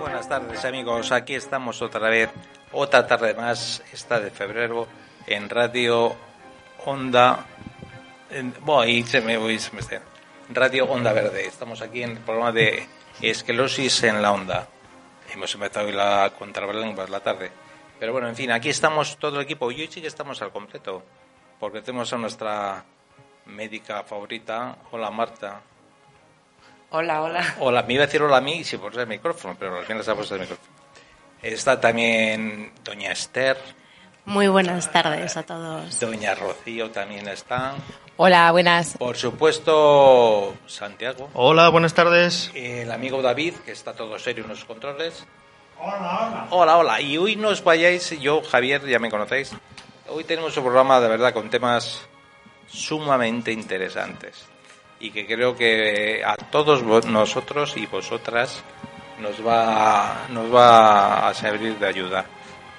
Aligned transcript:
buenas 0.00 0.28
tardes 0.28 0.64
amigos, 0.64 1.12
aquí 1.12 1.34
estamos 1.34 1.82
otra 1.82 2.08
vez, 2.08 2.30
otra 2.72 3.06
tarde 3.06 3.34
más, 3.34 3.82
esta 3.92 4.20
de 4.20 4.30
febrero, 4.30 4.86
en 5.26 5.48
Radio 5.48 6.14
Onda, 6.84 7.46
en, 8.30 8.54
y 8.86 9.02
se 9.02 9.20
me, 9.20 9.36
voy, 9.36 9.58
Radio 10.50 10.84
Onda 10.86 11.12
Verde, 11.12 11.46
estamos 11.46 11.80
aquí 11.82 12.02
en 12.02 12.10
el 12.10 12.18
programa 12.18 12.52
de 12.52 12.86
esclerosis 13.20 14.02
en 14.04 14.22
la 14.22 14.32
onda. 14.32 14.68
Hemos 15.32 15.54
empezado 15.54 15.86
hoy 15.86 15.92
la 15.92 16.32
contrabalenguas 16.36 17.08
la 17.08 17.20
tarde. 17.20 17.50
Pero 17.98 18.12
bueno, 18.12 18.28
en 18.28 18.34
fin, 18.34 18.50
aquí 18.50 18.68
estamos 18.68 19.16
todo 19.18 19.36
el 19.36 19.44
equipo. 19.44 19.70
Y 19.70 19.86
sí 19.86 20.00
que 20.00 20.08
estamos 20.08 20.42
al 20.42 20.50
completo. 20.50 21.04
Porque 21.60 21.82
tenemos 21.82 22.12
a 22.12 22.16
nuestra 22.16 22.82
médica 23.46 24.02
favorita. 24.02 24.76
Hola 24.90 25.10
Marta. 25.10 25.60
Hola, 26.90 27.22
hola. 27.22 27.54
Hola, 27.60 27.82
me 27.84 27.94
iba 27.94 28.02
a 28.02 28.06
decir 28.06 28.22
hola 28.22 28.38
a 28.38 28.40
mí 28.40 28.64
si 28.64 28.76
por 28.78 28.98
el 28.98 29.06
micrófono, 29.06 29.54
pero 29.58 29.78
al 29.78 29.84
final 29.84 30.02
se 30.02 30.10
ha 30.10 30.14
puesto 30.14 30.34
el 30.34 30.40
micrófono. 30.40 30.68
Está 31.42 31.80
también 31.80 32.72
doña 32.84 33.12
Esther, 33.12 33.56
Muy 34.26 34.48
buenas 34.48 34.90
tardes 34.92 35.36
a 35.36 35.42
todos. 35.44 36.00
doña 36.00 36.34
Rocío 36.34 36.90
también 36.90 37.28
está. 37.28 37.74
Hola, 38.16 38.50
buenas. 38.52 38.96
Por 38.98 39.16
supuesto, 39.16 40.54
Santiago. 40.66 41.30
Hola, 41.34 41.68
buenas 41.70 41.94
tardes. 41.94 42.50
El 42.54 42.90
amigo 42.92 43.22
David, 43.22 43.54
que 43.64 43.72
está 43.72 43.94
todo 43.94 44.18
serio 44.18 44.44
en 44.44 44.50
los 44.50 44.64
controles. 44.64 45.24
Hola, 45.78 45.96
hola. 45.96 46.46
Hola, 46.50 46.76
hola. 46.76 47.00
Y 47.00 47.16
hoy 47.16 47.36
no 47.36 47.48
os 47.48 47.64
vayáis, 47.64 48.10
yo, 48.20 48.42
Javier, 48.42 48.86
ya 48.86 48.98
me 48.98 49.10
conocéis. 49.10 49.52
Hoy 50.12 50.24
tenemos 50.24 50.56
un 50.56 50.64
programa 50.64 50.98
de 50.98 51.08
verdad 51.08 51.32
con 51.32 51.48
temas 51.48 52.02
sumamente 52.66 53.52
interesantes. 53.52 54.44
Y 54.98 55.12
que 55.12 55.24
creo 55.24 55.54
que 55.54 56.24
a 56.24 56.34
todos 56.34 56.82
nosotros 57.06 57.76
y 57.76 57.86
vosotras 57.86 58.60
nos 59.20 59.46
va, 59.46 60.26
nos 60.30 60.52
va 60.52 61.28
a 61.28 61.34
servir 61.34 61.78
de 61.78 61.86
ayuda. 61.86 62.24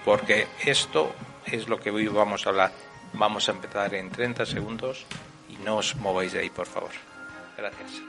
Porque 0.03 0.47
esto 0.65 1.13
es 1.45 1.69
lo 1.69 1.79
que 1.79 1.89
hoy 1.89 2.07
vamos 2.07 2.45
a 2.45 2.49
hablar. 2.49 2.73
Vamos 3.13 3.47
a 3.47 3.53
empezar 3.53 3.93
en 3.95 4.09
30 4.11 4.45
segundos 4.45 5.05
y 5.47 5.55
no 5.63 5.77
os 5.77 5.95
mováis 5.95 6.33
de 6.33 6.39
ahí, 6.39 6.49
por 6.49 6.67
favor. 6.67 6.91
Gracias. 7.57 8.01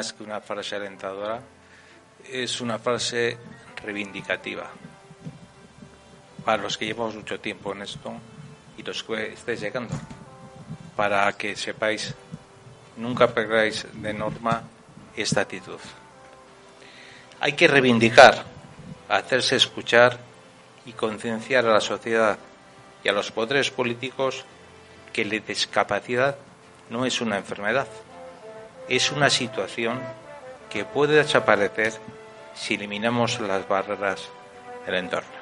Más 0.00 0.14
que 0.14 0.22
una 0.22 0.40
frase 0.40 0.76
alentadora, 0.76 1.42
es 2.32 2.62
una 2.62 2.78
frase 2.78 3.36
reivindicativa. 3.84 4.64
Para 6.42 6.62
los 6.62 6.78
que 6.78 6.86
llevamos 6.86 7.16
mucho 7.16 7.38
tiempo 7.38 7.74
en 7.74 7.82
esto 7.82 8.10
y 8.78 8.82
los 8.82 9.04
que 9.04 9.34
estáis 9.34 9.60
llegando, 9.60 9.94
para 10.96 11.30
que 11.34 11.54
sepáis, 11.54 12.14
nunca 12.96 13.28
perdáis 13.28 13.86
de 13.92 14.14
norma 14.14 14.62
esta 15.14 15.42
actitud. 15.42 15.80
Hay 17.40 17.52
que 17.52 17.68
reivindicar, 17.68 18.46
hacerse 19.06 19.56
escuchar 19.56 20.16
y 20.86 20.92
concienciar 20.94 21.66
a 21.66 21.74
la 21.74 21.82
sociedad 21.82 22.38
y 23.04 23.10
a 23.10 23.12
los 23.12 23.30
poderes 23.30 23.70
políticos 23.70 24.46
que 25.12 25.26
la 25.26 25.38
discapacidad 25.40 26.38
no 26.88 27.04
es 27.04 27.20
una 27.20 27.36
enfermedad, 27.36 27.86
es 28.88 29.12
una 29.12 29.30
situación 29.30 30.00
que 30.68 30.84
puede 30.84 31.16
desaparecer 31.16 31.94
si 32.54 32.74
eliminamos 32.74 33.40
las 33.40 33.66
barreras 33.68 34.28
del 34.86 34.96
entorno. 34.96 35.39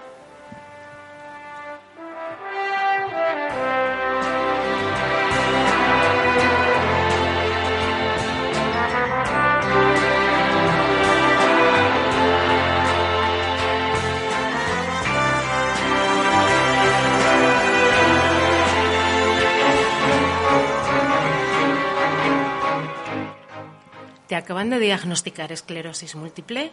Diagnosticar 24.88 25.52
esclerosis 25.52 26.16
múltiple? 26.16 26.70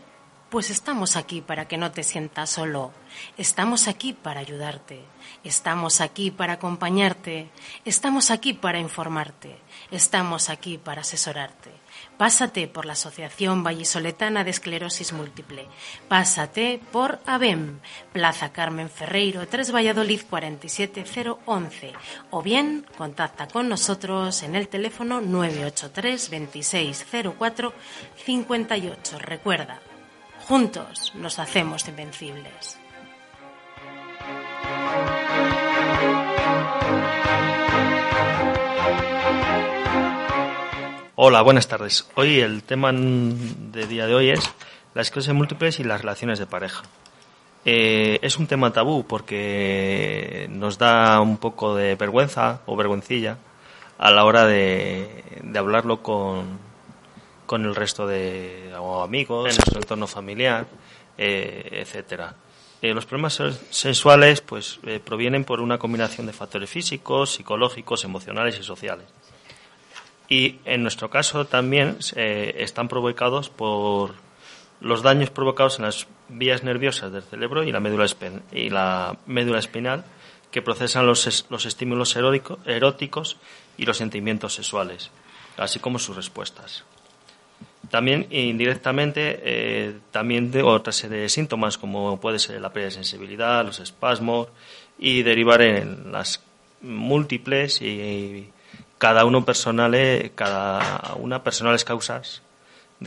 Pues 0.50 0.69
estamos 0.69 1.16
aquí 1.16 1.41
para 1.41 1.67
que 1.67 1.78
no 1.78 1.91
te 1.91 2.03
sientas 2.03 2.51
solo. 2.51 2.94
Estamos 3.38 3.88
aquí 3.88 4.13
para 4.13 4.39
ayudarte. 4.39 5.03
Estamos 5.44 6.01
aquí 6.01 6.29
para 6.29 6.53
acompañarte. 6.53 7.50
Estamos 7.83 8.29
aquí 8.29 8.53
para 8.53 8.79
informarte. 8.79 9.57
Estamos 9.89 10.50
aquí 10.50 10.78
para 10.78 11.01
asesorarte. 11.01 11.72
Pásate 12.17 12.67
por 12.67 12.85
la 12.85 12.94
Asociación 12.94 13.63
Vallisoletana 13.63 14.44
de 14.44 14.51
Esclerosis 14.51 15.13
Múltiple. 15.13 15.67
Pásate 16.07 16.79
por 16.91 17.19
ABEM, 17.25 17.79
Plaza 18.13 18.53
Carmen 18.53 18.89
Ferreiro, 18.89 19.47
3 19.47 19.73
Valladolid 19.73 20.22
47011. 20.29 21.94
O 22.29 22.41
bien, 22.41 22.85
contacta 22.97 23.47
con 23.47 23.67
nosotros 23.67 24.44
en 24.44 24.56
el 24.56 24.67
teléfono 24.67 25.22
983 25.22 26.29
2604 26.29 27.73
58. 28.25 29.19
Recuerda, 29.19 29.81
juntos 30.47 31.11
nos 31.16 31.39
hacemos 31.39 31.88
invencibles. 31.88 32.78
Hola, 41.16 41.41
buenas 41.41 41.67
tardes. 41.67 42.07
Hoy 42.13 42.41
el 42.41 42.61
tema 42.61 42.91
de 42.94 43.88
día 43.88 44.06
de 44.06 44.13
hoy 44.13 44.29
es 44.29 44.51
la 44.94 45.01
esclerosis 45.01 45.33
múltiples 45.33 45.79
y 45.79 45.83
las 45.83 46.01
relaciones 46.01 46.38
de 46.38 46.45
pareja. 46.45 46.83
Eh, 47.63 48.19
es 48.22 48.38
un 48.38 48.45
tema 48.45 48.72
tabú 48.72 49.03
porque 49.07 50.47
nos 50.51 50.77
da 50.77 51.19
un 51.22 51.38
poco 51.38 51.75
de 51.75 51.95
vergüenza 51.95 52.62
o 52.67 52.75
vergüencilla 52.75 53.39
a 53.97 54.12
la 54.12 54.23
hora 54.25 54.45
de 54.45 55.23
hablarlo 55.56 56.03
con, 56.03 56.59
con 57.45 57.66
el 57.66 57.75
resto 57.75 58.07
de 58.07 58.73
amigos, 59.03 59.50
en 59.50 59.56
nuestro 59.56 59.79
entorno 59.79 60.07
familiar, 60.07 60.66
eh, 61.17 61.69
etcétera. 61.72 62.35
Eh, 62.81 62.94
los 62.94 63.06
problemas 63.06 63.33
se- 63.35 63.51
sexuales 63.72 64.41
pues 64.41 64.79
eh, 64.83 65.00
provienen 65.03 65.44
por 65.45 65.61
una 65.61 65.78
combinación 65.78 66.28
de 66.28 66.33
factores 66.33 66.69
físicos, 66.69 67.31
psicológicos, 67.33 68.03
emocionales 68.03 68.59
y 68.59 68.63
sociales. 68.63 69.06
Y 70.28 70.59
en 70.66 70.81
nuestro 70.81 71.09
caso 71.09 71.45
también 71.45 71.97
eh, 72.16 72.56
están 72.59 72.88
provocados 72.88 73.50
por 73.50 74.13
los 74.81 75.01
daños 75.03 75.29
provocados 75.29 75.77
en 75.79 75.85
las 75.85 76.07
vías 76.29 76.63
nerviosas 76.63 77.12
del 77.12 77.23
cerebro 77.23 77.63
y 77.63 77.72
la 77.72 77.79
médula, 77.79 78.07
y 78.51 78.69
la 78.69 79.17
médula 79.25 79.59
espinal 79.59 80.03
que 80.51 80.62
procesan 80.62 81.06
los, 81.06 81.27
es- 81.27 81.45
los 81.50 81.66
estímulos 81.66 82.16
erótico- 82.16 82.59
eróticos 82.66 83.38
y 83.77 83.85
los 83.85 83.97
sentimientos 83.97 84.53
sexuales, 84.56 85.12
así 85.57 85.79
como 85.79 86.00
sus 86.00 86.16
respuestas. 86.16 86.83
También 87.90 88.28
indirectamente, 88.31 89.40
eh, 89.44 89.98
también 90.12 90.51
de 90.51 90.63
otra 90.63 90.92
serie 90.94 91.19
de 91.19 91.30
síntomas 91.30 91.77
como 91.77 92.19
puede 92.19 92.39
ser 92.39 92.59
la 92.62 92.69
pérdida 92.71 92.88
de 92.89 92.95
sensibilidad, 92.95 93.65
los 93.65 93.80
espasmos 93.80 94.48
y 94.98 95.24
derivar 95.24 95.62
en 95.62 96.12
las 96.12 96.42
múltiples 96.81 97.81
y 97.81 98.50
cada 98.98 99.25
uno 99.25 99.44
personales, 99.45 100.31
cada 100.36 101.13
una 101.15 101.44
personales 101.44 101.83
causas 101.83 102.42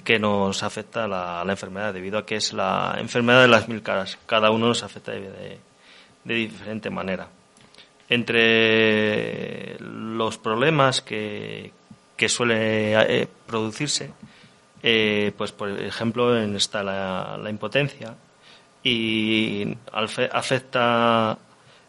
que 0.05 0.19
nos 0.19 0.62
afecta 0.62 1.08
la, 1.08 1.43
enfermedad 1.49 1.94
debido 1.94 2.19
a 2.19 2.26
que 2.26 2.37
es 2.37 2.52
la 2.52 2.97
enfermedad 2.99 3.41
de 3.43 3.49
las 3.49 3.69
mil 3.69 3.82
caras. 3.82 4.19
Cada 4.26 4.50
uno 4.50 4.69
nos 4.69 4.82
afecta 4.82 5.12
de, 5.12 5.20
de- 5.31 5.58
de 6.25 6.35
diferente 6.35 6.91
manera. 6.91 7.29
Entre 8.08 9.76
los 9.81 10.37
problemas 10.38 11.00
que, 11.00 11.73
que 12.17 12.29
suele 12.29 12.94
eh, 13.23 13.29
producirse, 13.47 14.11
eh, 14.82 15.32
pues 15.36 15.52
por 15.52 15.70
ejemplo 15.70 16.38
en 16.38 16.56
está 16.56 16.82
la, 16.82 17.50
impotencia 17.50 18.16
y 18.82 19.76
afecta 20.32 21.38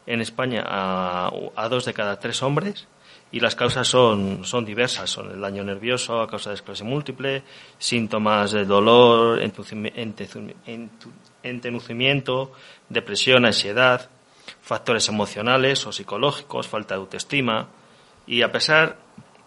en 0.06 0.22
España 0.22 0.64
a, 0.66 1.32
a 1.56 1.70
dos 1.70 1.86
de 1.86 1.94
cada 1.94 2.20
tres 2.20 2.42
hombres 2.42 2.88
y 3.32 3.40
las 3.40 3.56
causas 3.56 3.88
son, 3.88 4.44
son 4.44 4.66
diversas. 4.66 5.10
Son 5.10 5.32
el 5.32 5.40
daño 5.40 5.64
nervioso 5.64 6.22
a 6.22 6.28
causa 6.28 6.50
de 6.50 6.56
esclerosis 6.56 6.86
múltiple, 6.86 7.44
síntomas 7.78 8.52
de 8.52 8.66
dolor, 8.66 9.40
entenucimiento, 11.44 12.52
depresión, 12.90 13.46
ansiedad, 13.46 14.10
factores 14.62 15.08
emocionales 15.10 15.86
o 15.86 15.92
psicológicos, 15.92 16.68
falta 16.68 16.96
de 16.96 17.02
autoestima. 17.02 17.68
Y 18.26 18.42
a 18.42 18.52
pesar, 18.52 18.98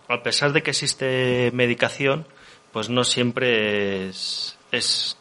a 0.08 0.22
pesar 0.22 0.52
de 0.52 0.62
que 0.62 0.70
existe 0.70 1.50
medicación, 1.52 2.24
pues 2.72 2.88
no 2.88 3.04
siempre 3.04 4.08
es, 4.08 4.58
es, 4.70 5.16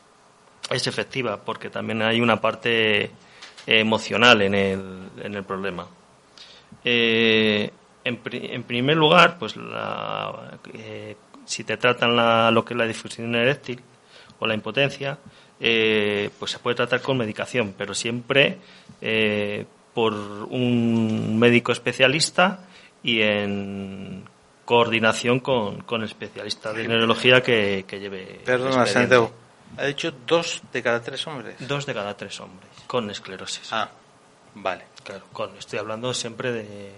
efectiva, 0.70 1.44
porque 1.44 1.70
también 1.70 2.02
hay 2.02 2.22
una 2.22 2.40
parte 2.40 3.12
emocional 3.68 4.42
en 4.42 4.56
el, 4.56 5.10
en 5.22 5.36
el 5.36 5.44
problema. 5.44 5.86
Eh, 6.84 7.70
en, 8.04 8.64
primer 8.64 8.98
lugar, 8.98 9.38
pues 9.38 9.56
eh, 10.74 11.16
si 11.46 11.64
te 11.64 11.78
tratan 11.78 12.54
lo 12.54 12.66
que 12.66 12.74
es 12.74 12.78
la 12.78 12.88
difusión 12.88 13.36
eréctil 13.36 13.82
o 14.40 14.48
la 14.48 14.56
impotencia, 14.56 15.20
eh, 15.60 16.30
pues 16.40 16.52
se 16.52 16.60
puede 16.60 16.78
tratar 16.78 17.02
con 17.02 17.18
medicación, 17.18 17.76
pero 17.78 17.94
siempre 17.94 18.58
por 19.94 20.14
un 20.14 21.38
médico 21.38 21.74
especialista 21.74 22.66
y 23.04 23.22
en 23.22 24.24
coordinación 24.72 25.42
con, 25.42 25.82
con 25.82 26.02
especialista 26.02 26.72
de 26.72 26.88
neurología 26.88 27.44
que, 27.44 27.84
lleve. 27.92 28.40
Perdona, 28.46 28.86
Santiago. 28.86 29.30
Ha 29.76 29.84
dicho 29.84 30.14
dos 30.26 30.62
de 30.72 30.82
cada 30.82 31.02
tres 31.02 31.28
hombres. 31.28 31.56
Dos 31.60 31.86
de 31.86 31.94
cada 31.94 32.16
tres 32.16 32.40
hombres 32.40 32.70
con 32.88 33.12
esclerosis. 33.12 33.68
Ah, 33.74 33.90
vale. 34.56 34.86
Claro, 35.04 35.26
con, 35.34 35.58
estoy 35.58 35.80
hablando 35.80 36.14
siempre 36.14 36.54
de, 36.54 36.94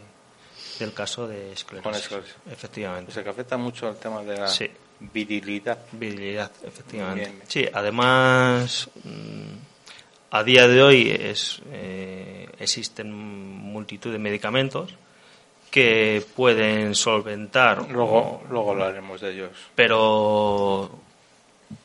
del 0.78 0.94
caso 0.94 1.28
de 1.28 1.54
esclerosis. 1.54 2.12
Efectivamente. 2.52 3.10
O 3.10 3.14
sea, 3.14 3.24
que 3.24 3.30
afecta 3.32 3.58
mucho 3.58 3.88
al 3.88 3.98
tema 3.98 4.22
de 4.22 4.38
la 4.38 4.52
virilidad. 5.00 5.80
Virilidad, 5.94 6.52
efectivamente. 6.64 7.42
Sí, 7.48 7.68
además, 7.74 8.88
mm, 9.04 10.30
a 10.30 10.44
día 10.44 10.68
de 10.68 10.84
hoy 10.84 11.10
es, 11.10 11.60
eh, 11.72 12.48
existen 12.60 13.12
multitud 13.12 14.12
de 14.12 14.20
medicamentos 14.20 14.94
que 15.74 16.24
pueden 16.36 16.94
solventar. 16.94 17.90
Luego, 17.90 18.44
luego 18.52 18.74
hablaremos 18.74 19.20
de 19.22 19.32
ellos. 19.32 19.50
Pero, 19.74 20.88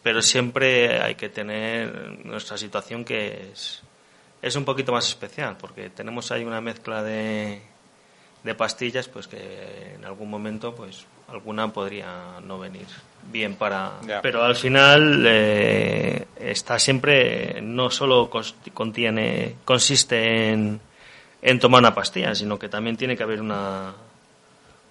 pero 0.03 0.21
siempre 0.21 1.01
hay 1.01 1.15
que 1.15 1.31
tener 1.31 2.23
nuestra 2.27 2.59
situación 2.59 3.03
que 3.03 3.49
es, 3.51 3.83
es 4.43 4.57
un 4.57 4.67
poquito 4.67 4.93
más 4.93 5.09
especial, 5.09 5.57
porque 5.59 5.89
tenemos 5.89 6.31
ahí 6.31 6.45
una 6.45 6.61
mezcla 6.61 7.03
de 7.03 7.63
de 8.43 8.55
pastillas, 8.55 9.09
pues 9.09 9.27
que 9.27 9.95
en 9.95 10.05
algún 10.05 10.31
momento, 10.31 10.75
pues 10.75 11.07
alguna 11.29 11.73
podría 11.73 12.41
no 12.43 12.59
venir 12.59 12.87
bien 13.31 13.57
para. 13.57 13.93
Pero 14.23 14.45
al 14.45 14.57
final 14.57 15.25
eh, 15.27 16.27
está 16.37 16.79
siempre, 16.79 17.61
no 17.63 17.91
solo 17.91 18.31
contiene, 18.73 19.57
consiste 19.65 20.51
en, 20.51 20.81
en 21.43 21.59
tomar 21.59 21.81
una 21.81 21.95
pastilla, 21.95 22.35
sino 22.35 22.59
que 22.59 22.69
también 22.69 22.97
tiene 22.97 23.17
que 23.17 23.23
haber 23.23 23.41
una, 23.41 23.95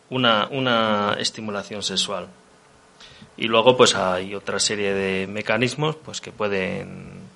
una, 0.10 0.48
una 0.52 1.16
estimulación 1.20 1.84
sexual. 1.84 2.28
Y 3.36 3.48
luego, 3.48 3.78
pues 3.78 3.96
hay 3.96 4.34
otra 4.34 4.60
serie 4.60 4.94
de 4.94 5.28
mecanismos, 5.28 5.96
pues 5.96 6.22
que 6.22 6.32
pueden 6.32 7.28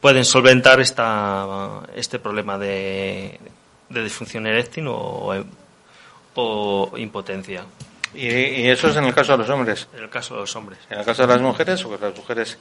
pueden 0.00 0.24
solventar 0.24 0.80
esta, 0.80 1.82
este 1.94 2.18
problema 2.18 2.56
de, 2.56 3.40
de 3.88 4.04
disfunción 4.04 4.46
eréctil 4.46 4.86
o, 4.88 5.34
o 6.34 6.92
impotencia. 6.96 7.64
¿Y, 8.14 8.68
eso 8.68 8.88
es 8.88 8.96
en 8.96 9.04
el 9.04 9.14
caso 9.14 9.32
de 9.32 9.38
los 9.38 9.50
hombres? 9.50 9.88
En 9.94 10.04
el 10.04 10.10
caso 10.10 10.34
de 10.34 10.40
los 10.40 10.56
hombres. 10.56 10.78
¿En 10.88 10.98
el 10.98 11.04
caso 11.04 11.22
de 11.22 11.28
las 11.28 11.42
mujeres 11.42 11.84
o 11.84 11.90
que 11.90 11.98
las 11.98 12.16
mujeres 12.16 12.58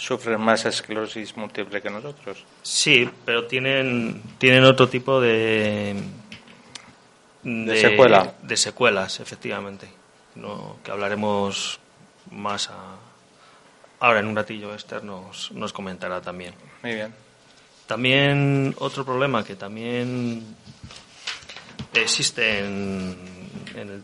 sufren 0.00 0.40
más 0.40 0.64
esclerosis 0.64 1.36
múltiple 1.36 1.82
que 1.82 1.90
nosotros? 1.90 2.44
Sí, 2.62 3.08
pero 3.24 3.46
tienen, 3.46 4.22
tienen 4.38 4.64
otro 4.64 4.88
tipo 4.88 5.20
de, 5.20 5.94
de, 7.42 7.80
secuela. 7.80 8.34
De 8.42 8.56
secuelas, 8.56 9.20
efectivamente. 9.20 9.88
No, 10.36 10.76
que 10.82 10.90
hablaremos 10.90 11.78
más 12.30 12.70
ahora 13.98 14.20
en 14.20 14.26
un 14.26 14.36
ratillo. 14.36 14.74
Esther 14.74 15.04
nos, 15.04 15.52
nos 15.52 15.72
comentará 15.72 16.22
también. 16.22 16.54
Muy 16.82 16.94
bien. 16.94 17.14
También 17.86 18.74
otro 18.78 19.04
problema 19.04 19.44
que 19.44 19.56
también 19.56 20.56
existe 21.92 22.60
en, 22.60 23.16
el, 23.76 24.02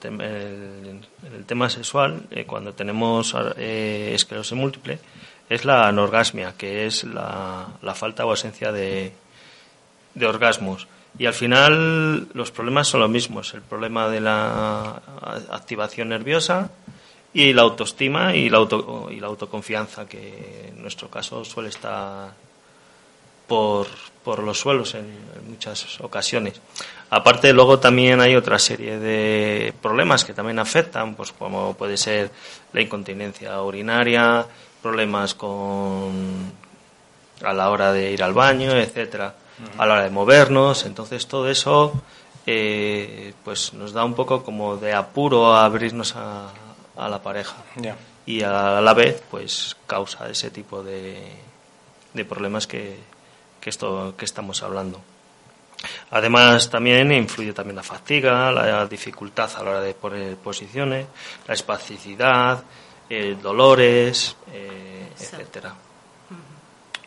tema 1.46 1.70
sexual, 1.70 2.26
eh, 2.30 2.44
cuando 2.44 2.74
tenemos 2.74 3.34
eh, 3.56 4.10
esclerosis 4.14 4.56
múltiple, 4.58 4.98
es 5.48 5.64
la 5.64 5.88
anorgasmia, 5.88 6.54
que 6.56 6.86
es 6.86 7.04
la, 7.04 7.68
falta 7.94 8.26
o 8.26 8.30
ausencia 8.30 8.72
de, 8.72 9.12
de, 10.14 10.26
orgasmos. 10.26 10.88
Y 11.18 11.26
al 11.26 11.34
final 11.34 12.28
los 12.34 12.50
problemas 12.50 12.88
son 12.88 13.00
los 13.00 13.10
mismos, 13.10 13.54
el 13.54 13.62
problema 13.62 14.08
de 14.08 14.20
la 14.20 15.00
activación 15.50 16.10
nerviosa 16.10 16.70
y 17.32 17.52
la 17.52 17.62
autoestima 17.62 18.34
y 18.34 18.48
la, 18.50 18.58
auto, 18.58 19.08
y 19.10 19.20
la 19.20 19.28
autoconfianza, 19.28 20.06
que 20.06 20.68
en 20.68 20.82
nuestro 20.82 21.08
caso 21.08 21.44
suele 21.44 21.70
estar 21.70 22.32
por, 23.46 23.86
por 24.24 24.42
los 24.42 24.58
suelos 24.58 24.94
en, 24.94 25.06
muchas 25.48 26.00
ocasiones. 26.00 26.60
Aparte, 27.10 27.52
luego 27.52 27.78
también 27.78 28.20
hay 28.20 28.34
otra 28.34 28.58
serie 28.58 28.98
de 28.98 29.72
problemas 29.80 30.24
que 30.24 30.34
también 30.34 30.58
afectan, 30.58 31.14
pues 31.14 31.32
como 31.32 31.74
puede 31.74 31.96
ser 31.96 32.30
la 32.72 32.80
incontinencia 32.80 33.62
urinaria, 33.62 34.44
problemas 34.86 35.34
con 35.34 36.52
a 37.42 37.52
la 37.52 37.70
hora 37.70 37.92
de 37.92 38.12
ir 38.12 38.22
al 38.22 38.32
baño, 38.32 38.70
etcétera, 38.70 39.34
a 39.76 39.84
la 39.84 39.94
hora 39.94 40.04
de 40.04 40.10
movernos. 40.10 40.86
Entonces 40.86 41.26
todo 41.26 41.50
eso, 41.50 41.92
eh, 42.46 43.34
pues 43.44 43.74
nos 43.74 43.92
da 43.92 44.04
un 44.04 44.14
poco 44.14 44.44
como 44.44 44.76
de 44.76 44.94
apuro 44.94 45.52
a 45.52 45.64
abrirnos 45.64 46.14
a, 46.14 46.50
a 46.96 47.08
la 47.08 47.20
pareja 47.20 47.56
y 48.26 48.42
a 48.42 48.80
la 48.80 48.94
vez, 48.94 49.24
pues 49.28 49.76
causa 49.88 50.28
ese 50.30 50.50
tipo 50.50 50.84
de, 50.84 51.32
de 52.14 52.24
problemas 52.24 52.68
que, 52.68 52.96
que, 53.60 53.70
esto, 53.70 54.14
que 54.16 54.24
estamos 54.24 54.62
hablando. 54.62 55.00
Además, 56.12 56.70
también 56.70 57.10
influye 57.10 57.52
también 57.52 57.74
la 57.74 57.82
fatiga, 57.82 58.52
la 58.52 58.86
dificultad 58.86 59.50
a 59.56 59.64
la 59.64 59.70
hora 59.70 59.80
de 59.80 59.94
poner 59.94 60.36
posiciones, 60.36 61.06
la 61.48 61.54
espasticidad, 61.54 62.62
eh, 63.08 63.36
dolores, 63.40 64.36
eh, 64.52 65.08
etcétera. 65.18 65.74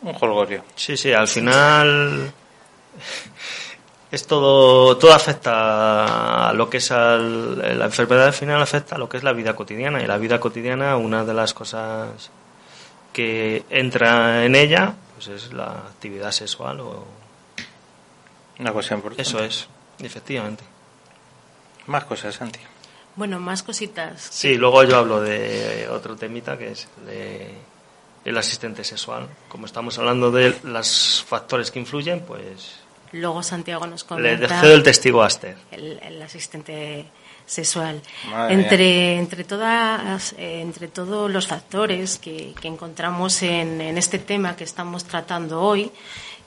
Un 0.02 0.14
jolgorio. 0.14 0.64
Sí, 0.76 0.96
sí, 0.96 1.12
al 1.12 1.28
final 1.28 2.32
es 4.12 4.28
todo, 4.28 4.98
todo 4.98 5.14
afecta 5.14 6.50
a 6.50 6.54
lo 6.54 6.70
que 6.70 6.78
es 6.78 6.90
la 6.90 7.86
enfermedad 7.86 8.28
al 8.28 8.34
final 8.34 8.62
afecta 8.62 8.96
a 8.96 8.98
lo 8.98 9.10
que 9.10 9.18
es 9.18 9.24
la 9.24 9.34
vida 9.34 9.56
cotidiana 9.56 10.02
y 10.02 10.08
la 10.08 10.18
vida 10.18 10.40
cotidiana 10.40 10.96
una 10.96 11.26
de 11.26 11.34
las 11.34 11.54
cosas 11.54 12.32
que 13.12 13.66
entra 13.70 14.46
en 14.46 14.56
ella 14.56 14.96
pues 15.20 15.28
es 15.28 15.52
la 15.52 15.72
actividad 15.72 16.32
sexual 16.32 16.80
o... 16.80 17.06
Una 18.58 18.72
cosa 18.72 18.96
importante. 18.96 19.24
Eso 19.24 19.44
es, 19.44 19.68
efectivamente. 20.00 20.64
Más 21.88 22.06
cosas, 22.06 22.36
Santi. 22.36 22.60
Bueno, 23.20 23.38
más 23.38 23.64
cositas. 23.64 24.30
Sí, 24.32 24.56
luego 24.56 24.82
yo 24.86 24.96
hablo 24.96 25.20
de 25.20 25.90
otro 25.92 26.16
temita 26.16 26.58
que 26.58 26.72
es 26.72 26.88
de 27.06 27.50
el 28.24 28.38
asistente 28.38 28.86
sexual. 28.86 29.28
Como 29.50 29.66
estamos 29.66 30.00
hablando 30.00 30.32
de 30.32 30.56
los 30.64 31.26
factores 31.28 31.70
que 31.70 31.80
influyen, 31.80 32.22
pues... 32.22 32.80
Luego 33.12 33.44
Santiago 33.44 33.86
nos 33.88 34.06
comenta... 34.06 34.48
Le 34.48 34.48
cedo 34.48 34.74
el 34.74 34.84
testigo 34.84 35.22
a 35.22 35.26
Aster. 35.26 35.58
el 35.72 36.22
asistente 36.22 37.08
sexual. 37.50 38.02
entre, 38.50 39.18
entre, 39.18 39.44
todas, 39.44 40.34
eh, 40.38 40.62
entre 40.62 40.88
todos 40.88 41.30
los 41.30 41.48
factores 41.48 42.20
que, 42.20 42.54
encontramos 42.64 43.42
en, 43.44 43.82
este 43.98 44.20
tema 44.20 44.56
que 44.56 44.64
estamos 44.64 45.04
tratando 45.04 45.62
hoy, 45.62 45.92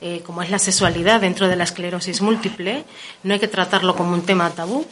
eh, 0.01 0.23
como 0.25 0.43
es 0.43 0.51
la 0.51 0.59
sexualidad 0.59 1.21
dentro 1.21 1.49
de 1.49 1.57
la 1.57 1.65
esclerosis 1.65 2.23
múltiple, 2.23 2.85
no 3.25 3.35
hay 3.35 3.41
que 3.41 3.49
tratarlo 3.49 3.95
como 3.95 4.13
un 4.13 4.23
tema 4.23 4.49
tabú. 4.51 4.87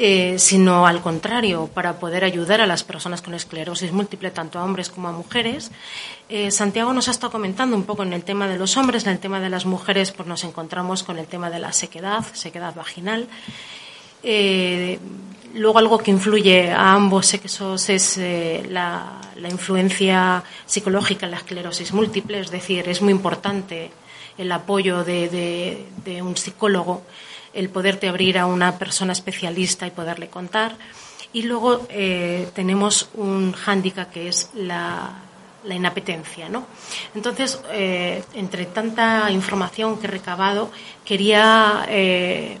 Eh, 0.00 0.38
sino 0.38 0.86
al 0.86 1.00
contrario, 1.02 1.68
para 1.74 1.98
poder 1.98 2.22
ayudar 2.22 2.60
a 2.60 2.68
las 2.68 2.84
personas 2.84 3.20
con 3.20 3.34
esclerosis 3.34 3.90
múltiple, 3.90 4.30
tanto 4.30 4.60
a 4.60 4.64
hombres 4.64 4.90
como 4.90 5.08
a 5.08 5.12
mujeres. 5.12 5.72
Santiago 6.50 6.92
nos 6.92 7.08
ha 7.08 7.10
estado 7.10 7.32
comentando 7.32 7.74
un 7.74 7.82
poco 7.82 8.04
en 8.04 8.12
el 8.12 8.22
tema 8.22 8.46
de 8.46 8.58
los 8.58 8.76
hombres, 8.76 9.06
en 9.06 9.12
el 9.12 9.18
tema 9.18 9.40
de 9.40 9.50
las 9.50 9.66
mujeres, 9.66 10.12
pues 10.12 10.28
nos 10.28 10.44
encontramos 10.44 11.02
con 11.02 11.18
el 11.18 11.26
tema 11.26 11.50
de 11.50 11.58
la 11.58 11.72
sequedad, 11.72 12.24
sequedad 12.32 12.76
vaginal. 12.76 13.26
Eh, 14.22 14.98
luego 15.54 15.78
algo 15.78 15.98
que 15.98 16.10
influye 16.10 16.70
a 16.70 16.94
ambos 16.94 17.26
sexos 17.26 17.88
es 17.88 18.18
eh, 18.18 18.66
la, 18.68 19.20
influencia 19.48 20.42
psicológica 20.66 21.26
en 21.26 21.32
la 21.32 21.38
esclerosis 21.38 21.92
múltiple, 21.92 22.40
es 22.40 22.50
decir, 22.50 22.88
es 22.88 23.00
muy 23.00 23.12
importante 23.12 23.90
el 24.36 24.50
apoyo 24.52 25.04
de, 25.04 25.86
un 26.20 26.36
psicólogo, 26.36 27.02
el 27.58 27.70
poderte 27.70 28.08
abrir 28.08 28.38
a 28.38 28.46
una 28.46 28.78
persona 28.78 29.12
especialista 29.12 29.86
y 29.86 29.90
poderle 29.90 30.28
contar. 30.28 30.76
Y 31.32 31.42
luego 31.42 31.86
eh, 31.90 32.48
tenemos 32.54 33.10
un 33.14 33.52
hándicap 33.52 34.10
que 34.12 34.28
es 34.28 34.50
la, 34.54 35.24
inapetencia. 35.68 36.48
¿no? 36.48 36.66
Entonces, 37.14 37.60
eh, 37.72 38.22
entre 38.34 38.66
tanta 38.66 39.30
información 39.30 39.98
que 39.98 40.06
he 40.06 40.10
recabado, 40.10 40.70
quería 41.04 41.84
eh, 41.88 42.58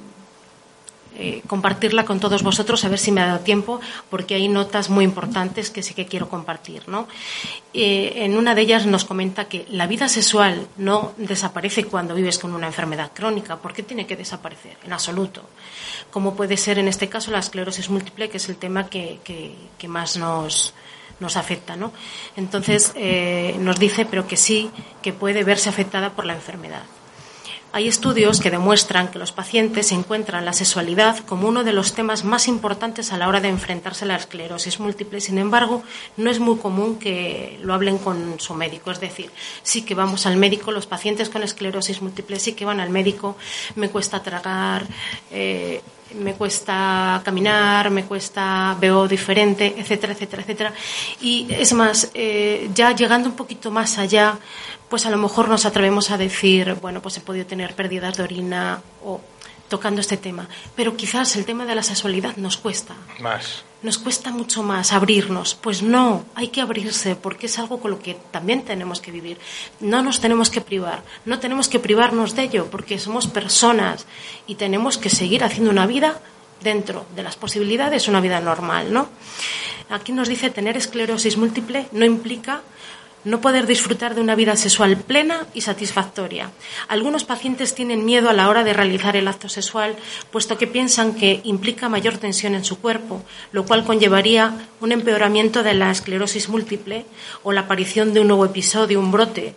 compartirla 1.46 2.04
con 2.04 2.20
todos 2.20 2.42
vosotros, 2.42 2.84
a 2.84 2.88
ver 2.88 2.98
si 2.98 3.12
me 3.12 3.20
ha 3.20 3.26
dado 3.26 3.40
tiempo, 3.40 3.80
porque 4.10 4.34
hay 4.34 4.48
notas 4.48 4.88
muy 4.88 5.04
importantes 5.04 5.70
que 5.70 5.82
sí 5.82 5.94
que 5.94 6.06
quiero 6.06 6.28
compartir. 6.28 6.88
¿no? 6.88 7.08
Eh, 7.74 8.24
en 8.24 8.36
una 8.36 8.54
de 8.54 8.62
ellas 8.62 8.86
nos 8.86 9.04
comenta 9.04 9.46
que 9.46 9.66
la 9.70 9.86
vida 9.86 10.08
sexual 10.08 10.68
no 10.76 11.12
desaparece 11.16 11.84
cuando 11.84 12.14
vives 12.14 12.38
con 12.38 12.54
una 12.54 12.66
enfermedad 12.66 13.10
crónica. 13.12 13.56
¿Por 13.56 13.72
qué 13.72 13.82
tiene 13.82 14.06
que 14.06 14.16
desaparecer? 14.16 14.76
En 14.84 14.92
absoluto. 14.92 15.42
Como 16.10 16.34
puede 16.34 16.56
ser 16.56 16.78
en 16.78 16.88
este 16.88 17.08
caso 17.08 17.30
la 17.30 17.38
esclerosis 17.38 17.90
múltiple, 17.90 18.28
que 18.28 18.38
es 18.38 18.48
el 18.48 18.56
tema 18.56 18.88
que, 18.88 19.18
más 19.86 20.16
nos, 20.16 20.74
nos 21.20 21.36
afecta, 21.36 21.76
¿no? 21.76 21.92
Entonces 22.36 22.92
eh, 22.94 23.56
nos 23.60 23.78
dice, 23.78 24.06
pero 24.06 24.26
que 24.26 24.36
sí, 24.36 24.70
que 25.02 25.12
puede 25.12 25.44
verse 25.44 25.68
afectada 25.68 26.10
por 26.10 26.24
la 26.24 26.34
enfermedad. 26.34 26.82
Hay 27.70 27.86
estudios 27.86 28.40
que 28.40 28.50
demuestran 28.50 29.08
que 29.08 29.18
los 29.18 29.30
pacientes 29.30 29.92
encuentran 29.92 30.46
la 30.46 30.54
sexualidad 30.54 31.18
como 31.18 31.46
uno 31.46 31.64
de 31.64 31.74
los 31.74 31.92
temas 31.92 32.24
más 32.24 32.48
importantes 32.48 33.12
a 33.12 33.18
la 33.18 33.28
hora 33.28 33.40
de 33.40 33.48
enfrentarse 33.48 34.06
a 34.06 34.08
la 34.08 34.16
esclerosis 34.16 34.80
múltiple. 34.80 35.20
Sin 35.20 35.36
embargo, 35.36 35.82
no 36.16 36.30
es 36.30 36.40
muy 36.40 36.56
común 36.56 36.98
que 36.98 37.58
lo 37.62 37.74
hablen 37.74 37.98
con 37.98 38.40
su 38.40 38.54
médico. 38.54 38.90
Es 38.90 39.00
decir, 39.00 39.30
sí 39.62 39.82
que 39.82 39.94
vamos 39.94 40.24
al 40.24 40.38
médico, 40.38 40.72
los 40.72 40.86
pacientes 40.86 41.28
con 41.28 41.42
esclerosis 41.42 42.00
múltiple 42.00 42.38
sí 42.38 42.54
que 42.54 42.64
van 42.64 42.80
al 42.80 42.88
médico, 42.88 43.36
me 43.76 43.90
cuesta 43.90 44.22
tragar, 44.22 44.86
eh, 45.30 45.82
me 46.14 46.34
cuesta 46.34 47.20
caminar, 47.24 47.90
me 47.90 48.04
cuesta, 48.04 48.76
veo 48.80 49.06
diferente, 49.06 49.74
etcétera, 49.76 50.12
etcétera, 50.12 50.42
etcétera. 50.42 50.72
Y 51.20 51.46
es 51.50 51.72
más, 51.72 52.10
eh, 52.14 52.70
ya 52.74 52.94
llegando 52.94 53.28
un 53.28 53.36
poquito 53.36 53.70
más 53.70 53.98
allá, 53.98 54.38
pues 54.88 55.04
a 55.06 55.10
lo 55.10 55.18
mejor 55.18 55.48
nos 55.48 55.66
atrevemos 55.66 56.10
a 56.10 56.18
decir, 56.18 56.76
bueno, 56.80 57.02
pues 57.02 57.18
he 57.18 57.20
podido 57.20 57.46
tener 57.46 57.74
pérdidas 57.74 58.16
de 58.16 58.22
orina 58.22 58.80
o 59.04 59.20
tocando 59.68 60.00
este 60.00 60.16
tema. 60.16 60.48
Pero 60.74 60.96
quizás 60.96 61.36
el 61.36 61.44
tema 61.44 61.64
de 61.64 61.74
la 61.74 61.82
sexualidad 61.82 62.36
nos 62.36 62.56
cuesta. 62.56 62.94
Más. 63.20 63.64
Nos 63.82 63.98
cuesta 63.98 64.30
mucho 64.30 64.62
más 64.62 64.92
abrirnos. 64.92 65.54
Pues 65.54 65.82
no, 65.82 66.24
hay 66.34 66.48
que 66.48 66.60
abrirse 66.60 67.14
porque 67.14 67.46
es 67.46 67.58
algo 67.58 67.80
con 67.80 67.90
lo 67.92 68.00
que 68.00 68.14
también 68.30 68.64
tenemos 68.64 69.00
que 69.00 69.12
vivir. 69.12 69.38
No 69.80 70.02
nos 70.02 70.20
tenemos 70.20 70.50
que 70.50 70.60
privar, 70.60 71.02
no 71.24 71.38
tenemos 71.38 71.68
que 71.68 71.78
privarnos 71.78 72.34
de 72.34 72.42
ello 72.42 72.66
porque 72.70 72.98
somos 72.98 73.26
personas 73.26 74.06
y 74.46 74.56
tenemos 74.56 74.98
que 74.98 75.10
seguir 75.10 75.44
haciendo 75.44 75.70
una 75.70 75.86
vida 75.86 76.20
dentro 76.62 77.06
de 77.14 77.22
las 77.22 77.36
posibilidades, 77.36 78.08
una 78.08 78.20
vida 78.20 78.40
normal, 78.40 78.92
¿no? 78.92 79.08
Aquí 79.90 80.12
nos 80.12 80.28
dice 80.28 80.50
tener 80.50 80.76
esclerosis 80.76 81.36
múltiple 81.36 81.88
no 81.92 82.04
implica 82.04 82.62
no 83.24 83.40
poder 83.40 83.66
disfrutar 83.66 84.14
de 84.14 84.20
una 84.20 84.34
vida 84.34 84.56
sexual 84.56 84.96
plena 84.96 85.46
y 85.54 85.62
satisfactoria. 85.62 86.50
Algunos 86.88 87.24
pacientes 87.24 87.74
tienen 87.74 88.04
miedo 88.04 88.30
a 88.30 88.32
la 88.32 88.48
hora 88.48 88.64
de 88.64 88.72
realizar 88.72 89.16
el 89.16 89.28
acto 89.28 89.48
sexual, 89.48 89.96
puesto 90.30 90.58
que 90.58 90.66
piensan 90.66 91.14
que 91.14 91.40
implica 91.44 91.88
mayor 91.88 92.18
tensión 92.18 92.54
en 92.54 92.64
su 92.64 92.78
cuerpo, 92.78 93.22
lo 93.52 93.64
cual 93.64 93.84
conllevaría 93.84 94.54
un 94.80 94.92
empeoramiento 94.92 95.62
de 95.62 95.74
la 95.74 95.90
esclerosis 95.90 96.48
múltiple 96.48 97.04
o 97.42 97.52
la 97.52 97.62
aparición 97.62 98.14
de 98.14 98.20
un 98.20 98.28
nuevo 98.28 98.44
episodio, 98.44 99.00
un 99.00 99.10
brote 99.10 99.54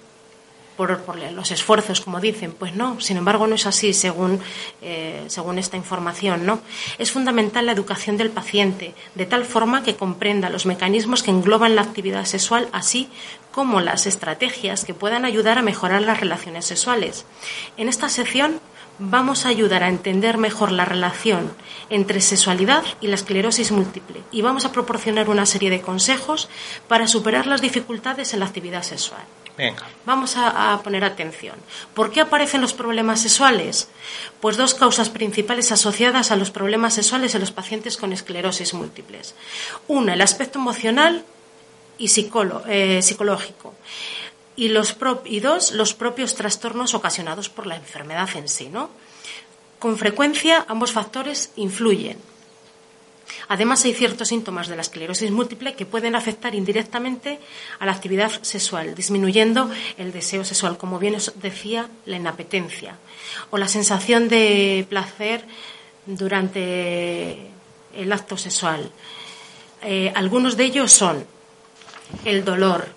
por, 0.77 1.01
los 1.31 1.51
esfuerzos, 1.51 2.01
como 2.01 2.19
dicen. 2.19 2.51
Pues 2.51 2.75
no, 2.75 2.99
sin 2.99 3.17
embargo, 3.17 3.47
no 3.47 3.55
es 3.55 3.65
así 3.65 3.93
según, 3.93 4.39
eh, 4.81 5.23
según 5.27 5.59
esta 5.59 5.77
información. 5.77 6.45
¿no? 6.45 6.61
Es 6.97 7.11
fundamental 7.11 7.65
la 7.65 7.71
educación 7.71 8.17
del 8.17 8.29
paciente, 8.29 8.93
de 9.15 9.25
tal 9.25 9.45
forma 9.45 9.83
que 9.83 9.95
comprenda 9.95 10.49
los 10.49 10.65
mecanismos 10.65 11.23
que 11.23 11.31
engloban 11.31 11.75
la 11.75 11.81
actividad 11.81 12.25
sexual, 12.25 12.67
así 12.71 13.09
como 13.51 13.81
las 13.81 14.07
estrategias 14.07 14.85
que 14.85 14.93
puedan 14.93 15.25
ayudar 15.25 15.57
a 15.57 15.61
mejorar 15.61 16.01
las 16.01 16.19
relaciones 16.19 16.65
sexuales. 16.65 17.25
En 17.77 17.89
esta 17.89 18.09
sección 18.09 18.59
vamos 19.03 19.45
a 19.45 19.49
ayudar 19.49 19.83
a 19.83 19.89
entender 19.89 20.37
mejor 20.37 20.71
la 20.71 20.85
relación 20.85 21.51
entre 21.89 22.21
sexualidad 22.21 22.83
y 23.01 23.07
la 23.07 23.15
esclerosis 23.15 23.71
múltiple 23.71 24.21
y 24.31 24.41
vamos 24.41 24.65
a 24.65 24.71
proporcionar 24.71 25.29
una 25.29 25.45
serie 25.45 25.71
de 25.71 25.81
consejos 25.81 26.49
para 26.87 27.07
superar 27.07 27.47
las 27.47 27.61
dificultades 27.61 28.33
en 28.33 28.41
la 28.41 28.45
actividad 28.45 28.83
sexual. 28.83 29.23
Vamos 30.05 30.35
a, 30.37 30.79
poner 30.83 31.03
atención. 31.03 31.55
¿Por 31.93 32.11
qué 32.11 32.21
aparecen 32.21 32.61
los 32.61 32.73
problemas 32.73 33.21
sexuales? 33.21 33.89
Pues 34.39 34.57
dos 34.57 34.73
causas 34.73 35.09
principales 35.09 35.71
asociadas 35.71 36.31
a 36.31 36.35
los 36.35 36.51
problemas 36.51 36.93
sexuales 36.93 37.35
en 37.35 37.41
los 37.41 37.51
pacientes 37.51 37.97
con 37.97 38.13
esclerosis 38.13 38.73
múltiples. 38.73 39.35
Una, 39.87 40.13
el 40.13 40.21
aspecto 40.21 40.59
emocional 40.59 41.23
y 41.97 42.05
eh, 42.67 43.01
psicológico. 43.01 43.75
Y, 44.55 44.71
y 45.25 45.39
dos, 45.39 45.71
los 45.71 45.93
propios 45.93 46.35
trastornos 46.35 46.93
ocasionados 46.93 47.49
por 47.49 47.67
la 47.67 47.75
enfermedad 47.75 48.29
en 48.35 48.47
sí. 48.47 48.69
¿no? 48.69 48.89
Con 49.79 49.97
frecuencia, 49.97 50.65
ambos 50.67 50.91
factores 50.91 51.51
influyen. 51.55 52.30
Además, 53.47 53.83
hay 53.85 53.93
ciertos 53.93 54.29
síntomas 54.29 54.67
de 54.67 54.75
la 54.75 54.81
esclerosis 54.81 55.31
múltiple 55.31 55.73
que 55.73 55.85
pueden 55.85 56.15
afectar 56.15 56.55
indirectamente 56.55 57.39
a 57.79 57.85
la 57.85 57.91
actividad 57.91 58.31
sexual, 58.41 58.95
disminuyendo 58.95 59.69
el 59.97 60.11
deseo 60.11 60.43
sexual, 60.43 60.77
como 60.77 60.99
bien 60.99 61.15
os 61.15 61.33
decía, 61.41 61.89
la 62.05 62.17
inapetencia 62.17 62.97
o 63.49 63.57
la 63.57 63.67
sensación 63.67 64.29
de 64.29 64.85
placer 64.89 65.45
durante 66.05 67.51
el 67.95 68.11
acto 68.11 68.37
sexual. 68.37 68.91
Eh, 69.83 70.11
algunos 70.15 70.57
de 70.57 70.65
ellos 70.65 70.91
son 70.91 71.25
el 72.25 72.45
dolor, 72.45 72.87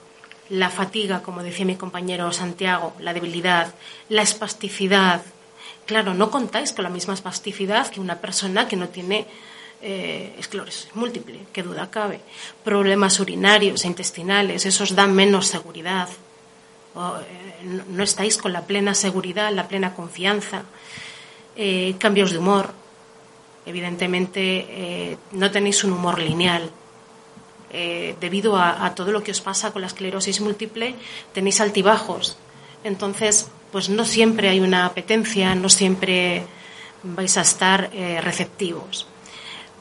la 0.50 0.70
fatiga, 0.70 1.22
como 1.22 1.42
decía 1.42 1.64
mi 1.64 1.76
compañero 1.76 2.32
Santiago, 2.32 2.94
la 3.00 3.14
debilidad, 3.14 3.74
la 4.08 4.22
espasticidad. 4.22 5.22
Claro, 5.86 6.14
no 6.14 6.30
contáis 6.30 6.72
con 6.72 6.84
la 6.84 6.90
misma 6.90 7.14
espasticidad 7.14 7.88
que 7.88 8.00
una 8.00 8.20
persona 8.20 8.68
que 8.68 8.76
no 8.76 8.88
tiene 8.88 9.26
eh, 9.86 10.32
esclerosis 10.38 10.88
múltiple, 10.94 11.40
qué 11.52 11.62
duda 11.62 11.90
cabe. 11.90 12.20
Problemas 12.64 13.20
urinarios 13.20 13.84
e 13.84 13.86
intestinales, 13.86 14.64
esos 14.64 14.96
dan 14.96 15.12
menos 15.12 15.46
seguridad. 15.46 16.08
Eh, 16.08 17.84
no 17.92 18.02
estáis 18.02 18.38
con 18.38 18.54
la 18.54 18.64
plena 18.64 18.94
seguridad, 18.94 19.52
la 19.52 19.68
plena 19.68 19.92
confianza. 19.92 20.62
Eh, 21.54 21.96
cambios 21.98 22.32
de 22.32 22.38
humor. 22.38 22.72
Evidentemente, 23.66 25.18
no 25.32 25.50
tenéis 25.50 25.84
un 25.84 25.92
humor 25.92 26.18
lineal. 26.18 26.70
debido 28.20 28.56
a, 28.56 28.86
a 28.86 28.94
todo 28.94 29.10
lo 29.10 29.22
que 29.22 29.32
os 29.32 29.40
pasa 29.40 29.72
con 29.72 29.80
la 29.80 29.88
esclerosis 29.88 30.40
múltiple, 30.40 30.94
tenéis 31.32 31.60
altibajos. 31.60 32.36
Entonces, 32.84 33.48
pues 33.72 33.88
no 33.88 34.04
siempre 34.04 34.48
hay 34.48 34.60
una 34.60 34.84
apetencia, 34.84 35.54
no 35.54 35.68
siempre 35.68 36.44
vais 37.02 37.36
a 37.36 37.40
estar 37.40 37.90
receptivos. 38.20 39.08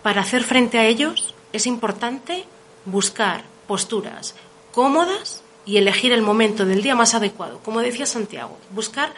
Para 0.04 0.22
hacer 0.22 0.44
frente 0.44 0.78
a 0.78 0.86
ellos 0.86 1.34
es 1.54 1.66
importante 1.66 2.46
buscar 2.86 3.46
posturas 3.68 4.36
cómodas 4.74 5.44
y 5.66 5.78
elegir 5.78 6.12
el 6.12 6.22
momento 6.22 6.66
del 6.66 6.84
día 6.84 6.94
más 6.94 7.14
adecuado. 7.14 7.60
Como 7.60 7.80
decía 7.80 8.06
Santiago, 8.06 8.58
buscar 8.72 9.14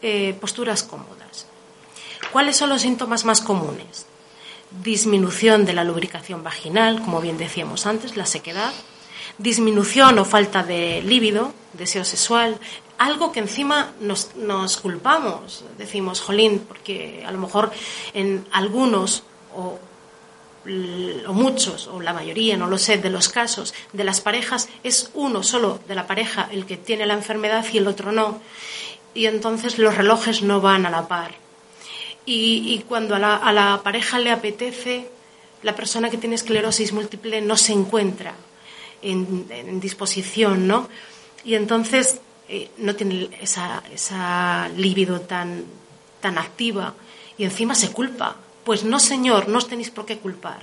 eh, 0.00 0.36
posturas 0.40 0.84
cómodas. 0.84 1.46
¿Cuáles 2.32 2.56
son 2.56 2.68
los 2.68 2.82
síntomas 2.82 3.24
más 3.24 3.40
comunes? 3.40 4.06
Disminución 4.70 5.64
de 5.64 5.72
la 5.72 5.82
lubricación 5.82 6.44
vaginal, 6.44 7.00
como 7.00 7.20
bien 7.20 7.36
decíamos 7.36 7.86
antes, 7.86 8.16
la 8.16 8.26
sequedad. 8.26 8.72
Disminución 9.38 10.18
o 10.18 10.24
falta 10.24 10.62
de 10.62 11.02
líbido, 11.02 11.52
deseo 11.72 12.04
sexual, 12.04 12.58
algo 12.98 13.32
que 13.32 13.40
encima 13.40 13.92
nos, 14.00 14.36
nos, 14.36 14.76
culpamos. 14.76 15.64
Decimos, 15.78 16.20
jolín, 16.20 16.60
porque 16.66 17.24
a 17.26 17.32
lo 17.32 17.38
mejor 17.38 17.72
en 18.14 18.46
algunos 18.52 19.22
o 19.56 19.78
o 21.26 21.32
muchos, 21.32 21.86
o 21.88 22.00
la 22.00 22.12
mayoría, 22.12 22.56
no 22.56 22.66
lo 22.66 22.78
sé, 22.78 22.98
de 22.98 23.10
los 23.10 23.28
casos 23.28 23.74
de 23.92 24.04
las 24.04 24.20
parejas, 24.20 24.68
es 24.82 25.10
uno 25.14 25.42
solo 25.42 25.80
de 25.88 25.94
la 25.94 26.06
pareja 26.06 26.48
el 26.52 26.66
que 26.66 26.76
tiene 26.76 27.06
la 27.06 27.14
enfermedad 27.14 27.64
y 27.72 27.78
el 27.78 27.86
otro 27.86 28.12
no. 28.12 28.40
Y 29.14 29.26
entonces 29.26 29.78
los 29.78 29.96
relojes 29.96 30.42
no 30.42 30.60
van 30.60 30.86
a 30.86 30.90
la 30.90 31.08
par. 31.08 31.34
Y, 32.30 32.84
cuando 32.86 33.14
a 33.14 33.18
la, 33.18 33.80
pareja 33.82 34.18
le 34.18 34.30
apetece, 34.30 35.08
la 35.62 35.74
persona 35.74 36.10
que 36.10 36.18
tiene 36.18 36.34
esclerosis 36.34 36.92
múltiple 36.92 37.40
no 37.40 37.56
se 37.56 37.72
encuentra 37.72 38.34
en, 39.00 39.80
disposición, 39.80 40.68
¿no? 40.68 40.90
Y 41.42 41.54
entonces 41.54 42.20
eh, 42.48 42.68
no 42.76 42.94
tiene 42.94 43.30
esa, 43.40 43.82
esa 43.90 44.68
libido 44.76 45.22
tan, 45.22 45.64
tan 46.20 46.36
activa 46.36 46.92
y 47.38 47.44
encima 47.44 47.74
se 47.74 47.92
culpa 47.92 48.36
pues 48.68 48.84
no, 48.84 49.00
señor, 49.00 49.48
no 49.48 49.56
os 49.56 49.66
tenéis 49.66 49.88
por 49.88 50.04
qué 50.04 50.18
culpar. 50.18 50.60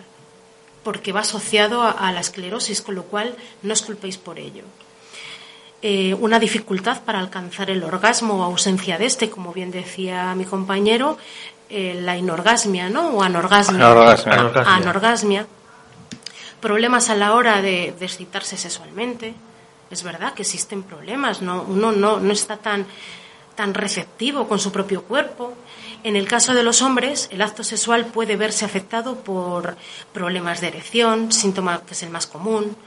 porque 0.86 1.12
va 1.12 1.22
asociado 1.22 1.82
a, 1.82 2.12
la 2.12 2.20
esclerosis, 2.20 2.84
con 2.84 2.94
lo 2.94 3.06
cual 3.10 3.36
no 3.64 3.74
os 3.74 3.82
culpéis 3.82 4.22
por 4.22 4.38
ello. 4.38 4.62
Eh, 5.82 6.14
una 6.14 6.38
dificultad 6.38 7.02
para 7.02 7.18
alcanzar 7.18 7.72
el 7.72 7.82
orgasmo 7.82 8.36
o 8.36 8.44
ausencia 8.44 9.00
de 9.00 9.08
este, 9.08 9.32
como 9.32 9.52
bien 9.52 9.72
decía 9.72 10.36
mi 10.36 10.46
compañero, 10.46 11.18
eh, 11.72 12.00
la 12.00 12.16
inorgasmia, 12.16 12.92
¿no? 12.92 13.10
O 13.18 13.24
anorgasmia. 13.24 13.82
Anorgasmia. 14.78 15.48
Problemas 16.62 17.10
a 17.10 17.16
la 17.16 17.34
hora 17.34 17.64
de, 17.64 17.96
de 17.98 18.06
excitarse 18.06 18.56
sexualmente. 18.56 19.34
Es 19.90 20.04
verdad 20.04 20.36
que 20.36 20.44
existen 20.44 20.84
problemas, 20.84 21.42
¿no? 21.42 21.66
uno 21.68 21.92
no, 21.92 22.20
no 22.20 22.32
está 22.32 22.58
tan, 22.58 22.86
tan 23.56 23.74
receptivo 23.74 24.48
con 24.48 24.60
su 24.60 24.72
propio 24.72 25.02
cuerpo. 25.02 25.58
En 26.06 26.16
el 26.16 26.28
caso 26.28 26.54
de 26.54 26.62
los 26.62 26.84
hombres, 26.84 27.28
el 27.32 27.42
acto 27.42 27.64
sexual 27.64 28.06
puede 28.06 28.36
verse 28.36 28.64
afectado 28.64 29.16
por 29.24 29.76
problemas 30.14 30.62
de 30.62 30.68
erección, 30.68 31.32
síntoma 31.32 31.82
que 31.84 31.96
es 31.96 32.04
el 32.04 32.12
más 32.12 32.28
común, 32.28 32.78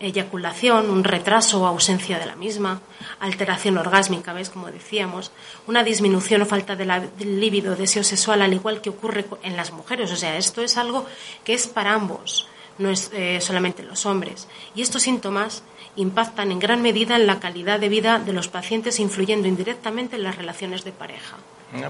eyaculación, 0.00 0.88
un 0.88 1.04
retraso 1.04 1.60
o 1.60 1.66
ausencia 1.66 2.18
de 2.18 2.24
la 2.24 2.34
misma, 2.34 2.80
alteración 3.20 3.76
orgásmica, 3.76 4.32
¿ves? 4.32 4.48
Como 4.48 4.72
decíamos, 4.72 5.32
una 5.66 5.84
disminución 5.84 6.40
o 6.40 6.46
falta 6.46 6.74
de 6.74 6.86
la, 6.86 7.00
del 7.00 7.38
líbido, 7.38 7.76
deseo 7.76 8.04
sexual, 8.04 8.40
al 8.40 8.54
igual 8.54 8.80
que 8.80 8.88
ocurre 8.88 9.26
en 9.42 9.54
las 9.54 9.70
mujeres. 9.70 10.10
O 10.10 10.16
sea, 10.16 10.38
esto 10.38 10.62
es 10.62 10.78
algo 10.78 11.04
que 11.44 11.52
es 11.52 11.66
para 11.66 11.92
ambos, 11.92 12.48
no 12.78 12.90
es 12.90 13.10
eh, 13.12 13.40
solamente 13.40 13.82
los 13.82 14.06
hombres. 14.06 14.48
Y 14.74 14.82
estos 14.82 15.02
síntomas 15.02 15.62
impactan 15.96 16.50
en 16.52 16.58
gran 16.58 16.82
medida 16.82 17.16
en 17.16 17.26
la 17.26 17.40
calidad 17.40 17.78
de 17.78 17.88
vida 17.88 18.18
de 18.18 18.32
los 18.32 18.48
pacientes, 18.48 19.00
influyendo 19.00 19.48
indirectamente 19.48 20.16
en 20.16 20.22
las 20.22 20.36
relaciones 20.36 20.84
de 20.84 20.92
pareja. 20.92 21.36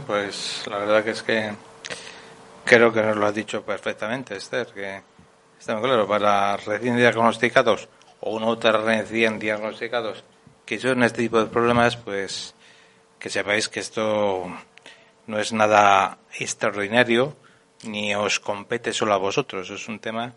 Pues 0.06 0.64
la 0.68 0.78
verdad 0.78 1.04
que 1.04 1.10
es 1.10 1.22
que 1.22 1.52
creo 2.64 2.92
que 2.92 3.02
nos 3.02 3.16
lo 3.16 3.26
has 3.26 3.34
dicho 3.34 3.62
perfectamente, 3.62 4.36
Esther, 4.36 4.68
que 4.68 5.02
está 5.58 5.74
muy 5.74 5.84
claro, 5.84 6.06
para 6.06 6.56
recién 6.56 6.96
diagnosticados 6.96 7.88
o 8.20 8.38
no 8.38 8.54
recién 8.54 9.38
diagnosticados 9.38 10.24
que 10.64 10.78
son 10.78 11.02
este 11.02 11.22
tipo 11.22 11.40
de 11.40 11.46
problemas, 11.46 11.96
pues 11.96 12.54
que 13.18 13.30
sepáis 13.30 13.68
que 13.68 13.80
esto 13.80 14.46
no 15.26 15.38
es 15.38 15.52
nada 15.52 16.18
extraordinario 16.38 17.36
ni 17.82 18.14
os 18.14 18.38
compete 18.38 18.92
solo 18.92 19.14
a 19.14 19.18
vosotros, 19.18 19.70
es 19.70 19.88
un 19.88 19.98
tema 19.98 20.34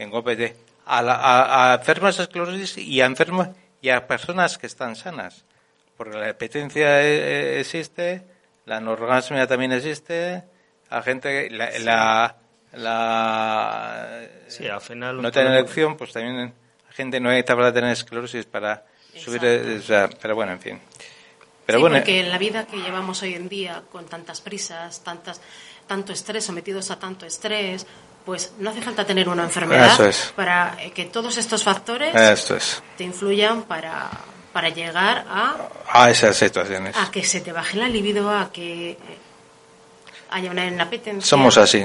que 0.00 0.10
compete 0.10 0.56
a, 0.86 1.72
a, 1.72 1.74
enfermos 1.74 2.16
de 2.16 2.22
esclerosis 2.22 2.78
y 2.78 3.00
a 3.00 3.06
enfermos 3.06 3.48
y 3.82 3.90
a 3.90 4.06
personas 4.06 4.56
que 4.56 4.66
están 4.66 4.96
sanas, 4.96 5.44
porque 5.96 6.16
la 6.18 6.30
apetencia 6.30 7.02
e, 7.02 7.56
e, 7.56 7.60
existe, 7.60 8.22
la 8.64 8.78
anorgasmia 8.78 9.46
también 9.46 9.72
existe, 9.72 10.42
a 10.88 11.02
gente 11.02 11.50
la, 11.50 11.70
la, 11.80 12.36
la 12.72 14.20
sí, 14.48 14.66
al 14.66 14.80
final 14.80 15.20
no 15.20 15.30
tener 15.30 15.52
elección, 15.52 15.96
pues 15.96 16.12
también 16.12 16.54
la 16.88 16.92
gente 16.94 17.20
no 17.20 17.28
hay 17.28 17.42
para 17.42 17.72
tener 17.72 17.92
esclerosis 17.92 18.46
para 18.46 18.84
subir, 19.14 19.40
pero 20.20 20.34
bueno, 20.34 20.52
en 20.52 20.60
fin. 20.60 20.80
Pero 21.66 21.78
sí, 21.78 21.82
bueno, 21.82 21.96
porque 21.96 22.20
en 22.20 22.30
la 22.30 22.38
vida 22.38 22.66
que 22.66 22.78
llevamos 22.78 23.22
hoy 23.22 23.34
en 23.34 23.48
día, 23.48 23.82
con 23.92 24.06
tantas 24.06 24.40
prisas, 24.40 25.04
tantas, 25.04 25.40
tanto 25.86 26.12
estrés, 26.12 26.44
sometidos 26.44 26.90
a 26.90 26.98
tanto 26.98 27.26
estrés, 27.26 27.86
pues 28.30 28.52
no 28.60 28.70
hace 28.70 28.80
falta 28.80 29.04
tener 29.04 29.28
una 29.28 29.42
enfermedad 29.42 29.98
para 30.36 30.76
eh, 30.80 30.92
que 30.92 31.06
todos 31.06 31.36
estos 31.36 31.64
factores 31.64 32.14
te 32.96 33.02
influyan 33.02 33.64
para, 33.64 34.08
para 34.52 34.68
llegar 34.68 35.26
a, 35.28 35.56
a 35.92 36.10
esas 36.10 36.36
situaciones. 36.36 36.96
A 36.96 37.10
que 37.10 37.24
se 37.24 37.40
te 37.40 37.50
baje 37.50 37.76
la 37.76 37.88
libido, 37.88 38.30
a 38.30 38.52
que 38.52 38.96
haya 40.30 40.48
una 40.48 40.64
inapetencia. 40.64 41.28
Somos 41.28 41.58
así. 41.58 41.84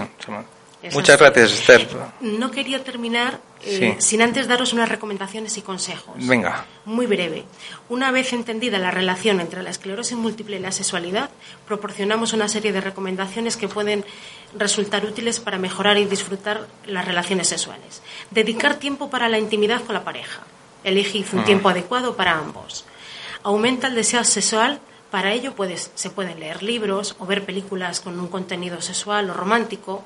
Muchas 0.94 1.20
gracias, 1.20 1.52
Esther. 1.54 1.88
No 2.22 2.52
quería 2.52 2.84
terminar 2.84 3.40
eh, 3.64 3.96
sin 3.98 4.22
antes 4.22 4.48
daros 4.48 4.72
unas 4.74 4.88
recomendaciones 4.88 5.58
y 5.58 5.64
consejos. 5.64 6.16
Venga. 6.28 6.66
Muy 6.86 7.08
breve. 7.08 7.44
Una 7.90 8.12
vez 8.12 8.34
entendida 8.34 8.78
la 8.78 8.92
relación 8.92 9.40
entre 9.40 9.64
la 9.64 9.72
esclerosis 9.72 10.16
múltiple 10.16 10.58
y 10.58 10.60
la 10.60 10.72
sexualidad, 10.72 11.32
proporcionamos 11.66 12.34
una 12.34 12.48
serie 12.48 12.72
de 12.72 12.82
recomendaciones 12.82 13.58
que 13.58 13.68
pueden 13.68 14.06
resultar 14.58 15.06
útiles 15.06 15.40
para 15.40 15.58
mejorar 15.58 15.98
y 15.98 16.06
disfrutar 16.06 16.68
las 16.86 17.06
relaciones 17.06 17.48
sexuales. 17.48 18.02
Dedicar 18.32 18.76
tiempo 18.76 19.10
para 19.10 19.30
la 19.30 19.40
intimidad 19.40 19.84
con 19.84 19.96
la 19.96 20.04
pareja. 20.04 20.42
Elegid 20.84 21.26
un 21.34 21.44
tiempo 21.44 21.70
adecuado 21.70 22.16
para 22.16 22.38
ambos. 22.38 22.86
Aumenta 23.44 23.88
el 23.88 23.96
deseo 23.96 24.24
sexual. 24.24 24.80
Para 25.12 25.34
ello 25.34 25.56
puedes, 25.56 25.92
se 25.96 26.10
pueden 26.10 26.40
leer 26.40 26.64
libros 26.64 27.16
o 27.20 27.26
ver 27.26 27.46
películas 27.46 28.02
con 28.02 28.20
un 28.20 28.28
contenido 28.28 28.82
sexual 28.82 29.30
o 29.30 29.34
romántico 29.34 30.04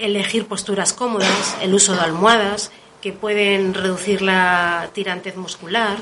elegir 0.00 0.46
posturas 0.46 0.92
cómodas, 0.92 1.56
el 1.60 1.74
uso 1.74 1.94
de 1.94 2.00
almohadas 2.00 2.70
que 3.00 3.12
pueden 3.12 3.74
reducir 3.74 4.22
la 4.22 4.90
tirantez 4.92 5.36
muscular, 5.36 5.98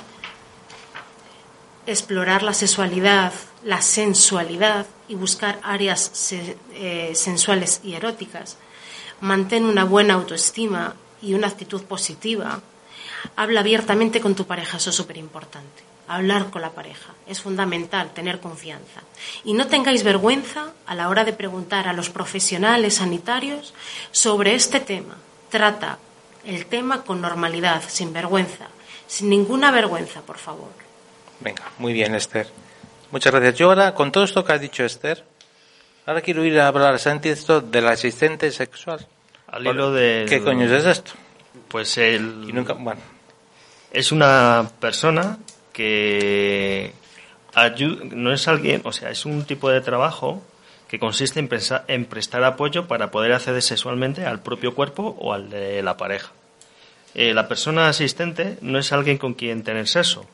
explorar 1.86 2.42
la 2.42 2.54
sexualidad, 2.54 3.32
la 3.64 3.82
sensualidad 3.82 4.86
y 5.08 5.14
buscar 5.14 5.58
áreas 5.62 6.32
eh, 6.32 7.12
sensuales 7.14 7.80
y 7.82 7.94
eróticas. 7.94 8.56
Mantén 9.20 9.64
una 9.64 9.84
buena 9.84 10.14
autoestima 10.14 10.94
y 11.22 11.34
una 11.34 11.48
actitud 11.48 11.82
positiva. 11.82 12.60
Habla 13.36 13.60
abiertamente 13.60 14.20
con 14.20 14.34
tu 14.34 14.46
pareja, 14.46 14.76
eso 14.76 14.90
es 14.90 14.96
súper 14.96 15.16
importante 15.16 15.88
hablar 16.08 16.50
con 16.50 16.62
la 16.62 16.70
pareja. 16.70 17.12
Es 17.26 17.40
fundamental 17.40 18.10
tener 18.12 18.40
confianza. 18.40 19.02
Y 19.44 19.52
no 19.52 19.68
tengáis 19.68 20.02
vergüenza 20.02 20.72
a 20.86 20.94
la 20.94 21.08
hora 21.08 21.24
de 21.24 21.34
preguntar 21.34 21.86
a 21.86 21.92
los 21.92 22.10
profesionales 22.10 22.94
sanitarios 22.94 23.74
sobre 24.10 24.54
este 24.54 24.80
tema. 24.80 25.16
Trata 25.50 25.98
el 26.44 26.66
tema 26.66 27.04
con 27.04 27.20
normalidad, 27.20 27.82
sin 27.86 28.12
vergüenza, 28.12 28.68
sin 29.06 29.28
ninguna 29.28 29.70
vergüenza, 29.70 30.22
por 30.22 30.38
favor. 30.38 30.72
Venga, 31.40 31.70
muy 31.78 31.92
bien, 31.92 32.14
Esther. 32.14 32.48
Muchas 33.10 33.32
gracias. 33.32 33.54
Yo 33.56 33.68
ahora, 33.68 33.94
con 33.94 34.12
todo 34.12 34.24
esto 34.24 34.44
que 34.44 34.52
ha 34.52 34.58
dicho 34.58 34.84
Esther, 34.84 35.24
ahora 36.06 36.20
quiero 36.20 36.44
ir 36.44 36.60
a 36.60 36.68
hablar, 36.68 36.98
Santi, 36.98 37.30
esto 37.30 37.60
del 37.60 37.88
asistente 37.88 38.50
sexual. 38.50 39.06
Al 39.46 39.66
hilo 39.66 39.92
de... 39.92 40.26
¿Qué 40.28 40.42
coño 40.42 40.66
es 40.66 40.84
esto? 40.84 41.12
Pues 41.68 41.96
el... 41.98 42.52
bueno. 42.78 43.00
Es 43.90 44.12
una 44.12 44.70
persona 44.80 45.38
que 45.72 46.92
no 48.12 48.32
es 48.32 48.46
alguien, 48.48 48.82
o 48.84 48.92
sea, 48.92 49.10
es 49.10 49.24
un 49.24 49.44
tipo 49.44 49.70
de 49.70 49.80
trabajo 49.80 50.42
que 50.88 50.98
consiste 50.98 51.40
en, 51.40 51.48
en 51.88 52.04
prestar 52.04 52.44
apoyo 52.44 52.86
para 52.86 53.10
poder 53.10 53.32
acceder 53.32 53.62
sexualmente 53.62 54.26
al 54.26 54.40
propio 54.40 54.74
cuerpo 54.74 55.16
o 55.18 55.32
al 55.32 55.50
de 55.50 55.82
la 55.82 55.96
pareja. 55.96 56.32
Eh, 57.14 57.34
la 57.34 57.48
persona 57.48 57.88
asistente 57.88 58.58
no 58.60 58.78
es 58.78 58.92
alguien 58.92 59.18
con 59.18 59.34
quien 59.34 59.62
tener 59.62 59.88
sexo, 59.88 60.26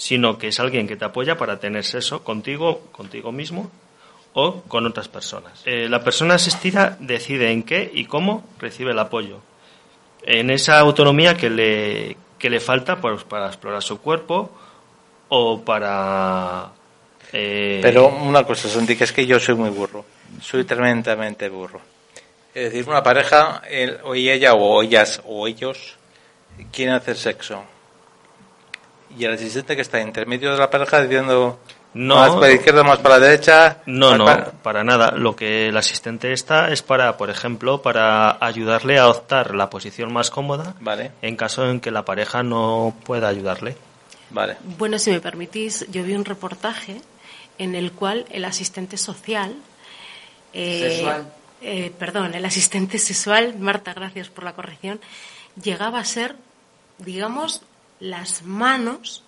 sino 0.00 0.38
que 0.38 0.48
es 0.48 0.58
alguien 0.58 0.88
que 0.88 0.96
te 0.96 1.04
apoya 1.04 1.36
para 1.36 1.60
tener 1.60 1.84
sexo 1.84 2.24
contigo, 2.24 2.88
contigo 2.90 3.32
mismo 3.32 3.70
o 4.32 4.62
con 4.62 4.86
otras 4.86 5.08
personas. 5.08 5.60
Eh, 5.66 5.88
la 5.90 6.02
persona 6.02 6.36
asistida 6.36 6.96
decide 7.00 7.52
en 7.52 7.64
qué 7.64 7.90
y 7.92 8.06
cómo 8.06 8.42
recibe 8.58 8.92
el 8.92 8.98
apoyo. 8.98 9.40
En 10.22 10.48
esa 10.48 10.78
autonomía 10.78 11.36
que 11.36 11.50
le, 11.50 12.16
que 12.38 12.48
le 12.48 12.60
falta 12.60 12.98
pues, 12.98 13.24
para 13.24 13.48
explorar 13.48 13.82
su 13.82 14.00
cuerpo 14.00 14.50
o 15.28 15.60
para... 15.60 16.70
Eh, 17.34 17.80
Pero 17.82 18.08
una 18.08 18.44
cosa, 18.44 18.70
Santi, 18.70 18.96
que 18.96 19.04
es 19.04 19.12
que 19.12 19.26
yo 19.26 19.38
soy 19.38 19.54
muy 19.54 19.68
burro. 19.68 20.06
Soy 20.40 20.64
tremendamente 20.64 21.50
burro. 21.50 21.82
Es 22.54 22.72
decir, 22.72 22.88
una 22.88 23.02
pareja, 23.02 23.60
o 24.02 24.14
ella 24.14 24.54
o 24.54 24.82
ellas 24.82 25.20
o 25.26 25.46
ellos 25.46 25.96
quieren 26.72 26.94
hacer 26.94 27.18
sexo. 27.18 27.64
Y 29.18 29.24
el 29.24 29.34
asistente 29.34 29.76
que 29.76 29.82
está 29.82 30.00
entre 30.00 30.26
medio 30.26 30.52
de 30.52 30.58
la 30.58 30.70
pareja 30.70 31.02
diciendo 31.02 31.58
no, 31.92 32.16
más 32.16 32.30
para 32.30 32.46
la 32.46 32.52
izquierda, 32.52 32.82
más 32.84 32.98
para 32.98 33.18
la 33.18 33.26
derecha. 33.26 33.78
No, 33.86 34.16
no, 34.16 34.24
para... 34.62 34.84
nada. 34.84 35.10
Lo 35.12 35.34
que 35.34 35.68
el 35.68 35.76
asistente 35.76 36.32
está 36.32 36.70
es 36.70 36.82
para, 36.82 37.16
por 37.16 37.30
ejemplo, 37.30 37.82
para 37.82 38.44
ayudarle 38.44 38.98
a 38.98 39.08
optar 39.08 39.54
la 39.54 39.68
posición 39.70 40.12
más 40.12 40.30
cómoda 40.30 40.74
vale. 40.80 41.10
en 41.22 41.36
caso 41.36 41.68
en 41.68 41.80
que 41.80 41.90
la 41.90 42.04
pareja 42.04 42.42
no 42.42 42.94
pueda 43.04 43.28
ayudarle. 43.28 43.76
Bueno, 44.78 44.98
si 44.98 45.10
me 45.10 45.20
permitís, 45.20 45.86
yo 45.90 46.04
vi 46.04 46.14
un 46.14 46.24
reportaje 46.24 47.00
en 47.58 47.74
el 47.74 47.92
cual 47.92 48.26
el 48.30 48.44
asistente 48.44 48.96
social. 48.96 49.56
Eh, 50.52 51.04
eh, 51.62 51.92
perdón, 51.98 52.34
el 52.34 52.44
asistente 52.44 52.98
sexual, 52.98 53.56
Marta, 53.58 53.92
gracias 53.92 54.28
por 54.28 54.44
la 54.44 54.54
corrección, 54.54 55.00
llegaba 55.62 55.98
a 55.98 56.04
ser, 56.04 56.36
digamos, 56.98 57.62
las 58.00 58.42
manos 58.42 59.22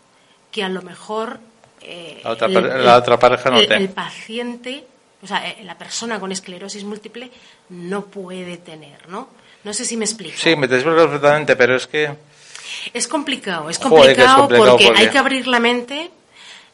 que 0.51 0.65
a 0.65 0.69
lo 0.69 0.83
mejor. 0.83 1.39
Eh, 1.81 2.21
la, 2.25 2.31
otra, 2.97 3.19
pareja 3.19 3.51
no 3.51 3.59
el, 3.59 3.73
el 3.73 3.89
paciente, 3.89 4.85
o 5.23 5.27
sea, 5.27 5.43
la 5.63 5.77
persona 5.77 6.21
con 6.21 6.31
esclerosis 6.31 6.85
múltiple 6.85 7.31
no 7.71 8.05
puede 8.05 8.57
tener, 8.59 9.09
¿no? 9.09 9.29
No 9.65 9.73
sé 9.73 9.85
si 9.85 9.97
me 9.97 10.05
explico. 10.05 10.37
Sí, 10.37 10.55
me 10.57 10.69
te 10.69 10.77
explico 10.77 10.99
perfectamente, 10.99 11.57
pero 11.57 11.77
es 11.77 11.87
que 11.87 12.11
es 12.93 13.09
complicado, 13.09 13.71
es 13.71 13.79
complicado, 13.79 14.49
porque, 14.49 14.93
hay 14.95 15.09
que 15.09 15.19
abrir 15.19 15.47
la 15.47 15.61
mente. 15.61 16.11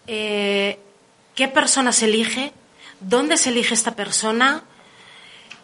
Eh, 0.06 0.78
¿Qué 1.34 1.48
persona 1.48 1.92
se 1.92 2.06
elige? 2.06 2.52
¿Dónde 3.00 3.36
se 3.36 3.50
elige 3.50 3.74
esta 3.74 3.94
persona? 3.94 4.62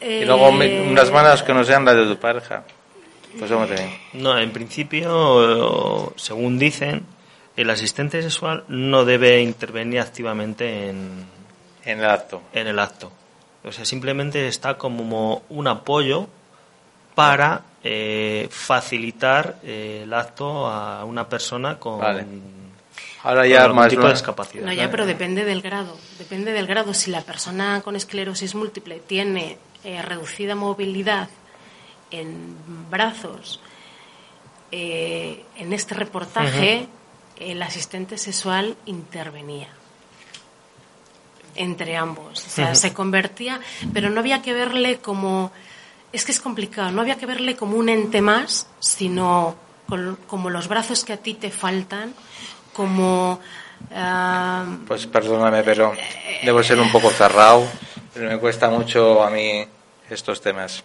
y 0.01 0.25
luego 0.25 0.51
eh, 0.62 0.87
unas 0.87 1.11
manos 1.11 1.42
que 1.42 1.55
no 1.55 1.64
sean 1.64 1.85
las 1.85 1.97
de 1.97 2.05
tu 2.05 2.16
pareja. 2.18 2.64
Pues. 3.38 3.51
No, 4.12 4.38
en 4.38 4.53
principio, 4.53 6.12
según 6.16 6.59
dicen, 6.59 7.05
el 7.57 7.70
asistente 7.70 8.23
sexual 8.23 8.64
no 8.68 9.05
debe 9.05 9.40
intervenir 9.40 10.01
activamente 10.01 10.88
en, 10.88 11.27
En 11.85 11.99
el 12.01 12.11
acto. 12.11 12.42
en 12.53 12.66
el 12.66 12.79
acto. 12.79 13.12
O 13.64 13.73
sea, 13.73 13.85
simplemente 13.85 14.47
está 14.47 14.77
como 14.77 15.42
un 15.49 15.66
apoyo 15.68 16.29
para 17.14 17.62
eh, 17.83 18.49
facilitar 18.51 19.57
eh, 19.62 20.01
el 20.05 20.12
acto 20.12 20.66
a 20.66 21.05
una 21.05 21.29
persona 21.29 21.79
con, 21.79 22.01
Vale. 22.01 22.27
Ahora 23.23 23.47
ya 23.47 23.66
más 23.68 23.88
tipo 23.88 24.07
de 24.07 24.12
discapacidad. 24.12 24.66
No, 24.66 24.73
ya, 24.73 24.90
pero 24.90 25.07
depende 25.07 25.44
del 25.47 25.62
grado. 25.62 25.97
Depende 26.18 26.53
del 26.53 26.66
grado. 26.66 26.92
Si 26.92 27.11
la 27.11 27.23
persona 27.23 27.81
con 27.83 27.97
esclerosis 27.97 28.55
múltiple 28.55 29.01
tiene 29.01 29.57
eh, 29.83 30.03
reducida 30.03 30.55
movilidad 30.55 31.29
en 32.14 32.57
brazos, 32.90 33.61
eh, 34.72 35.44
en 35.57 35.72
este 35.72 35.94
reportaje 35.94 36.87
el 37.38 37.62
asistente 37.62 38.16
sexual 38.18 38.77
intervenía 38.87 39.68
entre 41.57 41.96
ambos. 41.96 42.44
O 42.46 42.50
sea, 42.50 42.74
se 42.74 42.92
convertía, 42.92 43.61
pero 43.92 44.11
no 44.11 44.20
había 44.20 44.42
que 44.42 44.53
verle 44.53 44.98
como. 44.98 45.53
Es 46.12 46.24
que 46.24 46.33
es 46.33 46.40
complicado, 46.40 46.90
no 46.92 47.00
había 47.00 47.16
que 47.16 47.27
verle 47.27 47.57
como 47.57 47.77
un 47.77 47.88
ente 47.88 48.20
más, 48.20 48.66
sino 48.81 49.57
con- 49.88 50.16
como 50.27 50.50
los 50.50 50.68
brazos 50.68 51.05
que 51.05 51.12
a 51.12 51.16
ti 51.16 51.35
te 51.35 51.50
faltan, 51.50 52.14
como. 52.72 53.40
ah, 53.94 54.64
Pues 54.87 55.07
perdóname, 55.07 55.62
pero 55.62 55.92
debo 56.44 56.62
ser 56.62 56.79
un 56.81 56.90
poco 56.90 57.11
cerrado, 57.11 57.66
pero 58.12 58.29
me 58.31 58.38
cuesta 58.38 58.68
mucho 58.70 59.22
a 59.22 59.31
mí 59.31 59.64
estos 60.11 60.40
temas. 60.40 60.83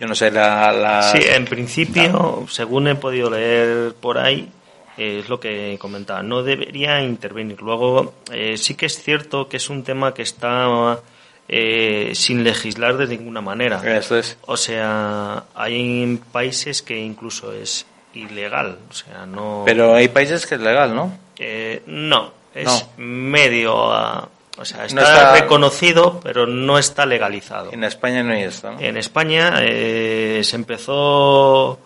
Yo 0.00 0.06
no 0.06 0.14
sé, 0.14 0.30
la... 0.30 0.70
la- 0.72 1.02
Sí, 1.12 1.18
en 1.22 1.44
principio, 1.44 2.46
según 2.48 2.88
he 2.88 2.94
podido 2.94 3.30
leer 3.30 3.94
por 4.00 4.18
ahí, 4.18 4.48
eh, 4.96 5.20
es 5.22 5.28
lo 5.28 5.38
que 5.40 5.76
comentaba, 5.80 6.22
no 6.22 6.42
debería 6.42 7.00
intervenir. 7.02 7.60
Luego, 7.62 8.14
eh, 8.32 8.56
sí 8.56 8.74
que 8.74 8.86
es 8.86 9.02
cierto 9.02 9.48
que 9.48 9.56
es 9.56 9.68
un 9.70 9.82
tema 9.82 10.14
que 10.14 10.22
está 10.22 11.00
eh, 11.48 12.12
sin 12.14 12.44
legislar 12.44 12.96
de 12.96 13.06
ninguna 13.08 13.40
manera. 13.40 13.80
Esto 13.96 14.18
es... 14.18 14.36
O 14.46 14.56
sea, 14.56 15.44
hay 15.54 16.20
países 16.30 16.82
que 16.82 16.98
incluso 16.98 17.52
es 17.52 17.86
ilegal. 18.14 18.78
O 18.90 18.92
sea, 18.92 19.26
no. 19.26 19.62
Pero 19.66 19.94
hay 19.94 20.08
países 20.08 20.46
que 20.46 20.56
es 20.56 20.60
legal, 20.60 20.94
¿no? 20.94 21.16
Eh, 21.38 21.82
no, 21.86 22.32
es 22.54 22.64
No. 22.66 23.04
medio. 23.04 23.92
ah, 23.92 24.28
o 24.58 24.64
sea, 24.64 24.84
está, 24.86 25.00
No 25.00 25.06
está- 25.06 25.32
reconocido, 25.34 26.20
pero 26.22 26.46
no 26.46 26.78
está 26.78 27.06
legalizado. 27.06 27.72
En 27.72 27.84
España 27.84 28.22
no 28.22 28.32
hay 28.32 28.42
esto, 28.42 28.72
¿no? 28.72 28.80
En 28.80 28.96
España 28.96 29.54
eh, 29.60 30.40
se 30.44 30.56
empezó 30.56 31.78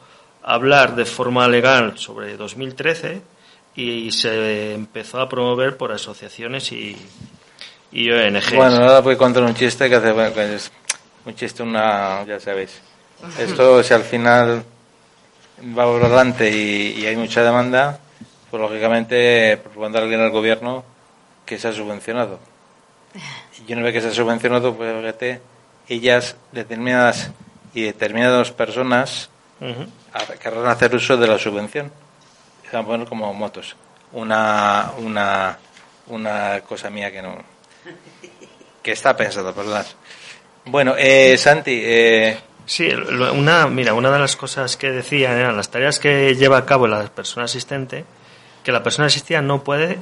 a 0.42 0.54
hablar 0.54 0.94
de 0.96 1.04
forma 1.04 1.46
legal 1.48 1.98
sobre 1.98 2.36
2013 2.36 3.20
y 3.76 4.10
se 4.12 4.74
empezó 4.74 5.20
a 5.20 5.28
promover 5.28 5.76
por 5.76 5.92
asociaciones 5.92 6.72
y, 6.72 6.96
y 7.92 8.10
ONGs. 8.10 8.54
Bueno, 8.56 8.76
ahora 8.76 9.00
voy 9.00 9.14
a 9.14 9.18
contar 9.18 9.42
un 9.42 9.54
chiste 9.54 9.88
que 9.88 9.96
hace... 9.96 10.12
bueno, 10.12 10.34
que 10.34 10.54
es 10.54 10.70
un 11.24 11.34
chiste, 11.34 11.62
una... 11.62 12.24
ya 12.26 12.40
sabéis. 12.40 12.80
Esto, 13.38 13.82
si 13.82 13.94
al 13.94 14.02
final 14.02 14.64
va 15.78 15.84
por 15.84 16.04
adelante 16.04 16.50
y, 16.50 17.00
y 17.00 17.06
hay 17.06 17.16
mucha 17.16 17.42
demanda, 17.44 18.00
pues 18.50 18.60
lógicamente 18.60 19.56
propondrá 19.62 20.02
alguien 20.02 20.20
al 20.20 20.30
gobierno 20.30 20.84
que 21.46 21.58
se 21.58 21.68
ha 21.68 21.72
subvencionado. 21.72 22.40
Y 23.66 23.72
una 23.72 23.82
vez 23.82 23.94
que 23.94 24.00
se 24.00 24.08
ha 24.08 24.12
subvencionado, 24.12 24.74
pues 24.74 24.94
fíjate, 24.98 25.40
ellas, 25.88 26.36
determinadas 26.52 27.30
y 27.74 27.82
determinadas 27.82 28.50
personas, 28.50 29.30
querrán 30.40 30.66
hacer 30.66 30.94
uso 30.94 31.16
de 31.16 31.26
la 31.26 31.38
subvención. 31.38 31.92
Se 32.68 32.76
van 32.76 32.84
a 32.84 32.88
poner 32.88 33.08
como 33.08 33.32
motos. 33.34 33.76
Una, 34.12 34.92
una, 34.98 35.58
una 36.08 36.60
cosa 36.60 36.90
mía 36.90 37.10
que 37.10 37.22
no. 37.22 37.36
que 38.82 38.92
está 38.92 39.16
pensado, 39.16 39.52
¿verdad? 39.54 39.86
Bueno, 40.64 40.94
eh, 40.96 41.36
Santi, 41.38 41.80
eh, 41.82 42.38
Sí, 42.64 42.88
una, 43.34 43.66
mira, 43.66 43.92
una 43.94 44.10
de 44.10 44.18
las 44.18 44.36
cosas 44.36 44.76
que 44.76 44.90
decía 44.90 45.36
eran 45.36 45.56
las 45.56 45.70
tareas 45.70 45.98
que 45.98 46.34
lleva 46.36 46.58
a 46.58 46.66
cabo 46.66 46.86
la 46.86 47.02
persona 47.08 47.44
asistente, 47.44 48.04
que 48.62 48.70
la 48.70 48.82
persona 48.82 49.06
asistida 49.06 49.42
no 49.42 49.64
puede, 49.64 49.98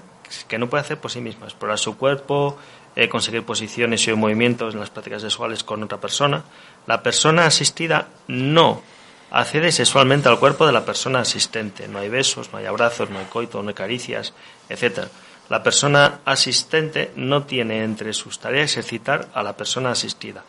que 0.46 0.59
no 0.59 0.68
puede 0.68 0.83
hacer 0.83 0.99
por 0.99 1.11
sí 1.11 1.20
misma, 1.20 1.46
explorar 1.46 1.79
su 1.79 1.96
cuerpo, 1.96 2.59
eh, 2.96 3.09
conseguir 3.09 3.44
posiciones 3.44 4.07
y 4.07 4.12
movimientos 4.14 4.74
en 4.74 4.81
las 4.81 4.90
prácticas 4.90 5.22
sexuales 5.22 5.64
con 5.64 5.83
otra 5.83 6.00
persona. 6.00 6.44
La 6.87 7.03
persona 7.03 7.46
asistida 7.46 8.09
no 8.29 8.83
accede 9.31 9.72
sexualmente 9.72 10.29
al 10.29 10.38
cuerpo 10.38 10.66
de 10.66 10.72
la 10.72 10.85
persona 10.85 11.20
asistente. 11.20 11.88
No 11.88 11.98
hay 11.98 12.09
besos, 12.09 12.53
no 12.53 12.59
hay 12.59 12.66
abrazos, 12.66 13.11
no 13.11 13.18
hay 13.18 13.26
coito, 13.26 13.62
no 13.62 13.68
hay 13.68 13.74
caricias, 13.74 14.35
etcétera. 14.68 15.09
La 15.48 15.62
persona 15.62 16.20
asistente 16.24 17.12
no 17.16 17.44
tiene 17.44 17.83
entre 17.83 18.12
sus 18.12 18.38
tareas 18.38 18.76
excitar 18.76 19.29
a 19.35 19.42
la 19.42 19.57
persona 19.57 19.90
asistida 19.90 20.44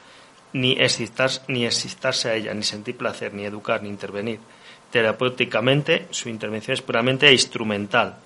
ni 0.53 0.73
excitar, 0.73 1.29
ni 1.47 1.65
excitarse 1.65 2.29
a 2.29 2.35
ella, 2.35 2.53
ni 2.53 2.63
sentir 2.63 2.97
placer, 2.97 3.33
ni 3.33 3.45
educar, 3.45 3.81
ni 3.81 3.89
intervenir. 3.89 4.39
Terapéuticamente, 4.91 6.07
su 6.11 6.29
intervención 6.29 6.73
es 6.73 6.81
puramente 6.81 7.31
instrumental. 7.31 8.17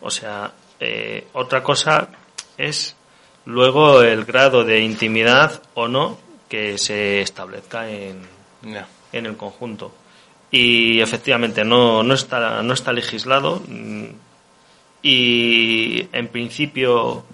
O 0.00 0.10
sea, 0.10 0.52
eh, 0.78 1.26
otra 1.32 1.62
cosa 1.62 2.08
es 2.56 2.94
luego 3.44 4.02
el 4.02 4.24
grado 4.24 4.64
de 4.64 4.80
intimidad 4.80 5.62
o 5.74 5.88
no 5.88 6.18
que 6.48 6.78
se 6.78 7.20
establezca 7.20 7.88
en, 7.88 8.22
no. 8.62 8.84
en 9.12 9.26
el 9.26 9.36
conjunto. 9.36 9.92
Y 10.50 11.00
efectivamente 11.00 11.64
no, 11.64 12.02
no, 12.02 12.14
está, 12.14 12.62
no 12.62 12.74
está 12.74 12.92
legislado 12.92 13.62
mm, 13.68 14.06
y 15.02 16.08
en 16.12 16.28
principio 16.28 17.24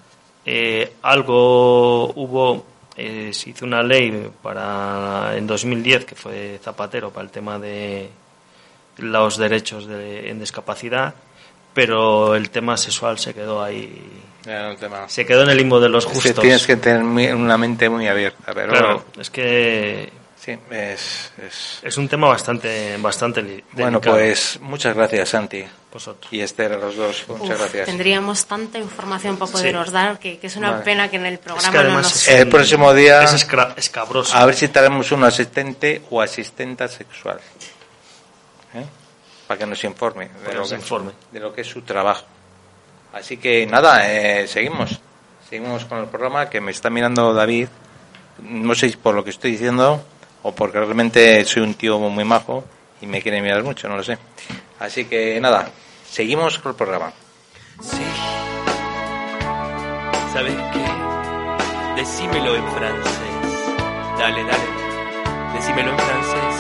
eh, 0.45 0.93
algo 1.03 2.13
hubo, 2.13 2.65
eh, 2.97 3.31
se 3.33 3.51
hizo 3.51 3.65
una 3.65 3.83
ley 3.83 4.31
para 4.43 5.37
en 5.37 5.47
2010 5.47 6.05
que 6.05 6.15
fue 6.15 6.61
Zapatero 6.63 7.11
para 7.11 7.25
el 7.25 7.31
tema 7.31 7.59
de 7.59 8.11
los 8.99 9.37
derechos 9.37 9.87
de, 9.87 10.31
en 10.31 10.39
discapacidad, 10.39 11.15
pero 11.75 12.35
el 12.37 12.51
tema 12.51 12.77
sexual 12.77 13.19
se 13.19 13.35
quedó 13.35 13.63
ahí, 13.63 14.03
Tema. 14.79 15.09
se 15.09 15.27
quedó 15.27 15.43
en 15.43 15.51
el 15.51 15.57
limbo 15.57 15.81
de 15.81 15.89
los 15.89 16.05
Es 16.05 16.11
que 16.11 16.15
justos. 16.29 16.43
tienes 16.43 16.67
que 16.67 16.77
tener 16.77 17.03
muy- 17.03 17.27
una 17.27 17.59
mente 17.59 17.89
muy 17.89 18.07
abierta, 18.07 18.53
pero 18.55 18.69
Claro, 18.73 19.05
es 19.19 19.29
que 19.31 20.13
sí, 20.39 20.57
es, 20.71 21.33
es- 21.45 21.81
es 21.83 21.97
un 21.99 22.09
tema 22.09 22.29
bastante, 22.29 22.97
bastante 22.99 23.41
Bueno, 23.73 23.99
delicado. 23.99 24.17
pues 24.17 24.59
muchas 24.63 24.95
gracias, 24.95 25.29
Santi. 25.31 25.65
Vosotros. 25.93 26.31
Y 26.33 26.41
Esther, 26.43 26.75
a 26.75 26.77
los 26.77 26.95
dos, 26.95 27.25
muchas 27.29 27.51
uf, 27.57 27.59
gracias. 27.61 27.87
Tendríamos 27.87 28.45
tanta 28.47 28.79
información 28.79 29.37
para 29.39 29.47
Sí. 29.47 29.53
poderos 29.55 29.91
dar 29.93 30.19
que, 30.19 30.39
que 30.39 30.47
es 30.47 30.57
una 30.57 30.73
Vale. 30.73 30.85
pena 30.85 31.09
que 31.11 31.17
en 31.17 31.25
el 31.27 31.39
programa 31.39 31.71
que 31.73 31.79
además 31.79 31.97
no 31.97 32.03
nos... 32.03 32.17
es- 32.17 32.29
El 32.29 32.49
próximo 32.49 32.93
día, 32.93 33.23
Es 33.25 33.33
escabroso. 33.79 34.37
a 34.37 34.45
ver 34.45 34.55
si 34.55 34.69
traemos 34.69 35.11
un 35.13 35.25
asistente 35.25 36.03
o 36.11 36.21
asistenta 36.21 36.87
sexual. 36.87 37.41
¿Eh? 38.75 38.85
Para 39.47 39.59
que 39.59 39.67
nos 39.67 39.83
informe 39.85 40.29
de 40.29 40.51
que 40.51 40.55
lo, 40.57 40.69
que, 40.69 40.75
informe. 40.75 41.13
de 41.33 41.41
lo 41.41 41.55
que 41.55 41.63
es 41.63 41.67
su 41.67 41.81
trabajo. 41.83 42.27
Así 43.17 43.39
que 43.39 43.67
nada, 43.67 44.13
eh, 44.13 44.47
seguimos. 44.47 45.01
Seguimos 45.49 45.87
con 45.87 45.99
el 46.01 46.07
programa 46.07 46.51
que 46.51 46.61
me 46.61 46.71
está 46.71 46.91
mirando 46.91 47.33
David. 47.33 47.69
No 48.43 48.75
sé 48.75 48.91
si 48.91 48.97
por 48.99 49.15
lo 49.15 49.25
que 49.25 49.31
estoy 49.31 49.53
diciendo 49.53 50.05
o 50.43 50.55
porque 50.55 50.79
realmente 50.79 51.43
soy 51.47 51.63
un 51.63 51.73
tío 51.73 51.99
muy 51.99 52.25
majo 52.25 52.65
y 53.01 53.07
me 53.07 53.23
quiere 53.23 53.41
mirar 53.41 53.65
mucho, 53.65 53.89
no 53.89 53.97
lo 53.97 54.03
sé. 54.03 54.19
Así 54.81 55.07
que 55.07 55.41
nada, 55.41 55.71
seguimos 56.07 56.59
con 56.59 56.73
el 56.73 56.77
programa. 56.77 57.11
Sí. 57.81 58.05
¿Sabes 60.35 60.55
qué? 60.75 62.03
Decímelo 62.03 62.55
en 62.55 62.69
francés. 62.73 63.15
Dale, 64.19 64.45
dale. 64.45 65.55
Decímelo 65.55 65.91
en 65.91 65.99
francés. 65.99 66.55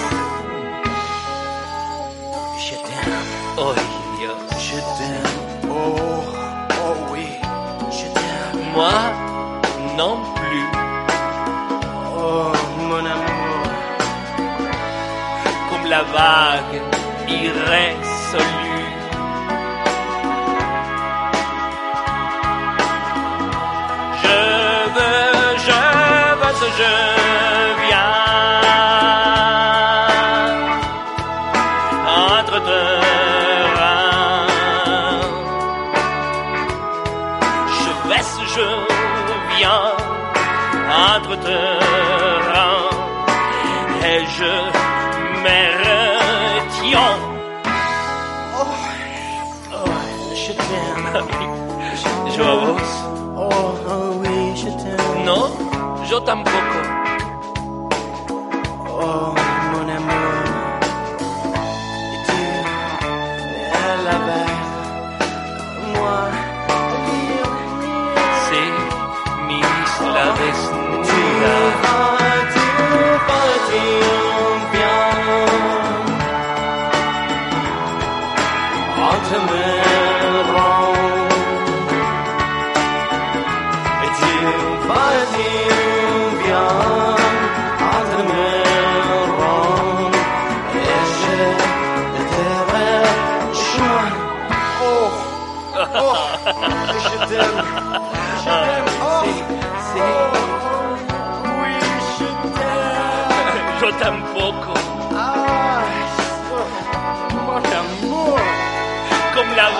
Je 2.65 2.77
t'aime. 2.77 3.19
Oh, 3.59 3.75
Dios. 4.19 4.63
Je 4.63 4.81
t'aime. 4.81 5.69
Oh. 5.69 6.46
Moi, 8.77 8.93
non 9.97 10.19
plus. 10.35 10.69
Oh, 12.15 12.53
mon 12.89 13.07
amour. 13.15 13.71
Comme 15.71 15.87
la 15.89 16.03
vague 16.03 16.83
irrésolue. 17.27 18.66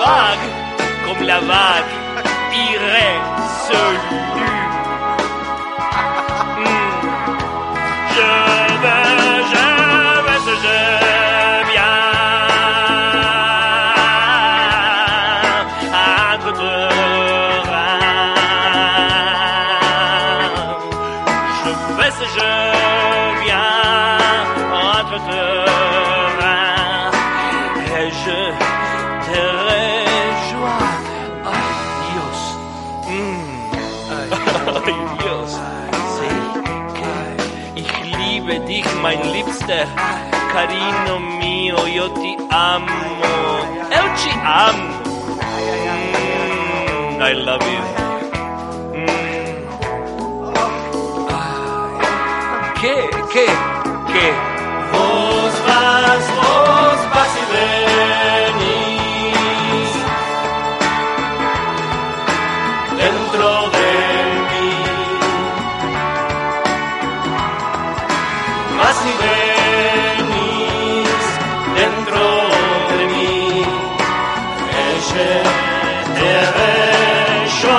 Vague, 0.07 1.25
la 1.25 1.39
vague 1.39 1.86
Carino 40.57 41.19
mio, 41.19 41.87
yo 41.87 42.09
te 42.13 42.35
amo. 42.49 42.87
Eu 43.91 44.05
te 44.15 44.31
amo. 44.43 44.89
Mm, 46.33 47.21
I 47.21 47.33
love 47.45 47.61
you. 47.61 47.83
Mm. 48.97 49.67
Ay. 51.29 51.61
¿Qué? 52.81 52.95
¿Qué? 53.31 53.45
¿Qué? 54.11 54.46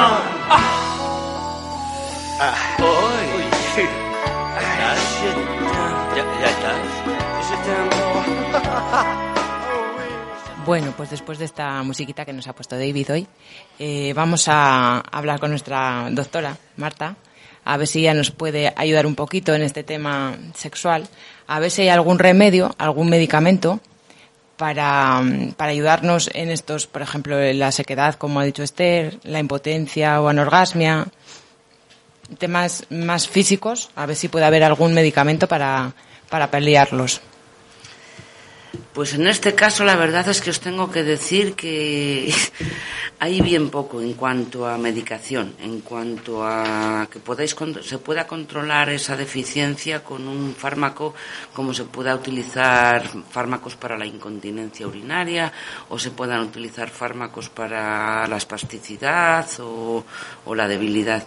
Bueno, 10.68 10.92
pues 10.94 11.09
después 11.09 11.38
de 11.38 11.47
esta 11.47 11.83
musiquita 11.83 12.27
que 12.27 12.35
nos 12.35 12.47
ha 12.47 12.53
puesto 12.53 12.77
David 12.77 13.11
hoy, 13.11 13.27
eh, 13.79 14.12
vamos 14.14 14.49
a 14.49 14.99
hablar 14.99 15.40
con 15.40 15.49
nuestra 15.49 16.09
doctora, 16.11 16.59
Marta, 16.77 17.16
a 17.64 17.79
ver 17.79 17.87
si 17.87 18.01
ella 18.01 18.12
nos 18.12 18.33
puede 18.33 18.75
ayudar 18.77 19.07
un 19.07 19.14
poquito 19.14 19.55
en 19.55 19.62
este 19.62 19.83
tema 19.83 20.37
sexual, 20.55 21.09
a 21.47 21.59
ver 21.59 21.71
si 21.71 21.83
hay 21.83 21.88
algún 21.88 22.18
remedio, 22.18 22.75
algún 22.77 23.09
medicamento 23.09 23.81
para, 24.59 25.23
mm, 25.23 25.53
para 25.53 25.73
ayudarnos 25.73 26.29
en 26.35 26.51
estos, 26.51 26.87
por 26.87 27.01
ejemplo, 27.01 27.40
la 27.55 27.73
sequedad, 27.73 28.16
como 28.16 28.40
ha 28.40 28.44
dicho 28.44 28.62
Esther, 28.62 29.18
la 29.23 29.38
impotencia 29.38 30.21
o 30.21 30.29
anorgasmia, 30.29 31.07
temas 32.37 32.85
más 32.90 33.27
físicos, 33.27 33.90
a 33.97 34.05
ver 34.05 34.16
si 34.16 34.29
puede 34.29 34.44
haber 34.44 34.64
algún 34.64 34.92
medicamento 34.92 35.49
para, 35.49 35.92
para 36.29 36.51
paliarlos. 36.51 37.23
Pues 38.92 39.14
en 39.14 39.26
este 39.26 39.54
caso 39.54 39.85
la 39.85 39.96
verdad 39.96 40.28
es 40.28 40.40
que 40.40 40.50
os 40.50 40.61
tengo 40.61 40.90
que 40.90 41.02
decir 41.02 41.54
que 41.54 42.35
hay 43.20 43.40
bien 43.40 43.70
poco 43.70 44.00
en 44.00 44.12
cuanto 44.14 44.66
a 44.66 44.76
medicación, 44.76 45.54
en 45.61 45.81
cuanto 45.81 46.44
a 46.44 47.07
que 47.11 47.18
podáis 47.18 47.57
se 47.83 47.98
pueda 47.98 48.26
controlar 48.26 48.90
esa 48.90 49.16
deficiencia 49.16 50.04
con 50.04 50.28
un 50.28 50.54
fármaco 50.54 51.14
como 51.54 51.72
se 51.72 51.85
pueda 51.85 52.14
utilizar 52.14 53.02
fármacos 53.31 53.76
para 53.76 53.96
la 53.96 54.07
incontinencia 54.07 54.87
urinaria 54.87 55.52
o 55.88 55.98
se 55.98 56.11
puedan 56.11 56.40
utilizar 56.40 56.90
fármacos 56.90 57.48
para 57.48 58.26
la 58.26 58.37
espasticidad 58.37 59.48
o, 59.61 60.04
o 60.44 60.54
la 60.54 60.68
debilidad. 60.68 61.26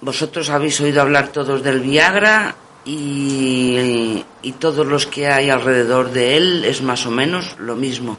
Vosotros 0.00 0.50
habéis 0.50 0.80
oído 0.80 1.02
hablar 1.02 1.28
todos 1.28 1.62
del 1.62 1.80
Viagra 1.80 2.54
y, 2.88 4.24
y 4.40 4.52
todos 4.52 4.86
los 4.86 5.06
que 5.06 5.28
hay 5.28 5.50
alrededor 5.50 6.10
de 6.10 6.38
él 6.38 6.64
es 6.64 6.80
más 6.80 7.04
o 7.04 7.10
menos 7.10 7.56
lo 7.58 7.76
mismo. 7.76 8.16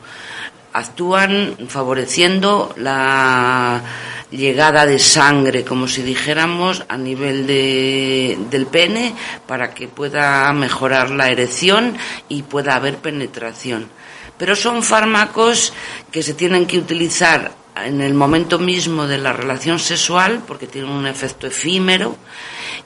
Actúan 0.73 1.55
favoreciendo 1.67 2.75
la 2.77 3.81
llegada 4.29 4.85
de 4.85 4.99
sangre, 4.99 5.65
como 5.65 5.87
si 5.87 6.03
dijéramos, 6.03 6.83
a 6.87 6.97
nivel 6.97 7.47
de, 7.47 8.37
del 8.51 8.67
pene 8.67 9.15
para 9.47 9.73
que 9.73 9.87
pueda 9.87 10.53
mejorar 10.53 11.09
la 11.09 11.31
erección 11.31 11.97
y 12.27 12.43
pueda 12.43 12.75
haber 12.75 12.97
penetración. 12.97 13.89
Pero 14.37 14.55
son 14.55 14.83
fármacos 14.83 15.73
que 16.11 16.21
se 16.21 16.35
tienen 16.35 16.67
que 16.67 16.77
utilizar 16.77 17.51
en 17.75 18.01
el 18.01 18.13
momento 18.13 18.59
mismo 18.59 19.07
de 19.07 19.17
la 19.17 19.33
relación 19.33 19.79
sexual 19.79 20.43
porque 20.45 20.67
tienen 20.67 20.91
un 20.91 21.07
efecto 21.07 21.47
efímero 21.47 22.15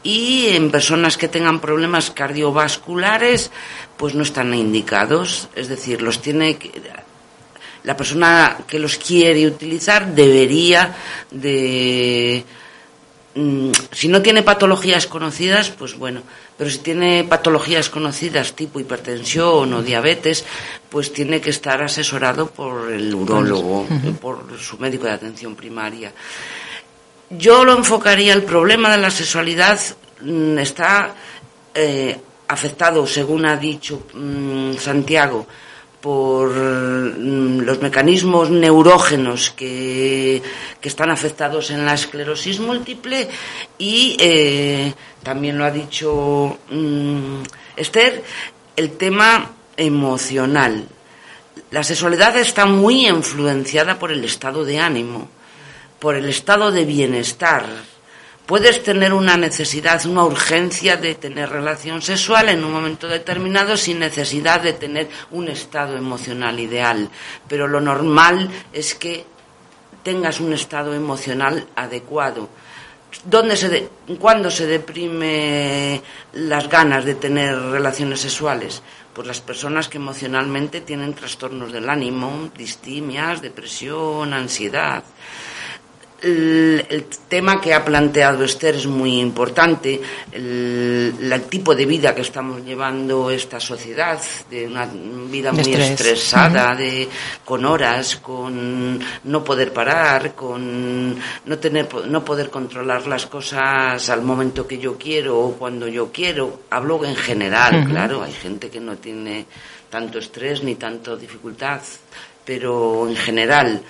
y 0.04 0.48
en 0.50 0.70
personas 0.70 1.18
que 1.18 1.30
tengan 1.30 1.60
problemas 1.60 2.12
cardiovasculares 2.12 3.52
pues 3.98 4.14
no 4.14 4.24
están 4.24 4.54
indicados, 4.54 5.48
es 5.56 5.70
decir, 5.70 6.02
los 6.02 6.22
tiene 6.22 6.58
que, 6.58 6.72
la 7.84 7.98
persona 7.98 8.58
que 8.68 8.80
los 8.80 8.98
quiere 8.98 9.46
utilizar 9.48 10.14
debería 10.14 10.96
de 11.32 12.44
mm, 13.36 13.72
si 13.92 14.08
no 14.08 14.22
tiene 14.22 14.44
patologías 14.44 15.08
conocidas, 15.08 15.70
pues 15.70 15.98
bueno, 15.98 16.24
pero 16.58 16.70
si 16.70 16.80
tiene 16.80 17.24
patologías 17.24 17.90
conocidas 17.90 18.54
tipo 18.54 18.80
hipertensión 18.80 19.74
o 19.74 19.82
diabetes, 19.82 20.46
pues 20.90 21.12
tiene 21.12 21.42
que 21.42 21.50
estar 21.50 21.82
asesorado 21.82 22.48
por 22.48 22.92
el 22.92 23.14
urólogo, 23.14 23.88
por 24.22 24.60
su 24.60 24.78
médico 24.78 25.06
de 25.06 25.14
atención 25.14 25.56
primaria. 25.56 26.14
Yo 27.38 27.66
lo 27.66 27.74
enfocaría, 27.78 28.34
el 28.34 28.44
problema 28.44 28.92
de 28.92 28.98
la 28.98 29.10
sexualidad 29.10 29.80
mm, 30.22 30.58
está 30.60 31.16
eh, 31.74 32.18
afectado, 32.48 33.08
según 33.08 33.46
ha 33.46 33.58
dicho 33.58 34.06
mm, 34.14 34.76
Santiago, 34.76 35.48
por 36.00 36.50
mm, 36.52 37.62
los 37.62 37.82
mecanismos 37.82 38.52
neurógenos 38.52 39.52
que, 39.52 40.42
que 40.80 40.90
están 40.90 41.10
afectados 41.10 41.72
en 41.72 41.86
la 41.86 41.96
esclerosis 41.96 42.60
múltiple 42.60 43.30
y 43.78 44.16
eh, 44.20 44.94
también 45.24 45.58
lo 45.58 45.66
ha 45.66 45.72
dicho 45.72 46.60
Esther, 47.76 48.24
el 48.76 48.92
tema 48.98 49.54
emocional. 49.76 50.88
La 51.72 51.84
sexualidad 51.84 52.38
está 52.38 52.66
muy 52.66 53.08
influenciada 53.08 53.98
por 53.98 54.12
el 54.12 54.24
estado 54.24 54.64
de 54.66 54.80
ánimo, 54.80 55.30
por 56.04 56.16
el 56.16 56.28
estado 56.28 56.70
de 56.70 56.84
bienestar. 56.84 57.64
Puedes 58.46 58.84
tener 58.84 59.14
una 59.14 59.38
necesidad, 59.38 60.06
una 60.06 60.26
urgencia 60.26 60.98
de 60.98 61.16
tener 61.16 61.50
relación 61.50 62.02
sexual 62.02 62.50
en 62.50 62.62
un 62.62 62.74
momento 62.74 63.08
determinado 63.08 63.78
sin 63.78 64.00
necesidad 64.00 64.60
de 64.60 64.74
tener 64.74 65.08
un 65.32 65.48
estado 65.48 65.96
emocional 65.96 66.60
ideal. 66.60 67.10
Pero 67.48 67.70
lo 67.70 67.80
normal 67.80 68.50
es 68.74 68.96
que 68.96 69.24
tengas 70.04 70.42
un 70.42 70.52
estado 70.52 70.94
emocional 70.94 71.68
adecuado. 71.74 72.50
¿Dónde 73.24 73.56
se 73.56 73.70
de, 73.70 73.90
¿Cuándo 74.20 74.52
se 74.52 74.68
deprime 74.68 76.02
las 76.34 76.68
ganas 76.68 77.06
de 77.06 77.16
tener 77.16 77.58
relaciones 77.58 78.20
sexuales? 78.20 78.84
Pues 79.14 79.26
las 79.26 79.40
personas 79.40 79.88
que 79.88 80.00
emocionalmente 80.00 80.82
tienen 80.82 81.14
trastornos 81.14 81.72
del 81.72 81.90
ánimo, 81.90 82.50
distimias, 82.58 83.42
depresión, 83.42 84.34
ansiedad 84.34 85.02
el, 86.24 87.06
tema 87.28 87.60
que 87.60 87.74
ha 87.74 87.84
planteado 87.84 88.44
Esther 88.44 88.76
es 88.76 88.88
muy 88.88 89.20
importante, 89.20 90.02
el, 90.32 91.44
tipo 91.50 91.76
de 91.76 91.86
vida 91.86 92.16
que 92.16 92.22
estamos 92.22 92.64
llevando 92.64 93.30
esta 93.30 93.60
sociedad, 93.60 94.20
de 94.50 94.66
una 94.68 94.86
vida 94.86 95.52
muy 95.52 95.74
estresada, 95.74 96.76
de, 96.76 97.10
con 97.44 97.66
horas, 97.66 98.16
con 98.18 99.00
no 99.26 99.44
poder 99.44 99.74
parar, 99.74 100.34
con 100.34 101.16
no, 101.46 101.58
tener, 101.60 101.94
no 102.06 102.24
poder 102.24 102.50
controlar 102.50 103.06
las 103.08 103.26
cosas 103.26 104.10
al 104.10 104.22
momento 104.22 104.66
que 104.66 104.78
yo 104.78 104.98
quiero 104.98 105.40
o 105.40 105.54
cuando 105.54 105.88
yo 105.88 106.12
quiero. 106.12 106.62
Hablo 106.70 107.04
en 107.04 107.16
general, 107.16 107.86
claro, 107.90 108.24
hay 108.24 108.34
gente 108.34 108.70
que 108.70 108.80
no 108.80 108.96
tiene 108.96 109.46
tanto 109.90 110.20
estrés 110.20 110.64
ni 110.64 110.76
tanto 110.76 111.18
dificultad, 111.18 111.82
pero 112.46 113.08
en 113.08 113.16
general. 113.16 113.82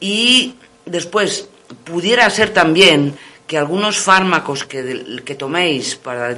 Y 0.00 0.54
después, 0.84 1.48
pudiera 1.84 2.28
ser 2.30 2.50
también 2.52 3.16
que 3.46 3.56
algunos 3.56 3.98
fármacos 3.98 4.64
que, 4.64 5.22
que 5.24 5.34
toméis 5.34 5.94
para 5.94 6.34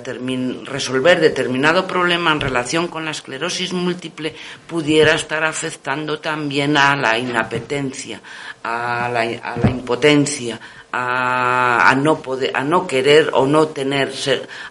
resolver 0.64 1.20
determinado 1.20 1.86
problema 1.86 2.32
en 2.32 2.40
relación 2.40 2.88
con 2.88 3.04
la 3.04 3.12
esclerosis 3.12 3.72
múltiple 3.72 4.34
pudiera 4.66 5.14
estar 5.14 5.42
afectando 5.44 6.20
también 6.20 6.76
a 6.76 6.94
la 6.96 7.18
inapetencia, 7.18 8.20
a 8.62 9.08
la, 9.08 9.20
a 9.20 9.56
la 9.56 9.70
impotencia, 9.70 10.60
a, 10.92 11.94
no 11.96 12.20
poder, 12.20 12.50
a 12.54 12.64
no 12.64 12.86
querer 12.86 13.30
o 13.32 13.46
no 13.46 13.68
tener, 13.68 14.12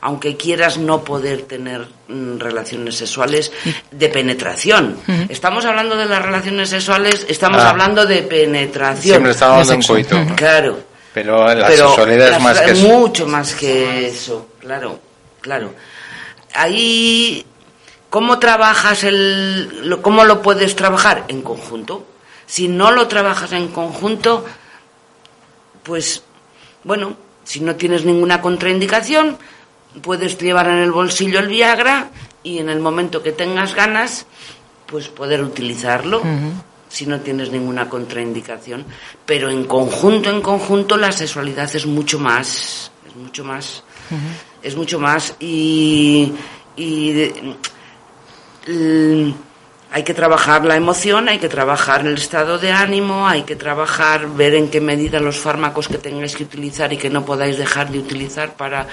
aunque 0.02 0.36
quieras 0.36 0.78
no 0.78 1.04
poder 1.04 1.43
tener 1.43 1.88
mm, 2.08 2.38
relaciones 2.39 2.95
sexuales 2.95 3.52
de 3.91 4.10
penetración. 4.10 4.97
Estamos 5.30 5.65
hablando 5.65 5.95
de 5.95 6.06
las 6.06 6.21
relaciones 6.21 6.69
sexuales, 6.69 7.26
estamos 7.30 7.62
ah. 7.62 7.69
hablando 7.69 8.06
de 8.06 8.23
penetración. 8.23 9.13
Siempre 9.13 9.32
estamos 9.32 9.69
hablando 9.69 9.71
de 9.71 9.78
un 9.78 9.84
coito. 9.84 10.36
Claro. 10.36 10.96
Pero 11.21 11.53
la 11.53 11.71
sexualidad 11.71 12.34
es 12.34 12.41
más 12.41 12.62
que 12.62 12.71
eso. 12.71 12.88
Mucho 12.88 13.27
más 13.27 13.56
que 13.56 14.08
eso, 14.08 14.49
claro, 14.60 14.99
claro. 15.41 15.73
Ahí, 16.53 17.45
¿cómo 18.10 18.38
trabajas 18.38 19.03
el, 19.03 19.99
cómo 20.01 20.25
lo 20.25 20.41
puedes 20.41 20.75
trabajar? 20.75 21.25
En 21.27 21.41
conjunto. 21.41 22.06
Si 22.45 22.67
no 22.67 22.91
lo 22.91 23.08
trabajas 23.08 23.51
en 23.53 23.69
conjunto, 23.69 24.45
pues 25.84 26.21
bueno, 26.84 27.17
si 27.43 27.62
no 27.62 27.75
tienes 27.75 28.06
ninguna 28.06 28.41
contraindicación, 28.41 29.38
puedes 30.01 30.38
llevar 30.38 30.67
en 30.67 30.77
el 30.77 30.91
bolsillo 30.91 31.39
el 31.39 31.47
Viagra 31.47 32.12
y 32.43 32.60
en 32.60 32.69
el 32.69 32.80
momento 32.80 33.23
que 33.23 33.32
tengas 33.32 33.73
ganas, 33.73 34.27
pues 34.86 35.08
poder 35.08 35.41
utilizarlo. 35.41 36.21
Si 36.97 37.05
no 37.05 37.19
tienes 37.19 37.51
ninguna 37.51 37.88
contraindicación, 37.88 38.83
pero 39.23 39.51
en 39.51 39.65
conjunto, 39.65 40.31
en 40.31 40.41
conjunto, 40.41 40.97
la 40.97 41.12
sexualidad 41.12 41.69
es 41.75 41.86
mucho 41.86 42.17
más, 42.17 42.91
es 43.07 43.15
mucho 43.15 43.43
más, 43.43 43.83
es 44.63 44.75
mucho 44.75 44.97
más 44.99 45.36
y, 45.39 46.33
y 46.75 47.29
hay 49.97 50.03
que 50.03 50.13
trabajar 50.13 50.63
la 50.63 50.75
emoción, 50.75 51.27
hay 51.27 51.39
que 51.39 51.49
trabajar 51.49 52.05
el 52.05 52.13
estado 52.13 52.60
de 52.60 52.71
ánimo, 52.71 53.27
hay 53.27 53.41
que 53.41 53.55
trabajar, 53.55 54.27
ver 54.27 54.53
en 54.53 54.69
qué 54.69 54.79
medida 54.79 55.19
los 55.19 55.38
fármacos 55.38 55.88
que 55.88 55.97
tengáis 55.97 56.36
que 56.36 56.43
utilizar 56.43 56.93
y 56.93 56.97
que 56.97 57.10
no 57.10 57.25
podáis 57.25 57.57
dejar 57.57 57.89
de 57.89 57.97
utilizar 57.97 58.55
para 58.55 58.86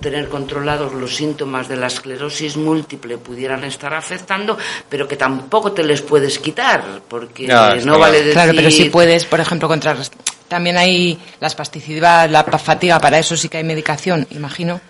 tener 0.00 0.28
controlados 0.28 0.94
los 0.94 1.16
síntomas 1.16 1.66
de 1.66 1.74
la 1.74 1.88
esclerosis 1.88 2.56
múltiple 2.56 3.18
pudieran 3.18 3.64
estar 3.64 3.92
afectando, 3.94 4.56
pero 4.88 5.08
que 5.08 5.16
tampoco 5.16 5.72
te 5.72 5.82
les 5.82 6.02
puedes 6.02 6.38
quitar, 6.38 7.02
porque 7.08 7.48
no, 7.48 7.98
vale 7.98 8.18
decir... 8.18 8.34
Claro, 8.34 8.52
pero 8.54 8.70
sí 8.70 8.90
puedes, 8.90 9.24
por 9.24 9.40
ejemplo, 9.40 9.66
contrarrestar. 9.66 10.20
También 10.46 10.76
hay 10.76 11.18
la 11.40 11.48
espasticidad, 11.48 12.30
la 12.30 12.44
fatiga, 12.44 13.00
para 13.00 13.18
eso 13.18 13.36
sí 13.36 13.48
que 13.48 13.56
hay 13.56 13.64
medicación, 13.64 14.24
imagino 14.30 14.80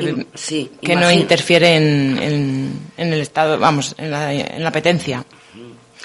que, 0.00 0.26
sí, 0.34 0.70
que 0.80 0.96
no 0.96 1.10
interfiere 1.10 1.76
en, 1.76 2.90
en, 2.96 3.12
el 3.12 3.20
estado, 3.20 3.58
vamos, 3.58 3.94
en 3.98 4.10
la, 4.10 4.32
en 4.32 4.62
la 4.62 4.68
apetencia 4.68 5.24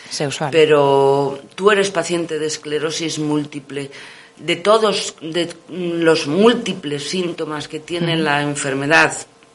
sexual. 0.10 0.50
Pero 0.52 1.40
tú 1.56 1.72
eres 1.72 1.90
paciente 1.92 2.40
de 2.40 2.48
esclerosis 2.48 3.20
múltiple. 3.20 3.90
De 4.38 4.56
todos 4.56 5.16
de 5.22 5.54
los 5.70 6.28
múltiples 6.28 7.10
síntomas 7.10 7.68
que 7.68 7.80
tiene 7.80 8.16
la 8.16 8.42
enfermedad, 8.42 9.14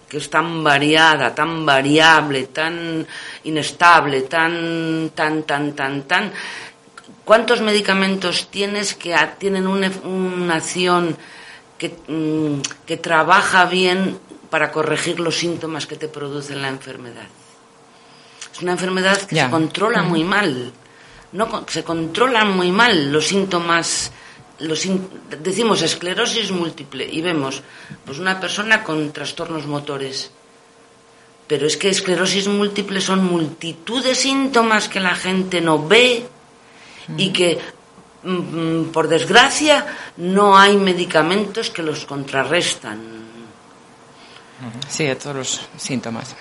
que 0.08 0.18
es 0.18 0.28
tan 0.28 0.62
variada, 0.62 1.34
tan 1.34 1.64
variable, 1.64 2.48
tan 2.48 3.06
inestable, 3.44 4.22
tan, 4.22 5.10
tan, 5.14 5.44
tan, 5.44 5.72
tan, 5.72 6.02
tan. 6.02 6.32
¿Cuántos 7.24 7.62
medicamentos 7.62 8.48
tienes 8.50 8.94
que 8.94 9.16
tienen 9.38 9.66
una, 9.66 9.90
una 10.04 10.56
acción 10.56 11.16
que, 11.84 12.12
mm, 12.12 12.62
que 12.86 12.96
trabaja 12.96 13.66
bien 13.66 14.18
para 14.48 14.72
corregir 14.72 15.20
los 15.20 15.36
síntomas 15.36 15.86
que 15.86 15.96
te 15.96 16.08
producen 16.08 16.62
la 16.62 16.68
enfermedad. 16.68 17.26
Es 18.52 18.62
una 18.62 18.72
enfermedad 18.72 19.20
que 19.20 19.36
se 19.36 19.50
controla 19.50 20.02
muy 20.02 20.24
mal. 20.24 20.72
No, 21.32 21.64
se 21.66 21.82
controlan 21.82 22.56
muy 22.56 22.70
mal 22.70 23.12
los 23.12 23.26
síntomas. 23.26 24.12
Los, 24.60 24.86
decimos 25.42 25.82
esclerosis 25.82 26.52
múltiple 26.52 27.04
y 27.10 27.20
vemos 27.20 27.62
pues 28.04 28.18
una 28.20 28.38
persona 28.38 28.84
con 28.84 29.12
trastornos 29.12 29.66
motores. 29.66 30.30
Pero 31.48 31.66
es 31.66 31.76
que 31.76 31.90
esclerosis 31.90 32.46
múltiple 32.46 33.00
son 33.00 33.24
multitud 33.24 34.02
de 34.02 34.14
síntomas 34.14 34.88
que 34.88 35.00
la 35.00 35.16
gente 35.16 35.60
no 35.60 35.86
ve 35.86 36.26
y 37.18 37.32
que 37.32 37.58
por 38.92 39.08
desgracia, 39.08 39.86
no 40.16 40.56
hay 40.56 40.76
medicamentos 40.76 41.70
que 41.70 41.82
los 41.82 42.04
contrarrestan. 42.04 43.00
Sí, 44.88 45.04
de 45.04 45.16
todos 45.16 45.36
los 45.36 45.60
síntomas. 45.76 46.34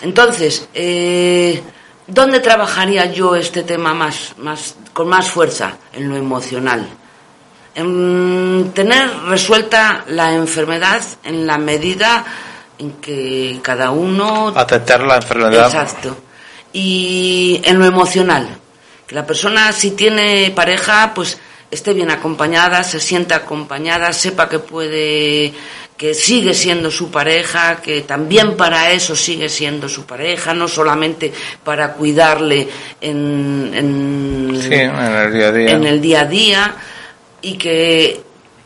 Entonces, 0.00 0.68
eh, 0.72 1.62
¿dónde 2.06 2.40
trabajaría 2.40 3.06
yo 3.12 3.36
este 3.36 3.62
tema 3.62 3.92
más, 3.92 4.34
más, 4.38 4.76
con 4.92 5.08
más 5.08 5.30
fuerza? 5.30 5.76
En 5.92 6.08
lo 6.08 6.16
emocional. 6.16 6.88
En 7.74 8.72
tener 8.74 9.10
resuelta 9.24 10.04
la 10.08 10.32
enfermedad 10.34 11.02
en 11.24 11.46
la 11.46 11.58
medida 11.58 12.24
en 12.78 12.92
que 12.92 13.60
cada 13.62 13.90
uno... 13.90 14.48
Aceptar 14.56 15.02
la 15.02 15.16
enfermedad. 15.16 15.66
Exacto. 15.66 16.16
Y 16.72 17.60
en 17.64 17.78
lo 17.78 17.84
emocional 17.84 18.48
que 19.08 19.14
la 19.14 19.26
persona 19.26 19.72
si 19.72 19.92
tiene 19.92 20.52
pareja, 20.54 21.12
pues 21.14 21.38
esté 21.70 21.94
bien 21.94 22.10
acompañada, 22.10 22.84
se 22.84 23.00
sienta 23.00 23.36
acompañada, 23.36 24.12
sepa 24.12 24.50
que 24.50 24.58
puede, 24.58 25.54
que 25.96 26.12
sigue 26.12 26.52
siendo 26.52 26.90
su 26.90 27.10
pareja, 27.10 27.80
que 27.82 28.02
también 28.02 28.54
para 28.54 28.92
eso 28.92 29.16
sigue 29.16 29.48
siendo 29.48 29.88
su 29.88 30.04
pareja, 30.04 30.52
no 30.52 30.68
solamente 30.68 31.32
para 31.64 31.94
cuidarle 31.94 32.68
en, 33.00 33.72
en, 33.74 34.50
el 34.54 34.68
día 34.68 35.48
a 35.48 35.52
día. 35.52 35.70
En 35.70 35.86
el 35.86 36.00
día 36.02 36.20
a 36.20 36.24
día 36.26 36.76
y 37.40 37.56
que, 37.56 38.20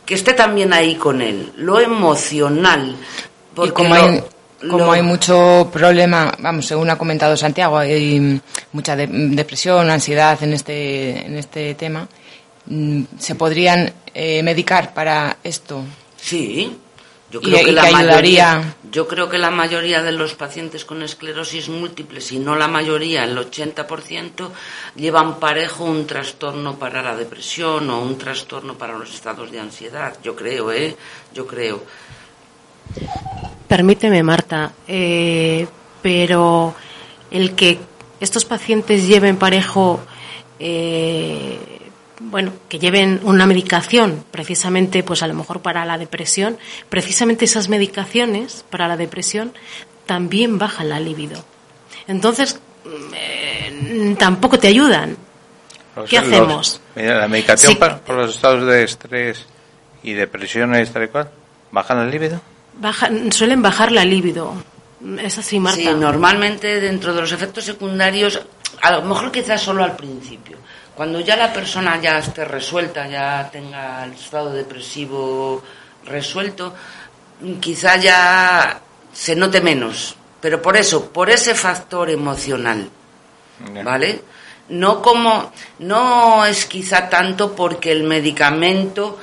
que 0.04 0.14
esté 0.14 0.32
también 0.32 0.72
ahí 0.72 0.96
con 0.96 1.22
él. 1.22 1.52
Lo 1.56 1.78
emocional. 1.78 2.96
Porque 3.54 3.72
como 3.74 3.94
hay 3.94 4.24
mucho 5.02 5.70
problema, 5.72 6.32
vamos, 6.38 6.66
según 6.66 6.90
ha 6.90 6.98
comentado 6.98 7.36
Santiago, 7.36 7.78
hay 7.78 8.40
mucha 8.72 8.96
depresión, 8.96 9.90
ansiedad 9.90 10.42
en 10.42 10.52
este, 10.52 11.26
en 11.26 11.36
este 11.36 11.74
tema, 11.74 12.08
mm, 12.66 13.02
¿se 13.18 13.34
podrían 13.34 13.92
eh, 14.14 14.42
medicar 14.42 14.94
para 14.94 15.38
esto? 15.42 15.84
Sí, 16.16 16.78
yo 17.32 17.40
creo 17.40 17.64
que, 17.64 17.72
la 17.72 17.90
mayoría, 17.90 18.76
yo 18.90 19.08
creo 19.08 19.30
que 19.30 19.38
la 19.38 19.50
mayoría 19.50 20.02
de 20.02 20.12
los 20.12 20.34
pacientes 20.34 20.84
con 20.84 21.02
esclerosis 21.02 21.70
múltiple, 21.70 22.20
si 22.20 22.38
no 22.38 22.56
la 22.56 22.68
mayoría, 22.68 23.24
el 23.24 23.38
80%, 23.38 24.50
llevan 24.96 25.40
parejo 25.40 25.84
un 25.84 26.06
trastorno 26.06 26.78
para 26.78 27.00
la 27.00 27.16
depresión 27.16 27.88
o 27.88 28.02
un 28.02 28.18
trastorno 28.18 28.76
para 28.76 28.98
los 28.98 29.14
estados 29.14 29.50
de 29.50 29.60
ansiedad. 29.60 30.14
Yo 30.22 30.36
creo, 30.36 30.72
¿eh? 30.72 30.94
Yo 31.32 31.46
creo. 31.46 31.82
Permíteme, 33.68 34.22
Marta, 34.22 34.72
eh, 34.86 35.66
pero 36.02 36.74
el 37.30 37.54
que 37.54 37.78
estos 38.20 38.44
pacientes 38.44 39.06
lleven 39.06 39.36
parejo, 39.36 40.00
eh, 40.58 41.58
bueno, 42.20 42.52
que 42.68 42.78
lleven 42.78 43.20
una 43.24 43.46
medicación, 43.46 44.24
precisamente, 44.30 45.02
pues 45.02 45.22
a 45.22 45.26
lo 45.26 45.34
mejor 45.34 45.60
para 45.62 45.84
la 45.84 45.96
depresión, 45.98 46.58
precisamente 46.88 47.46
esas 47.46 47.68
medicaciones 47.68 48.64
para 48.70 48.88
la 48.88 48.96
depresión 48.96 49.52
también 50.06 50.58
bajan 50.58 50.88
la 50.90 51.00
libido. 51.00 51.42
Entonces, 52.06 52.60
eh, 53.14 54.14
tampoco 54.18 54.58
te 54.58 54.68
ayudan. 54.68 55.16
Los- 55.96 56.10
¿Qué 56.10 56.16
los- 56.18 56.26
hacemos? 56.28 56.80
mira, 56.94 57.18
la 57.18 57.28
medicación 57.28 57.72
Sí. 57.72 57.78
para, 57.78 58.00
los 58.08 58.34
estados 58.34 58.66
de 58.66 58.84
estrés 58.84 59.46
y 60.02 60.12
depresiones, 60.12 60.92
tal 60.92 61.04
y 61.04 61.08
cual, 61.08 61.30
bajan 61.70 61.98
el 62.00 62.10
líbido. 62.10 62.40
Baja- 62.74 63.10
suelen 63.30 63.62
bajar 63.62 63.92
la 63.92 64.04
libido. 64.04 64.54
Es 65.20 65.38
así, 65.38 65.58
Marta. 65.58 65.78
Sí, 65.80 65.88
normalmente 65.94 66.80
dentro 66.80 67.12
de 67.14 67.20
los 67.22 67.32
efectos 67.32 67.64
secundarios, 67.64 68.40
a 68.80 68.92
lo 68.92 69.02
mejor 69.02 69.30
quizás 69.32 69.60
solo 69.60 69.82
al 69.84 69.96
principio. 69.96 70.56
Cuando 70.94 71.20
ya 71.20 71.36
la 71.36 71.52
persona 71.52 72.00
ya 72.00 72.18
esté 72.18 72.44
resuelta, 72.44 73.08
ya 73.08 73.48
tenga 73.50 74.04
el 74.04 74.12
estado 74.12 74.52
depresivo 74.52 75.62
resuelto, 76.04 76.74
quizá 77.60 77.96
ya 77.96 78.80
se 79.12 79.34
note 79.34 79.60
menos. 79.60 80.14
Pero 80.40 80.60
por 80.60 80.76
eso, 80.76 81.10
por 81.10 81.30
ese 81.30 81.54
factor 81.54 82.10
emocional. 82.10 82.88
¿vale? 83.84 84.22
No 84.70 85.00
como, 85.02 85.52
no 85.80 86.44
es 86.46 86.64
quizá 86.66 87.08
tanto 87.08 87.54
porque 87.54 87.92
el 87.92 88.04
medicamento 88.04 89.18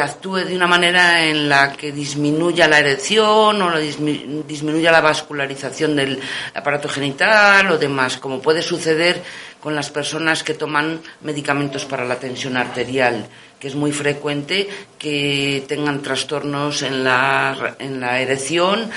actúe 0.00 0.44
de 0.46 0.56
una 0.56 0.66
manera 0.66 1.24
en 1.26 1.48
la 1.48 1.72
que 1.72 1.92
disminuya 1.92 2.66
la 2.68 2.78
erección 2.78 3.60
o 3.60 3.70
la 3.70 3.80
dismi- 3.80 4.42
disminuya 4.46 4.90
la 4.90 5.00
vascularización 5.00 5.96
del 5.96 6.18
aparato 6.54 6.88
genital 6.88 7.70
o 7.70 7.78
demás, 7.78 8.16
como 8.16 8.40
puede 8.40 8.62
suceder 8.62 9.22
con 9.60 9.74
las 9.74 9.90
personas 9.90 10.42
que 10.42 10.54
toman 10.54 11.00
medicamentos 11.22 11.84
para 11.84 12.04
la 12.04 12.16
tensión 12.16 12.56
arterial, 12.56 13.26
que 13.58 13.68
es 13.68 13.74
muy 13.74 13.92
frecuente 13.92 14.68
que 14.98 15.64
tengan 15.68 16.02
trastornos 16.02 16.82
en 16.82 17.04
la, 17.04 17.76
en 17.78 18.00
la 18.00 18.20
erección, 18.20 18.90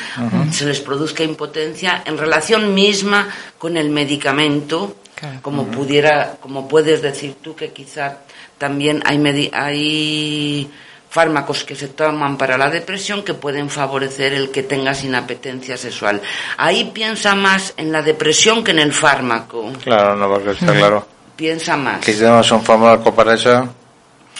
se 0.51 0.65
les 0.65 0.79
produzca 0.81 1.23
impotencia 1.23 2.03
en 2.05 2.17
relación 2.17 2.73
misma 2.73 3.29
con 3.57 3.77
el 3.77 3.89
medicamento, 3.89 4.97
como 5.41 5.65
pudiera, 5.67 6.37
como 6.41 6.67
puedes 6.67 7.01
decir 7.01 7.35
tú 7.41 7.55
que 7.55 7.71
quizá 7.71 8.19
también 8.57 9.01
hay 9.05 9.51
hay 9.53 10.71
fármacos 11.09 11.63
que 11.63 11.75
se 11.75 11.87
toman 11.87 12.37
para 12.37 12.57
la 12.57 12.69
depresión 12.69 13.23
que 13.23 13.33
pueden 13.33 13.69
favorecer 13.69 14.33
el 14.33 14.51
que 14.51 14.63
tengas 14.63 15.03
inapetencia 15.03 15.77
sexual. 15.77 16.21
Ahí 16.57 16.91
piensa 16.93 17.33
más 17.33 17.73
en 17.77 17.91
la 17.91 18.01
depresión 18.01 18.63
que 18.63 18.71
en 18.71 18.79
el 18.79 18.93
fármaco. 18.93 19.71
Claro, 19.83 20.15
no, 20.15 20.29
porque 20.29 20.51
está 20.51 20.73
claro 20.73 21.07
Piensa 21.35 21.77
más. 21.77 22.03
que 22.03 22.13
si 22.13 22.19
tenemos 22.19 22.51
un 22.51 22.63
fármaco 22.63 23.13
para 23.13 23.35
eso, 23.35 23.69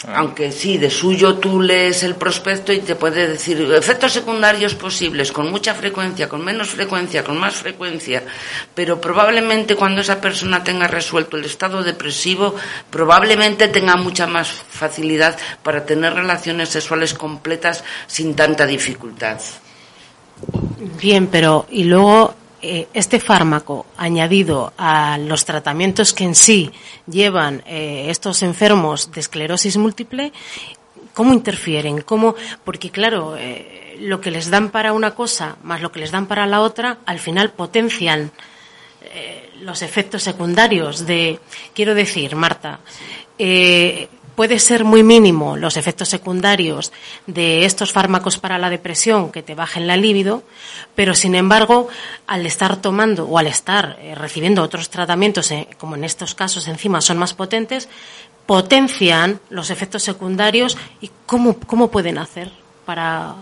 Aunque 0.06 0.52
sí, 0.52 0.78
de 0.78 0.90
suyo 0.90 1.38
tú 1.38 1.60
lees 1.60 2.04
el 2.04 2.14
prospecto 2.14 2.72
y 2.72 2.78
te 2.78 2.94
puede 2.94 3.26
decir 3.26 3.60
efectos 3.72 4.12
secundarios 4.12 4.74
posibles 4.76 5.32
con 5.32 5.50
mucha 5.50 5.74
frecuencia, 5.74 6.28
con 6.28 6.44
menos 6.44 6.68
frecuencia, 6.68 7.24
con 7.24 7.36
más 7.36 7.54
frecuencia, 7.54 8.22
pero 8.74 9.00
probablemente 9.00 9.74
cuando 9.74 10.00
esa 10.00 10.20
persona 10.20 10.62
tenga 10.62 10.86
resuelto 10.86 11.36
el 11.36 11.44
estado 11.44 11.82
depresivo, 11.82 12.54
probablemente 12.90 13.66
tenga 13.68 13.96
mucha 13.96 14.28
más 14.28 14.48
facilidad 14.48 15.36
para 15.64 15.84
tener 15.84 16.14
relaciones 16.14 16.68
sexuales 16.68 17.12
completas 17.14 17.82
sin 18.06 18.34
tanta 18.34 18.66
dificultad. 18.66 19.38
Bien, 21.00 21.26
pero 21.26 21.66
y 21.70 21.84
luego 21.84 22.34
eh, 22.60 22.88
este 22.92 23.20
fármaco 23.20 23.86
añadido 23.96 24.72
a 24.76 25.16
los 25.16 25.44
tratamientos 25.44 26.12
que 26.12 26.24
en 26.24 26.34
sí 26.34 26.72
llevan 27.06 27.62
eh, 27.66 28.06
estos 28.08 28.42
enfermos 28.42 29.12
de 29.12 29.20
esclerosis 29.20 29.76
múltiple, 29.76 30.32
¿cómo 31.14 31.32
interfieren? 31.32 32.00
¿Cómo? 32.00 32.34
Porque 32.64 32.90
claro, 32.90 33.36
eh, 33.38 33.96
lo 34.00 34.20
que 34.20 34.32
les 34.32 34.50
dan 34.50 34.70
para 34.70 34.92
una 34.92 35.14
cosa 35.14 35.56
más 35.62 35.80
lo 35.80 35.92
que 35.92 36.00
les 36.00 36.10
dan 36.10 36.26
para 36.26 36.46
la 36.46 36.60
otra, 36.60 36.98
al 37.06 37.20
final 37.20 37.50
potencian 37.52 38.32
los 39.62 39.80
efectos 39.82 40.22
secundarios 40.22 41.06
de, 41.06 41.40
quiero 41.74 41.94
decir, 41.94 42.36
Marta, 42.36 42.80
puede 44.38 44.60
ser 44.60 44.84
muy 44.84 45.02
mínimo 45.02 45.56
los 45.56 45.76
efectos 45.76 46.10
secundarios 46.10 46.92
de 47.26 47.64
estos 47.64 47.90
fármacos 47.90 48.38
para 48.38 48.56
la 48.56 48.70
depresión 48.70 49.32
que 49.32 49.42
te 49.42 49.56
bajen 49.56 49.88
la 49.88 49.96
libido, 49.96 50.44
pero 50.94 51.16
sin 51.16 51.34
embargo, 51.34 51.88
al 52.28 52.46
estar 52.46 52.80
tomando 52.80 53.24
o 53.24 53.36
al 53.38 53.48
estar 53.48 53.98
eh, 54.00 54.14
recibiendo 54.14 54.62
otros 54.62 54.90
tratamientos, 54.90 55.50
eh, 55.50 55.66
como 55.76 55.96
en 55.96 56.04
estos 56.04 56.36
casos 56.36 56.68
encima 56.68 57.00
son 57.00 57.18
más 57.18 57.34
potentes, 57.34 57.88
potencian 58.46 59.40
los 59.50 59.70
efectos 59.70 60.04
secundarios 60.04 60.78
y 61.00 61.10
cómo, 61.26 61.58
cómo 61.58 61.90
pueden 61.90 62.16
hacer 62.16 62.52
para, 62.86 63.34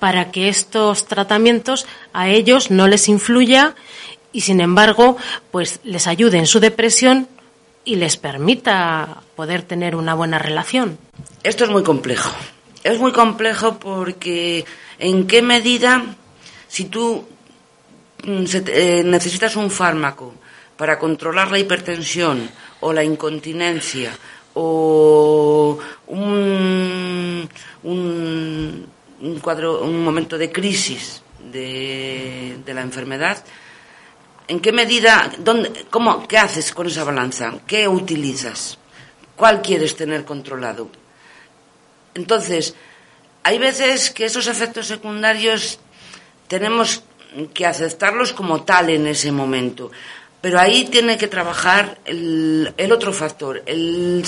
para 0.00 0.32
que 0.32 0.48
estos 0.48 1.06
tratamientos 1.06 1.86
a 2.12 2.26
ellos 2.26 2.72
no 2.72 2.88
les 2.88 3.08
influya 3.08 3.76
y 4.32 4.40
sin 4.40 4.60
embargo 4.60 5.16
pues 5.52 5.78
les 5.84 6.08
ayude 6.08 6.38
en 6.38 6.48
su 6.48 6.58
depresión 6.58 7.28
y 7.88 7.96
les 7.96 8.18
permita 8.18 9.22
poder 9.34 9.62
tener 9.62 9.96
una 9.96 10.12
buena 10.12 10.38
relación. 10.38 10.98
Esto 11.42 11.64
es 11.64 11.70
muy 11.70 11.82
complejo. 11.82 12.30
Es 12.84 12.98
muy 12.98 13.12
complejo 13.12 13.78
porque 13.78 14.66
en 14.98 15.26
qué 15.26 15.40
medida, 15.40 16.04
si 16.68 16.84
tú 16.84 17.26
mm, 18.24 18.44
eh, 18.66 19.02
necesitas 19.06 19.56
un 19.56 19.70
fármaco 19.70 20.34
para 20.76 20.98
controlar 20.98 21.50
la 21.50 21.58
hipertensión 21.58 22.50
o 22.80 22.92
la 22.92 23.02
incontinencia 23.02 24.12
o 24.52 25.78
un, 26.08 27.48
un, 27.84 28.86
un 29.22 29.40
cuadro, 29.40 29.80
un 29.82 30.04
momento 30.04 30.36
de 30.36 30.52
crisis 30.52 31.22
de, 31.50 32.58
de 32.66 32.74
la 32.74 32.82
enfermedad, 32.82 33.42
¿En 34.48 34.60
qué 34.60 34.72
medida, 34.72 35.30
dónde, 35.38 35.86
cómo, 35.90 36.26
qué 36.26 36.38
haces 36.38 36.72
con 36.72 36.86
esa 36.86 37.04
balanza? 37.04 37.52
¿Qué 37.66 37.86
utilizas? 37.86 38.78
¿Cuál 39.36 39.60
quieres 39.60 39.94
tener 39.94 40.24
controlado? 40.24 40.90
Entonces, 42.14 42.74
hay 43.42 43.58
veces 43.58 44.10
que 44.10 44.24
esos 44.24 44.46
efectos 44.46 44.86
secundarios 44.86 45.78
tenemos 46.48 47.02
que 47.52 47.66
aceptarlos 47.66 48.32
como 48.32 48.62
tal 48.62 48.88
en 48.90 49.06
ese 49.06 49.30
momento. 49.30 49.90
Pero 50.40 50.58
ahí 50.58 50.86
tiene 50.86 51.18
que 51.18 51.28
trabajar 51.28 51.98
el, 52.06 52.72
otro 52.90 53.12
factor, 53.12 53.62
el 53.66 54.24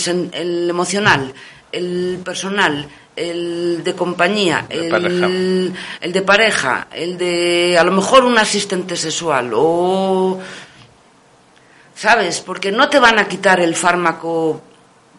emocional, 0.68 1.32
el 1.72 2.20
personal, 2.24 2.88
el 3.20 3.82
de 3.84 3.94
compañía, 3.94 4.66
De 4.68 4.88
el, 4.88 5.74
el 6.00 6.12
de 6.12 6.22
pareja, 6.22 6.88
el 6.92 7.18
de 7.18 7.76
a 7.78 7.84
lo 7.84 7.92
mejor 7.92 8.24
un 8.24 8.38
asistente 8.38 8.96
sexual 8.96 9.50
o 9.54 10.38
¿sabes? 11.94 12.40
Porque 12.40 12.72
no 12.72 12.88
te 12.88 12.98
van 12.98 13.18
a 13.18 13.28
quitar 13.28 13.60
el 13.60 13.74
fármaco 13.74 14.62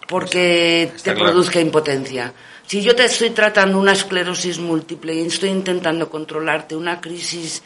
porque 0.08 0.84
Está 0.84 1.12
te 1.12 1.14
claro. 1.14 1.32
produzca 1.32 1.60
impotencia. 1.60 2.34
Si 2.66 2.82
yo 2.82 2.96
te 2.96 3.06
estoy 3.06 3.32
tratando 3.32 3.78
una 3.80 3.92
esclerosis 3.92 4.58
múltiple 4.60 5.14
y 5.14 5.28
estoy 5.28 5.50
intentando 5.50 6.10
controlarte 6.10 6.76
una 6.76 7.00
crisis, 7.00 7.62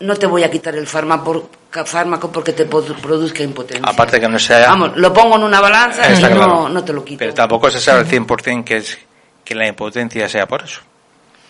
no 0.00 0.14
te 0.16 0.26
voy 0.26 0.44
a 0.44 0.50
quitar 0.50 0.74
el 0.76 0.86
fármaco, 0.86 1.50
fármaco 1.84 2.30
porque 2.30 2.52
te 2.52 2.66
produzca 2.66 3.42
impotencia. 3.42 3.88
aparte 3.88 4.20
que 4.20 4.28
no 4.28 4.38
sea... 4.38 4.68
Vamos, 4.68 4.96
lo 4.96 5.12
pongo 5.12 5.36
en 5.36 5.44
una 5.44 5.60
balanza 5.60 6.08
y 6.10 6.14
Está 6.14 6.30
no, 6.30 6.68
no 6.68 6.84
te 6.84 6.92
lo 6.92 7.04
quito. 7.04 7.18
Pero 7.18 7.34
tampoco 7.34 7.70
se 7.70 7.80
sabe 7.80 8.00
al 8.00 8.08
100% 8.08 8.64
que, 8.64 8.76
es, 8.76 8.98
que 9.52 9.58
la 9.58 9.68
impotencia 9.68 10.28
sea 10.28 10.46
por 10.46 10.62
eso. 10.62 10.80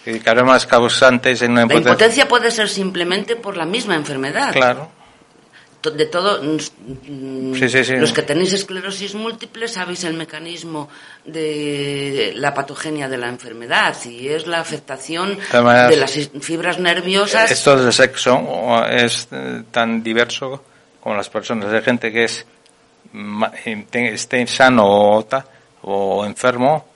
Y 0.05 0.19
que 0.19 0.29
habrá 0.31 0.43
más 0.45 0.67
causantes 0.67 1.43
en 1.43 1.53
una 1.53 1.61
La 1.61 1.65
impotencia. 1.65 1.91
impotencia 1.93 2.29
puede 2.29 2.51
ser 2.51 2.69
simplemente 2.69 3.37
por 3.37 3.57
la 3.57 3.65
misma 3.65 3.95
enfermedad. 3.95 4.53
Claro. 4.53 4.91
De 5.83 6.07
todo, 6.07 6.41
mm, 6.43 7.55
Sí, 7.55 7.69
sí, 7.69 7.85
sí. 7.85 7.97
los 7.97 8.13
que 8.13 8.23
tenéis 8.23 8.53
esclerosis 8.53 9.17
múltiple 9.17 9.67
sabéis 9.67 10.05
el 10.05 10.15
mecanismo 10.15 10.89
de 11.25 12.33
la 12.37 12.55
patogenia 12.55 13.09
de 13.09 13.19
la 13.19 13.29
enfermedad 13.29 13.97
y 14.05 14.29
es 14.29 14.47
la 14.47 14.61
afectación 14.61 15.37
de 15.53 15.97
las 15.97 16.13
fibras 16.41 16.79
nerviosas. 16.79 17.51
Esto 17.51 17.77
del 17.77 17.93
sexo 17.93 18.85
es 18.89 19.27
eh, 19.33 19.63
tan 19.73 20.05
diverso 20.05 20.63
como 21.01 21.17
las 21.17 21.29
personas. 21.29 21.73
Hay 21.73 21.83
gente 21.83 22.13
que 22.13 22.25
es 22.25 22.47
eh, 23.65 23.85
esté 23.93 24.47
sano 24.47 24.85
o, 24.87 25.27
o 25.83 26.25
enfermo, 26.25 26.87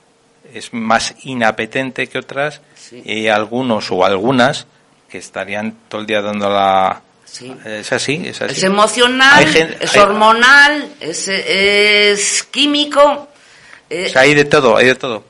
es 0.59 0.73
más 0.73 1.15
inapetente 1.25 2.07
que 2.09 2.19
otras 2.19 2.61
Sí. 2.75 3.03
y 3.05 3.27
algunos 3.29 3.91
o 3.91 4.05
algunas 4.05 4.67
que 5.09 5.19
estarían 5.19 5.75
todo 5.89 6.01
el 6.01 6.07
día 6.07 6.23
dando 6.23 6.49
la... 6.51 7.03
Sí. 7.25 7.53
Es 7.65 7.93
así, 7.93 8.23
es 8.25 8.41
así. 8.41 8.53
Es 8.55 8.63
emocional, 8.63 9.45
es 9.81 9.95
hay- 9.95 10.01
hormonal, 10.01 10.89
es, 11.01 11.27
es 11.29 12.43
químico. 12.45 13.29
eh, 13.91 14.07
O 14.09 14.13
sea, 14.13 14.23
hay 14.23 14.35
de 14.35 14.45
todo, 14.45 14.77
hay 14.77 14.87
de 14.87 14.95
todo. 14.95 15.25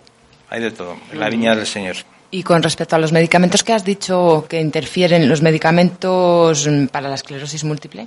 Hay 0.50 0.60
de 0.60 0.70
todo. 0.70 0.96
en 1.12 1.18
La 1.18 1.28
viña 1.30 1.54
del 1.56 1.66
Señor. 1.66 1.96
Y 2.30 2.42
con 2.42 2.62
respecto 2.62 2.96
a 2.96 2.98
los 2.98 3.12
medicamentos 3.12 3.62
que 3.64 3.72
has 3.72 3.84
dicho 3.84 4.46
que 4.48 4.60
interfieren, 4.60 5.28
los 5.28 5.40
medicamentos 5.42 6.68
para 6.92 7.08
la 7.08 7.14
esclerosis 7.14 7.64
múltiple, 7.64 8.06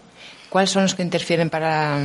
¿cuáles 0.50 0.70
son 0.70 0.84
los 0.84 0.94
que 0.96 1.02
interfieren 1.02 1.50
para, 1.50 1.98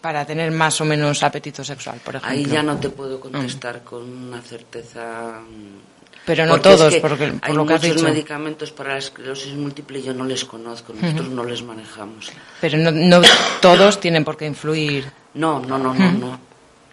para 0.00 0.24
tener 0.24 0.50
más 0.50 0.80
o 0.80 0.84
menos 0.84 1.22
apetito 1.22 1.62
sexual, 1.64 2.00
por 2.04 2.16
ejemplo? 2.16 2.30
ahí 2.38 2.44
ya 2.46 2.62
no 2.62 2.76
te 2.78 2.90
puedo 2.90 3.18
contestar 3.20 3.82
con 3.82 4.02
una 4.28 4.40
certeza. 4.42 5.40
mm, 5.40 6.24
Pero 6.26 6.46
no 6.46 6.60
todos, 6.60 6.94
es 6.94 7.00
porque, 7.00 7.28
por 7.28 7.38
hay 7.48 7.54
lo 7.54 7.66
que 7.66 7.74
has 7.74 7.82
muchos 7.82 7.96
dicho. 7.96 8.08
medicamentos 8.08 8.70
para 8.72 8.92
la 8.92 8.98
esclerosis 8.98 9.54
múltiple 9.54 10.02
yo 10.02 10.12
no 10.14 10.24
les 10.24 10.44
conozco, 10.44 10.92
nosotros 10.92 11.28
no 11.28 11.44
les 11.44 11.62
manejamos. 11.62 12.30
Pero 12.60 12.78
no, 12.78 12.90
no 12.90 13.20
todos 13.60 13.98
tienen 14.00 14.24
por 14.24 14.36
qué 14.36 14.46
influir. 14.46 15.10
No, 15.34 15.60
no, 15.60 15.78
no, 15.78 15.94
no, 15.94 16.12
no. 16.12 16.38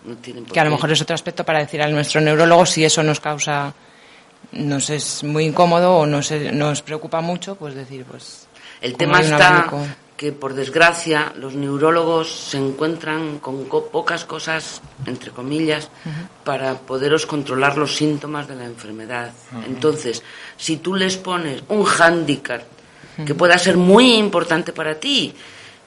no 0.06 0.16
tienen 0.18 0.44
por 0.46 0.54
Que 0.54 0.60
a 0.60 0.64
lo 0.66 0.72
mejor 0.72 0.92
es 0.92 1.02
otro 1.02 1.14
aspecto 1.16 1.44
para 1.44 1.60
decir 1.60 1.82
a 1.82 1.88
nuestro 1.88 2.22
neurólogo 2.22 2.66
si 2.66 2.84
eso 2.86 3.04
nos 3.04 3.20
causa, 3.20 3.74
nos 4.54 4.90
es 4.90 5.24
muy 5.24 5.46
incómodo 5.46 5.98
o 5.98 6.06
nos, 6.06 6.32
nos 6.32 6.82
preocupa 6.82 7.20
mucho, 7.22 7.56
pues 7.56 7.76
decir, 7.76 8.06
pues. 8.06 8.48
El 8.80 8.96
tema 8.96 9.20
está 9.22 9.66
abanico- 9.66 9.86
que, 10.18 10.32
por 10.32 10.56
desgracia, 10.56 11.32
los 11.38 11.54
neurólogos 11.54 12.28
se 12.50 12.58
encuentran 12.58 13.38
con 13.38 13.66
co- 13.66 13.86
pocas 13.88 14.26
cosas, 14.26 14.82
entre 15.06 15.30
comillas, 15.32 15.90
para 16.44 16.74
poderos 16.74 17.26
controlar 17.28 17.78
los 17.78 17.96
síntomas 17.96 18.48
de 18.48 18.56
la 18.56 18.66
enfermedad. 18.66 19.32
Entonces, 19.68 20.24
si 20.58 20.78
tú 20.78 20.96
les 20.96 21.18
pones 21.18 21.62
un 21.70 21.84
hándicap 21.84 22.62
que 23.26 23.36
pueda 23.36 23.58
ser 23.60 23.78
muy 23.78 24.16
importante 24.16 24.74
para 24.74 24.96
ti, 24.96 25.34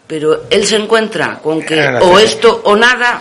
pero 0.06 0.44
él 0.48 0.64
se 0.64 0.76
encuentra 0.76 1.38
con 1.40 1.60
que 1.62 1.74
o 2.00 2.18
esto 2.18 2.60
o 2.64 2.76
nada. 2.76 3.20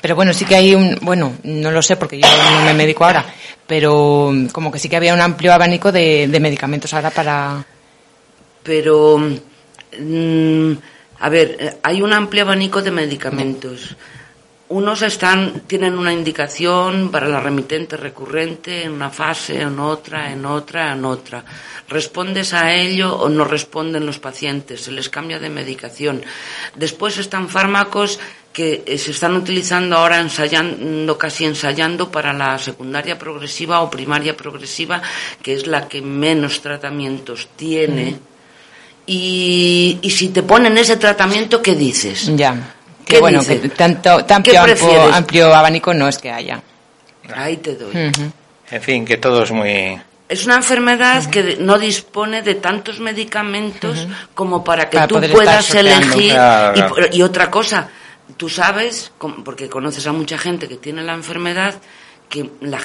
Pero 0.00 0.14
bueno, 0.16 0.32
sí 0.32 0.44
que 0.46 0.56
hay 0.56 0.74
un, 0.74 0.98
bueno, 1.02 1.34
no 1.44 1.70
lo 1.70 1.82
sé 1.82 1.96
porque 1.96 2.18
yo 2.18 2.26
no 2.26 2.64
me 2.64 2.72
medico 2.74 3.04
ahora, 3.04 3.24
pero 3.66 4.32
como 4.52 4.70
que 4.72 4.78
sí 4.78 4.88
que 4.88 4.96
había 4.96 5.12
un 5.14 5.20
amplio 5.20 5.52
abanico 5.52 5.92
de, 5.92 6.28
de 6.28 6.40
medicamentos 6.40 6.92
ahora 6.94 7.10
para... 7.10 7.64
pero 8.62 9.18
a 11.18 11.28
ver, 11.28 11.56
eh, 11.58 11.76
hay 11.82 12.02
un 12.02 12.12
amplio 12.12 12.42
abanico 12.42 12.82
de 12.82 12.90
medicamentos. 12.90 13.96
Unos 14.68 15.02
están 15.02 15.62
tienen 15.66 15.98
una 15.98 16.12
indicación 16.12 17.10
para 17.10 17.28
la 17.28 17.38
remitente 17.38 17.96
recurrente 17.96 18.84
en 18.84 18.92
una 18.92 19.10
fase, 19.10 19.60
en 19.60 19.78
otra, 19.78 20.32
en 20.32 20.44
otra, 20.46 20.92
en 20.92 21.04
otra. 21.04 21.44
Respondes 21.88 22.54
a 22.54 22.72
ello 22.72 23.14
o 23.14 23.28
no 23.28 23.44
responden 23.44 24.06
los 24.06 24.18
pacientes, 24.18 24.80
se 24.80 24.92
les 24.92 25.10
cambia 25.10 25.38
de 25.38 25.50
medicación. 25.50 26.22
Después 26.74 27.18
están 27.18 27.48
fármacos 27.48 28.18
que 28.54 28.84
eh, 28.86 28.98
se 28.98 29.10
están 29.10 29.36
utilizando 29.36 29.96
ahora 29.96 30.20
ensayando, 30.20 31.18
casi 31.18 31.44
ensayando 31.44 32.10
para 32.10 32.32
la 32.32 32.58
secundaria 32.58 33.18
progresiva 33.18 33.82
o 33.82 33.90
primaria 33.90 34.36
progresiva, 34.36 35.02
que 35.42 35.54
es 35.54 35.66
la 35.66 35.88
que 35.88 36.00
menos 36.00 36.62
tratamientos 36.62 37.48
tiene. 37.56 38.33
Y, 39.06 39.98
y 40.00 40.10
si 40.10 40.28
te 40.30 40.42
ponen 40.42 40.76
ese 40.78 40.96
tratamiento, 40.96 41.60
¿qué 41.60 41.74
dices? 41.74 42.30
Ya. 42.36 42.74
¿Qué 43.04 43.14
Que 43.14 43.20
bueno, 43.20 43.40
dice? 43.40 43.60
que 43.60 43.68
tanto, 43.68 44.24
tan 44.24 44.42
¿Qué 44.42 44.56
amplio, 44.56 45.12
amplio 45.12 45.54
abanico 45.54 45.92
no 45.92 46.08
es 46.08 46.16
que 46.18 46.30
haya. 46.30 46.62
Ahí 47.34 47.58
te 47.58 47.74
doy. 47.76 47.92
En 48.70 48.82
fin, 48.82 49.04
que 49.04 49.18
todo 49.18 49.42
es 49.42 49.50
muy... 49.50 50.00
Es 50.26 50.46
una 50.46 50.56
enfermedad 50.56 51.24
que 51.30 51.58
no 51.60 51.78
dispone 51.78 52.40
de 52.40 52.54
tantos 52.54 52.98
medicamentos 52.98 54.08
como 54.34 54.64
para 54.64 54.88
que 54.88 54.96
Para 54.96 55.06
tú 55.06 55.20
puedas 55.32 55.74
elegir. 55.74 56.32
Claro, 56.32 56.72
Y, 56.78 56.82
claro. 56.82 57.06
y 57.12 57.22
otra 57.22 57.50
cosa, 57.50 57.88
tú 58.38 58.48
sabes, 58.48 59.12
porque 59.44 59.68
conoces 59.68 60.06
a 60.06 60.12
mucha 60.12 60.38
gente 60.38 60.66
que 60.66 60.76
tiene 60.76 61.02
la 61.02 61.12
enfermedad, 61.12 61.74
que 62.34 62.50
la- 62.62 62.80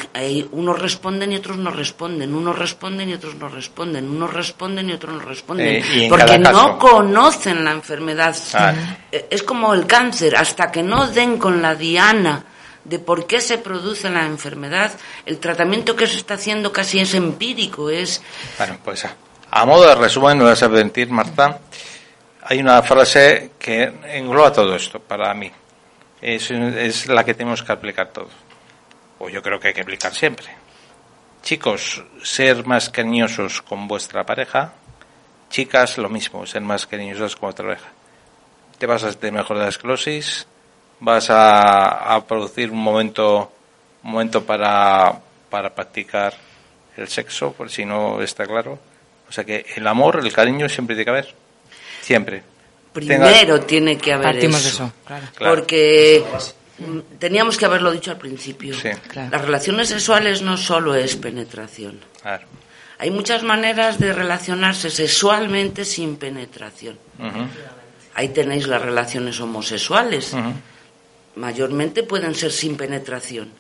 unos 0.52 0.80
responden 0.80 1.32
y 1.32 1.36
otros 1.38 1.58
no 1.58 1.72
responden, 1.72 2.36
unos 2.36 2.56
responden 2.60 3.10
y 3.10 3.14
otros 3.14 3.34
no 3.34 3.50
responden, 3.50 4.08
unos 4.08 4.32
responden 4.32 4.88
y 4.90 4.94
otros 4.94 5.16
no 5.16 5.22
responden, 5.22 5.84
Eh, 5.84 6.06
porque 6.08 6.38
no 6.38 6.78
conocen 6.78 7.66
la 7.66 7.72
enfermedad. 7.72 8.36
Ah. 8.54 8.74
Eh, 9.12 9.26
Es 9.32 9.42
como 9.42 9.74
el 9.74 9.88
cáncer, 9.88 10.36
hasta 10.36 10.72
que 10.72 10.84
no 10.84 11.08
den 11.08 11.40
con 11.40 11.64
la 11.64 11.74
diana 11.74 12.44
de 12.84 13.00
por 13.00 13.26
qué 13.26 13.42
se 13.42 13.58
produce 13.58 14.08
la 14.12 14.26
enfermedad, 14.28 14.92
el 15.26 15.40
tratamiento 15.40 15.96
que 15.96 16.06
se 16.06 16.18
está 16.18 16.36
haciendo 16.36 16.72
casi 16.72 17.00
es 17.00 17.16
empírico, 17.16 17.90
es 17.90 18.22
Bueno, 18.60 18.78
pues 18.84 19.08
a, 19.50 19.66
modo 19.66 19.88
de 19.88 19.96
resumen, 19.96 20.38
me 20.38 20.44
vas 20.44 20.62
a 20.62 20.70
mentir, 20.70 21.10
Marta, 21.10 21.60
hay 22.44 22.60
una 22.60 22.84
frase 22.84 23.54
que 23.58 23.92
engloba 24.14 24.54
todo 24.54 24.76
esto 24.76 25.00
para 25.00 25.34
mí. 25.34 25.52
Es, 26.22 26.52
es 26.52 27.08
la 27.08 27.24
que 27.24 27.34
tenemos 27.34 27.64
que 27.64 27.72
aplicar 27.72 28.10
todos. 28.14 28.30
O 29.20 29.30
yo 29.30 29.42
creo 29.42 29.60
que 29.60 29.70
hay 29.70 29.74
que 29.74 29.82
aplicar 29.82 30.14
siempre. 30.14 30.48
Chicos, 31.44 32.04
ser 32.24 32.66
más 32.66 32.90
cariñosos 32.90 33.62
con 33.62 33.88
vuestra 33.88 34.26
pareja. 34.26 34.74
Chicas, 35.50 35.98
lo 35.98 36.10
mismo, 36.10 36.46
ser 36.46 36.62
más 36.62 36.86
cariñosas 36.88 37.36
con 37.36 37.48
vuestra 37.48 37.66
pareja. 37.68 37.88
Te 38.78 38.86
vas 38.86 39.04
a 39.04 39.12
tener 39.14 39.34
mejor 39.34 39.58
de 39.58 39.64
la 39.64 39.70
esclerosis, 39.70 40.48
vas 41.00 41.30
a, 41.30 42.16
a 42.16 42.26
producir 42.26 42.72
un 42.72 42.82
momento, 42.82 43.52
un 44.04 44.12
momento 44.12 44.44
para, 44.46 45.20
para 45.50 45.74
practicar 45.74 46.34
el 46.96 47.08
sexo, 47.08 47.52
por 47.54 47.70
si 47.70 47.86
no 47.86 48.22
está 48.22 48.46
claro. 48.46 48.80
O 49.28 49.32
sea 49.32 49.44
que 49.44 49.66
el 49.76 49.86
amor, 49.88 50.20
el 50.24 50.34
cariño 50.34 50.68
siempre 50.70 50.96
tiene 50.96 51.06
que 51.06 51.12
haber. 51.12 51.36
Siempre. 52.02 52.44
primero 52.94 53.62
tiene 53.62 53.98
que 53.98 54.14
haber 54.14 54.34
Partimos 54.34 54.64
de 54.64 54.70
eso. 54.70 54.84
eso, 54.86 54.94
claro. 55.06 55.28
Claro. 55.36 55.56
Porque 55.56 56.24
teníamos 57.20 57.58
que 57.58 57.66
haberlo 57.66 57.92
dicho 57.92 58.12
al 58.12 58.18
principio. 58.18 58.74
Sí. 58.76 58.90
Claro. 59.08 59.30
Las 59.32 59.42
relaciones 59.42 59.90
sexuales 59.90 60.42
no 60.42 60.58
solo 60.58 60.96
es 60.96 61.16
penetración. 61.16 62.00
Claro. 62.22 62.48
Hay 62.98 63.12
muchas 63.12 63.44
maneras 63.44 63.98
de 63.98 64.12
relacionarse 64.14 64.90
sexualmente 64.90 65.86
sin 65.86 66.18
penetración. 66.18 66.98
Ahí 68.14 68.30
tenéis 68.30 68.68
las 68.68 68.82
relaciones 68.82 69.40
homosexuales. 69.40 70.36
mayormente 71.36 72.04
pueden 72.04 72.36
ser 72.36 72.52
sin 72.52 72.76
penetración 72.76 73.52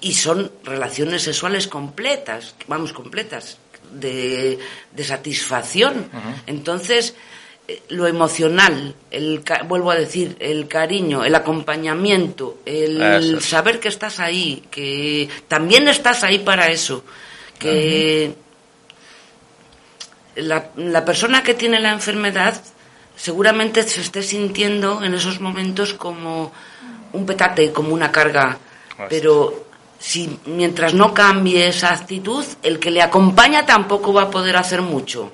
y 0.00 0.14
son 0.14 0.50
relaciones 0.64 1.22
sexuales 1.22 1.68
completas, 1.68 2.54
vamos, 2.66 2.92
completas, 2.92 3.58
de, 3.92 4.58
de 4.92 5.04
satisfacción. 5.04 6.08
Entonces, 6.46 7.14
lo 7.88 8.06
emocional, 8.06 8.94
el, 9.10 9.42
vuelvo 9.66 9.90
a 9.90 9.96
decir, 9.96 10.36
el 10.40 10.68
cariño, 10.68 11.24
el 11.24 11.34
acompañamiento, 11.34 12.58
el 12.64 13.00
Eso 13.00 13.38
es. 13.38 13.44
saber 13.44 13.80
que 13.80 13.88
estás 13.88 14.20
ahí, 14.20 14.64
que 14.70 15.28
también 15.48 15.88
estás 15.88 16.24
ahí 16.24 16.38
para 16.38 16.68
eso, 16.68 17.04
que 17.58 18.34
la, 20.36 20.70
la 20.76 21.04
persona 21.04 21.42
que 21.42 21.54
tiene 21.54 21.80
la 21.80 21.92
enfermedad 21.92 22.60
seguramente 23.16 23.82
se 23.82 24.00
esté 24.00 24.22
sintiendo 24.22 25.04
en 25.04 25.14
esos 25.14 25.40
momentos 25.40 25.92
como 25.94 26.52
un 27.12 27.26
petate, 27.26 27.72
como 27.72 27.92
una 27.92 28.10
carga, 28.10 28.58
pero 29.08 29.66
si 29.98 30.38
mientras 30.46 30.94
no 30.94 31.12
cambie 31.12 31.68
esa 31.68 31.92
actitud, 31.92 32.44
el 32.62 32.78
que 32.78 32.90
le 32.90 33.02
acompaña 33.02 33.66
tampoco 33.66 34.12
va 34.12 34.22
a 34.22 34.30
poder 34.30 34.56
hacer 34.56 34.80
mucho. 34.80 35.30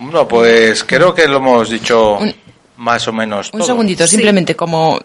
Bueno, 0.00 0.26
pues 0.26 0.82
creo 0.84 1.14
que 1.14 1.28
lo 1.28 1.36
hemos 1.36 1.70
dicho 1.70 2.16
Un- 2.18 2.34
más 2.78 3.06
o 3.06 3.12
menos 3.12 3.50
Un 3.52 3.58
todo. 3.60 3.68
segundito, 3.68 4.06
simplemente 4.06 4.56
como 4.56 4.98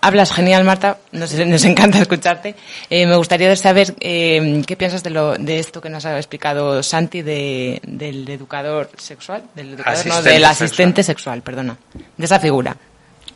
hablas 0.00 0.32
genial, 0.32 0.64
Marta, 0.64 0.98
nos, 1.12 1.32
nos 1.46 1.64
encanta 1.64 1.98
escucharte. 2.00 2.54
eh, 2.90 3.06
me 3.06 3.14
gustaría 3.16 3.54
saber 3.56 3.94
eh, 4.00 4.62
qué 4.66 4.76
piensas 4.76 5.02
de, 5.02 5.10
lo, 5.10 5.34
de 5.36 5.58
esto 5.58 5.80
que 5.80 5.90
nos 5.90 6.04
ha 6.06 6.16
explicado 6.16 6.82
Santi 6.82 7.20
de, 7.22 7.80
del 7.86 8.28
educador 8.28 8.90
sexual, 8.96 9.44
del 9.54 9.74
educador, 9.74 10.06
no, 10.06 10.14
Asistente 10.14 10.30
del 10.30 10.44
asistente 10.44 11.02
sexual, 11.02 11.42
perdona, 11.42 11.76
de 12.16 12.24
esa 12.24 12.40
figura 12.40 12.74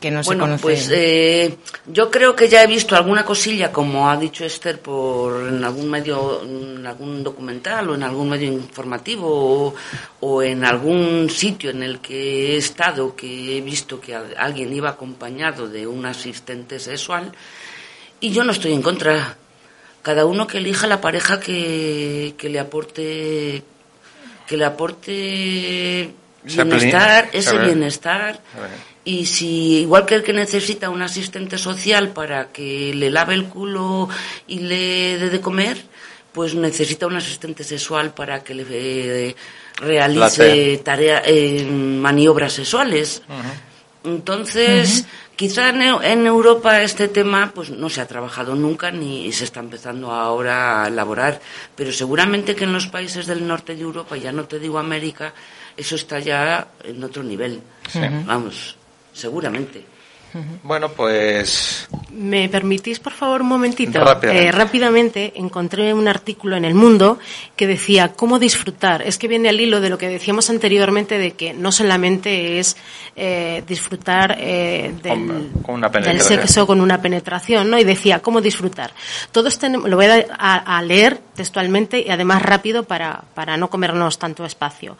que 0.01 0.11
no 0.11 0.23
se 0.23 0.29
bueno, 0.29 0.45
conoce. 0.45 0.63
pues 0.63 0.89
eh, 0.93 1.57
yo 1.87 2.11
creo 2.11 2.37
que 2.37 2.49
ya 2.49 2.63
he 2.63 2.67
visto 2.67 2.95
alguna 2.97 3.25
cosilla, 3.25 3.73
como 3.73 4.09
ha 4.11 4.17
dicho 4.17 4.45
Esther, 4.45 4.81
por 4.81 5.49
en 5.49 5.65
algún 5.65 5.89
medio, 5.91 6.43
en 6.43 6.87
algún 6.87 7.25
documental 7.25 7.89
o 7.91 7.95
en 7.95 8.03
algún 8.03 8.29
medio 8.29 8.53
informativo 8.53 9.27
o, 9.71 9.75
o 10.21 10.43
en 10.43 10.65
algún 10.65 11.29
sitio 11.31 11.71
en 11.71 11.83
el 11.83 12.01
que 12.01 12.55
he 12.55 12.57
estado 12.59 13.17
que 13.17 13.57
he 13.57 13.61
visto 13.63 14.01
que 14.01 14.15
a- 14.15 14.25
alguien 14.39 14.73
iba 14.73 14.91
acompañado 14.91 15.67
de 15.69 15.87
un 15.87 16.05
asistente 16.07 16.79
sexual 16.79 17.33
y 18.21 18.31
yo 18.33 18.45
no 18.45 18.53
estoy 18.53 18.73
en 18.73 18.83
contra. 18.83 19.37
Cada 20.03 20.25
uno 20.25 20.47
que 20.47 20.59
elija 20.59 20.87
la 20.87 21.01
pareja 21.01 21.41
que, 21.41 22.35
que 22.39 22.49
le 22.49 22.61
aporte 22.61 23.63
que 24.47 24.57
le 24.57 24.65
aporte 24.65 26.11
bienestar, 26.45 27.29
ese 27.33 27.51
a 27.51 27.53
ver. 27.55 27.65
bienestar. 27.67 28.41
Y 29.07 29.25
si, 29.27 29.83
igual 29.83 30.05
que 30.05 30.17
el 30.17 30.25
que 30.25 30.33
necesita 30.33 30.91
un 30.91 31.01
asistente 31.01 31.59
social 31.59 32.09
para 32.09 32.49
que 32.49 32.93
le 32.93 33.09
lave 33.09 33.35
el 33.35 33.45
culo 33.45 34.09
y 34.49 34.59
le 34.59 35.17
dé 35.17 35.31
de 35.31 35.41
comer, 35.41 35.81
pues 36.33 36.57
necesita 36.57 37.07
un 37.07 37.15
asistente 37.15 37.63
sexual 37.63 38.13
para 38.13 38.43
que 38.43 38.55
le 38.57 38.65
eh, 38.69 39.37
realice 39.77 40.79
tarea, 40.79 41.23
eh, 41.25 41.65
maniobras 41.65 42.55
sexuales. 42.55 43.23
Entonces, 44.03 45.07
quizá 45.37 45.69
en, 45.69 45.83
en 45.83 46.27
Europa 46.27 46.83
este 46.83 47.07
tema 47.07 47.53
pues 47.55 47.71
no 47.71 47.89
se 47.89 48.01
ha 48.01 48.09
trabajado 48.09 48.57
nunca 48.57 48.91
ni 48.91 49.31
se 49.31 49.45
está 49.45 49.61
empezando 49.61 50.11
ahora 50.11 50.83
a 50.83 50.89
elaborar, 50.89 51.41
pero 51.77 51.93
seguramente 51.93 52.57
que 52.57 52.65
en 52.65 52.73
los 52.73 52.89
países 52.89 53.27
del 53.27 53.47
norte 53.47 53.77
de 53.77 53.83
Europa, 53.83 54.17
ya 54.17 54.33
no 54.33 54.47
te 54.47 54.59
digo 54.59 54.81
América, 54.81 55.33
eso 55.77 55.95
está 55.95 56.19
ya 56.19 56.67
en 56.83 57.05
otro 57.05 57.23
nivel. 57.23 57.61
Vamos, 58.27 58.77
seguramente. 59.17 59.85
Bueno, 60.65 60.91
pues 60.91 61.89
¿Me 62.11 62.51
permitís, 62.51 62.99
por 63.01 63.15
favor, 63.15 63.41
un 63.41 63.49
momentito? 63.49 64.05
Rápidamente. 64.05 64.49
Eh, 64.49 64.53
rápidamente 64.53 65.33
encontré 65.37 65.95
un 65.95 66.09
artículo 66.09 66.57
en 66.57 66.67
El 66.67 66.75
Mundo 66.75 67.19
que 67.55 67.67
decía 67.67 68.13
cómo 68.13 68.39
disfrutar. 68.39 69.01
Es 69.01 69.17
que 69.17 69.29
viene 69.29 69.49
al 69.49 69.59
hilo 69.59 69.81
de 69.81 69.89
lo 69.89 69.97
que 69.97 70.09
decíamos 70.11 70.51
anteriormente 70.51 71.17
de 71.17 71.31
que 71.33 71.55
no 71.55 71.73
solamente 71.73 72.59
es 72.59 72.77
eh, 73.15 73.63
disfrutar 73.67 74.37
eh, 74.39 74.93
del, 75.03 75.13
Con- 75.63 75.81
sexo 76.21 76.67
con 76.67 76.83
una 76.83 77.01
penetración, 77.01 77.71
¿no? 77.71 77.79
Y 77.79 77.85
decía 77.85 78.19
cómo 78.21 78.43
disfrutar. 78.43 78.93
Todos 79.33 79.59
tenemos, 79.59 79.89
lo 79.89 79.97
voy 79.97 80.05
a- 80.07 80.57
a 80.77 80.83
leer 80.83 81.19
textualmente 81.37 82.05
y 82.07 82.11
además 82.11 82.43
rápido 82.43 82.85
para, 82.85 83.25
para 83.35 83.57
no 83.57 83.71
comernos 83.71 84.19
tanto 84.19 84.45
espacio. 84.45 84.97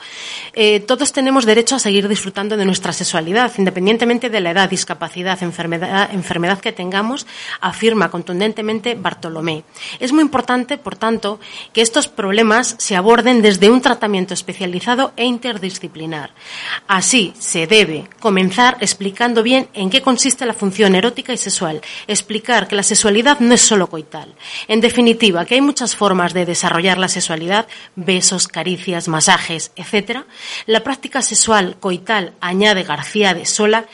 Eh, 0.53 0.81
todos 0.81 1.13
tenemos 1.13 1.47
derecho 1.47 1.77
a 1.77 1.79
seguir 1.79 2.07
disfrutando 2.09 2.57
de 2.57 2.65
nuestra 2.65 2.93
sexualidad, 2.93 3.53
independientemente 3.59 4.31
de 4.31 4.41
la 4.41 4.51
edad, 4.51 4.71
discapacidad, 4.71 5.43
enfermedad, 5.43 6.11
enfermedad 6.13 6.61
que 6.61 6.73
tengamos, 6.73 7.27
afirma 7.61 8.11
contundentemente 8.11 8.95
Bartolomé. 8.95 9.65
Es 9.99 10.13
muy 10.13 10.23
importante, 10.23 10.79
por 10.79 10.97
tanto, 10.97 11.41
que 11.73 11.83
estos 11.83 12.09
problemas 12.09 12.77
se 12.79 12.97
aborden 12.97 13.43
desde 13.43 13.71
un 13.71 13.81
tratamiento 13.81 14.35
especializado 14.35 15.13
e 15.17 15.25
interdisciplinar. 15.25 16.31
Así 16.87 17.33
se 17.39 17.67
debe 17.67 18.09
comenzar 18.21 18.77
explicando 18.81 19.43
bien 19.43 19.69
en 19.75 19.91
qué 19.91 20.03
consiste 20.03 20.47
la 20.47 20.55
función 20.55 20.95
erótica 20.95 21.33
y 21.33 21.37
sexual, 21.37 21.81
explicar 22.07 22.69
que 22.69 22.77
la 22.77 22.83
sexualidad 22.83 23.41
no 23.41 23.55
es 23.55 23.63
solo 23.63 23.89
coital. 23.89 24.35
En 24.69 24.81
definitiva, 24.81 25.45
que 25.45 25.55
hay 25.55 25.61
muchas 25.61 25.97
formas 25.97 26.26
de 26.33 26.47
desarrollar 26.47 26.99
la 26.99 27.09
sexualidad, 27.09 27.67
besos, 27.95 28.49
caricias, 28.49 29.09
masajes, 29.09 29.73
etc. 29.77 30.21
La 30.67 30.85
práctica 30.85 31.23
sexual 31.23 31.77
coital, 31.79 32.35
añade 32.41 32.83
García 32.83 33.35
de 33.35 33.47
Sola, 33.47 33.87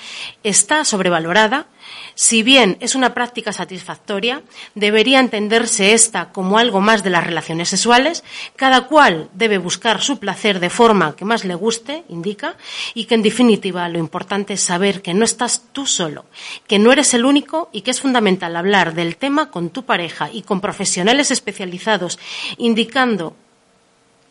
está 0.43 0.85
sobrevalorada. 0.85 1.67
Si 2.15 2.43
bien 2.43 2.77
es 2.81 2.95
una 2.95 3.15
práctica 3.15 3.53
satisfactoria, 3.53 4.43
debería 4.75 5.21
entenderse 5.21 5.93
esta 5.93 6.31
como 6.31 6.59
algo 6.59 6.81
más 6.81 7.03
de 7.03 7.11
las 7.11 7.25
relaciones 7.25 7.71
sexuales. 7.71 8.23
Cada 8.57 8.87
cual 8.87 9.29
debe 9.33 9.59
buscar 9.59 10.03
su 10.03 10.19
placer 10.19 10.61
de 10.61 10.71
forma 10.71 11.17
que 11.17 11.25
más 11.25 11.45
le 11.45 11.55
guste, 11.55 12.05
indica, 12.09 12.57
y 12.95 13.07
que 13.07 13.15
en 13.15 13.23
definitiva 13.23 13.89
lo 13.89 13.99
importante 13.99 14.55
es 14.55 14.63
saber 14.63 15.03
que 15.03 15.15
no 15.15 15.25
estás 15.25 15.63
tú 15.73 15.87
solo, 15.87 16.27
que 16.67 16.79
no 16.79 16.93
eres 16.93 17.15
el 17.15 17.25
único 17.25 17.71
y 17.73 17.83
que 17.83 17.91
es 17.91 18.01
fundamental 18.01 18.57
hablar 18.57 18.95
del 18.95 19.17
tema 19.17 19.51
con 19.51 19.71
tu 19.71 19.85
pareja 19.85 20.31
y 20.31 20.43
con 20.43 20.61
profesionales 20.61 21.31
especializados, 21.31 22.19
indicando 22.59 23.37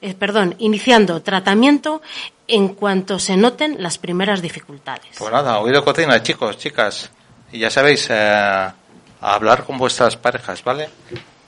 eh, 0.03 0.15
perdón, 0.15 0.55
iniciando 0.57 1.21
tratamiento 1.21 2.01
en 2.47 2.69
cuanto 2.69 3.19
se 3.19 3.37
noten 3.37 3.83
las 3.83 3.99
primeras 3.99 4.41
dificultades. 4.41 5.15
Pues 5.19 5.31
nada, 5.31 5.59
oído 5.59 5.85
cocina, 5.85 6.23
chicos, 6.23 6.57
chicas. 6.57 7.11
Y 7.51 7.59
ya 7.59 7.69
sabéis, 7.69 8.07
eh, 8.09 8.15
a 8.15 8.73
hablar 9.21 9.63
con 9.63 9.77
vuestras 9.77 10.15
parejas, 10.17 10.63
¿vale? 10.63 10.89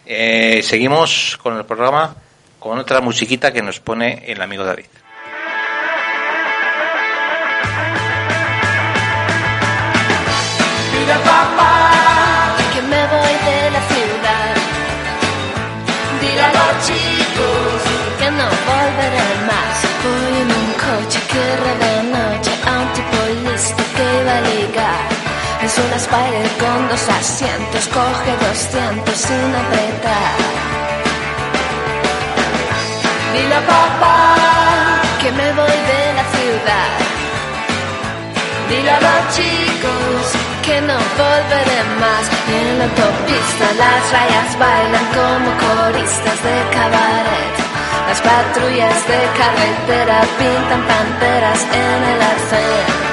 Eh, 0.06 0.62
seguimos 0.64 1.38
con 1.41 1.58
el 1.58 1.66
programa 1.66 2.16
con 2.60 2.78
otra 2.80 3.01
musiquita 3.01 3.51
que 3.51 3.62
nos 3.62 3.80
pone 3.80 4.24
el 4.28 4.41
amigo 4.41 4.64
David. 4.64 4.86
Es 25.74 25.80
una 25.80 25.95
Spider 25.95 26.49
con 26.59 26.88
dos 26.88 27.09
asientos, 27.09 27.88
coge 27.88 28.32
200 28.47 29.17
sin 29.17 29.55
apretar. 29.55 30.38
Dile 33.34 33.55
a 33.55 33.61
papá, 33.61 34.36
Que 35.19 35.32
me 35.32 35.51
voy 35.53 35.78
de 35.91 36.03
la 36.17 36.26
ciudad. 36.36 36.93
dile 38.69 38.91
a 38.91 39.01
los 39.01 39.36
chicos 39.36 40.21
que 40.61 40.80
no 40.82 40.93
volveré 40.93 41.82
más. 42.03 42.24
Y 42.49 42.53
en 42.53 42.78
la 42.78 42.86
autopista 42.86 43.65
las 43.84 44.01
rayas 44.13 44.59
bailan 44.59 45.05
como 45.17 45.49
coristas 45.65 46.39
de 46.47 46.55
cabaret. 46.78 47.53
Las 48.09 48.21
patrullas 48.21 49.07
de 49.07 49.21
carretera 49.41 50.21
pintan 50.38 50.84
panteras 50.86 51.61
en 51.63 52.03
el 52.13 52.21
arcén. 52.21 53.12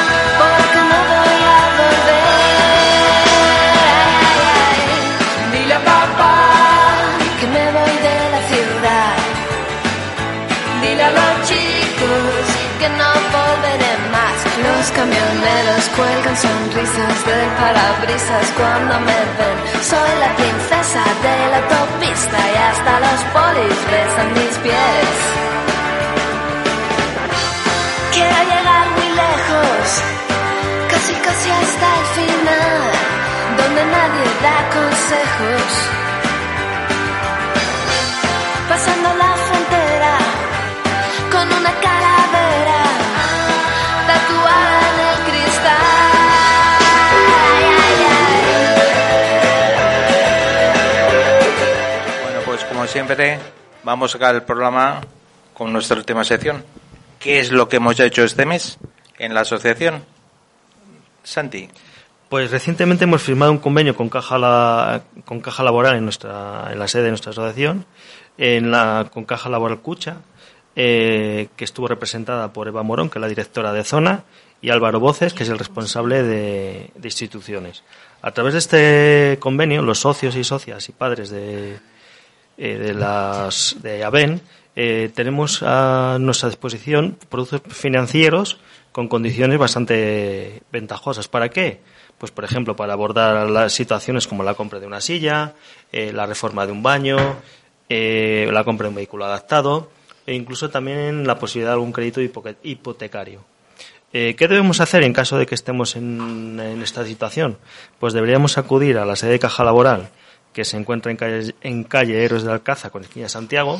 cuelgan 15.89 16.37
sonrisas 16.37 17.25
del 17.25 17.49
parabrisas 17.59 18.51
cuando 18.57 18.99
me 18.99 19.19
ven. 19.37 19.57
Soy 19.91 20.11
la 20.23 20.35
princesa 20.35 21.03
de 21.25 21.35
la 21.51 21.57
autopista 21.57 22.37
y 22.53 22.57
hasta 22.69 22.93
los 23.05 23.19
polis 23.35 23.77
besan 23.91 24.29
mis 24.33 24.55
pies. 24.65 25.11
Quiero 28.13 28.39
llegar 28.51 28.85
muy 28.97 29.09
lejos, 29.23 29.85
casi 30.91 31.13
casi 31.25 31.49
hasta 31.61 31.87
el 31.99 32.05
final, 32.17 32.81
donde 33.57 33.81
nadie 33.95 34.25
da 34.45 34.57
consejos. 34.77 35.71
Pasando 38.69 39.09
la 39.21 39.31
frontera 39.47 40.13
con 41.31 41.45
una 41.59 41.73
calavera 41.87 42.01
tatuada 42.21 42.40
siempre, 52.91 53.39
vamos 53.85 54.11
a 54.11 54.13
sacar 54.13 54.35
el 54.35 54.43
programa 54.43 54.99
con 55.53 55.71
nuestra 55.71 55.95
última 55.95 56.25
sección. 56.25 56.65
¿Qué 57.19 57.39
es 57.39 57.49
lo 57.49 57.69
que 57.69 57.77
hemos 57.77 57.97
hecho 58.01 58.21
este 58.21 58.45
mes 58.45 58.79
en 59.17 59.33
la 59.33 59.41
asociación? 59.41 60.03
Santi. 61.23 61.69
Pues 62.27 62.51
recientemente 62.51 63.05
hemos 63.05 63.21
firmado 63.21 63.53
un 63.53 63.59
convenio 63.59 63.95
con 63.95 64.09
Caja, 64.09 64.37
Laboral 64.37 65.95
en, 65.95 66.03
nuestra, 66.03 66.67
en 66.69 66.79
la 66.79 66.87
sede 66.89 67.03
de 67.03 67.09
nuestra 67.09 67.31
asociación, 67.31 67.85
en 68.37 68.71
la, 68.71 69.09
con 69.09 69.23
Caja 69.23 69.47
Laboral 69.47 69.79
Cucha, 69.79 70.17
eh, 70.75 71.47
que 71.55 71.63
estuvo 71.63 71.87
representada 71.87 72.51
por 72.51 72.67
Eva 72.67 72.83
Morón, 72.83 73.09
que 73.09 73.19
es 73.19 73.21
la 73.21 73.29
directora 73.29 73.71
de 73.71 73.85
zona, 73.85 74.25
y 74.61 74.69
Álvaro 74.69 74.99
Voces, 74.99 75.33
que 75.33 75.43
es 75.43 75.49
el 75.49 75.59
responsable 75.59 76.23
de 76.23 76.91
instituciones. 77.01 77.83
A 78.21 78.31
través 78.31 78.51
de 78.51 78.59
este 78.59 79.39
convenio, 79.39 79.81
los 79.81 79.99
socios 79.99 80.35
y 80.35 80.43
socias 80.43 80.89
y 80.89 80.91
padres 80.91 81.29
de, 81.29 81.79
eh, 82.63 82.77
de 82.77 82.93
las 82.93 83.77
de 83.81 84.03
ABEN, 84.03 84.39
eh, 84.75 85.09
tenemos 85.15 85.63
a 85.63 86.17
nuestra 86.19 86.47
disposición 86.47 87.17
productos 87.27 87.63
financieros 87.75 88.59
con 88.91 89.07
condiciones 89.07 89.57
bastante 89.57 90.61
ventajosas. 90.71 91.27
¿Para 91.27 91.49
qué? 91.49 91.79
Pues, 92.19 92.31
por 92.31 92.43
ejemplo, 92.43 92.75
para 92.75 92.93
abordar 92.93 93.49
las 93.49 93.73
situaciones 93.73 94.27
como 94.27 94.43
la 94.43 94.53
compra 94.53 94.79
de 94.79 94.85
una 94.85 95.01
silla, 95.01 95.55
eh, 95.91 96.13
la 96.13 96.27
reforma 96.27 96.67
de 96.67 96.71
un 96.71 96.83
baño, 96.83 97.17
la 97.89 98.63
compra 98.63 98.85
de 98.85 98.89
un 98.89 98.95
vehículo 98.95 99.25
adaptado 99.25 99.89
e 100.27 100.35
incluso 100.35 100.69
también 100.69 101.25
la 101.25 101.39
posibilidad 101.39 101.71
de 101.71 101.77
algún 101.77 101.91
crédito 101.91 102.21
hipotecario. 102.21 103.43
¿Qué 104.11 104.35
debemos 104.37 104.81
hacer 104.81 105.01
en 105.01 105.13
caso 105.13 105.39
de 105.39 105.47
que 105.47 105.55
estemos 105.55 105.95
en, 105.95 106.59
en 106.59 106.83
esta 106.83 107.03
situación? 107.05 107.57
Pues 107.99 108.13
deberíamos 108.13 108.59
acudir 108.59 108.99
a 108.99 109.05
la 109.05 109.15
sede 109.15 109.31
de 109.31 109.39
Caja 109.39 109.63
Laboral, 109.63 110.11
que 110.53 110.65
se 110.65 110.77
encuentra 110.77 111.11
en 111.11 111.17
calle, 111.17 111.55
en 111.61 111.83
calle 111.83 112.23
Héroes 112.23 112.43
de 112.43 112.51
Alcázar, 112.51 112.91
con 112.91 113.03
esquina 113.03 113.29
Santiago, 113.29 113.79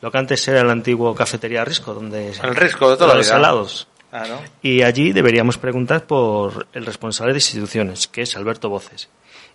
lo 0.00 0.10
que 0.10 0.18
antes 0.18 0.46
era 0.48 0.62
la 0.64 0.72
antigua 0.72 1.14
cafetería 1.14 1.64
Risco, 1.64 1.94
donde 1.94 2.32
El 2.42 2.56
Risco 2.56 2.90
de 2.90 2.96
toda 2.96 3.14
los 3.14 3.26
vida. 3.26 3.36
helados. 3.36 3.88
Claro. 4.10 4.40
Y 4.62 4.82
allí 4.82 5.12
deberíamos 5.12 5.58
preguntar 5.58 6.06
por 6.06 6.66
el 6.72 6.86
responsable 6.86 7.32
de 7.32 7.38
instituciones, 7.38 8.08
que 8.08 8.22
es 8.22 8.36
Alberto 8.36 8.68
Voces. 8.70 9.08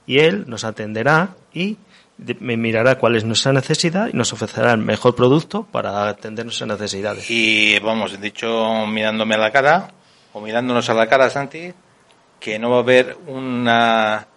Y 0.06 0.20
él 0.20 0.44
nos 0.48 0.64
atenderá 0.64 1.36
y 1.54 1.78
me 2.40 2.58
mirará 2.58 3.00
cuál 3.00 3.16
es 3.16 3.24
nuestra 3.24 3.52
necesidad 3.52 4.10
y 4.14 4.16
nos 4.16 4.32
ofrecerá 4.34 4.72
el 4.74 4.78
mejor 4.78 5.16
producto 5.16 5.64
para 5.64 6.08
atender 6.08 6.46
nuestras 6.46 6.68
necesidades. 6.68 7.30
Y 7.30 7.80
vamos, 7.80 8.20
dicho 8.22 8.86
mirándome 8.86 9.36
a 9.36 9.40
la 9.40 9.52
cara, 9.52 9.92
o 10.34 10.42
mirándonos 10.42 10.90
a 10.90 10.94
la 10.94 11.08
cara, 11.08 11.30
Santi, 11.30 11.74
que 12.40 12.60
no 12.60 12.70
va 12.70 12.78
a 12.78 12.80
haber 12.82 13.18
una 13.28 14.28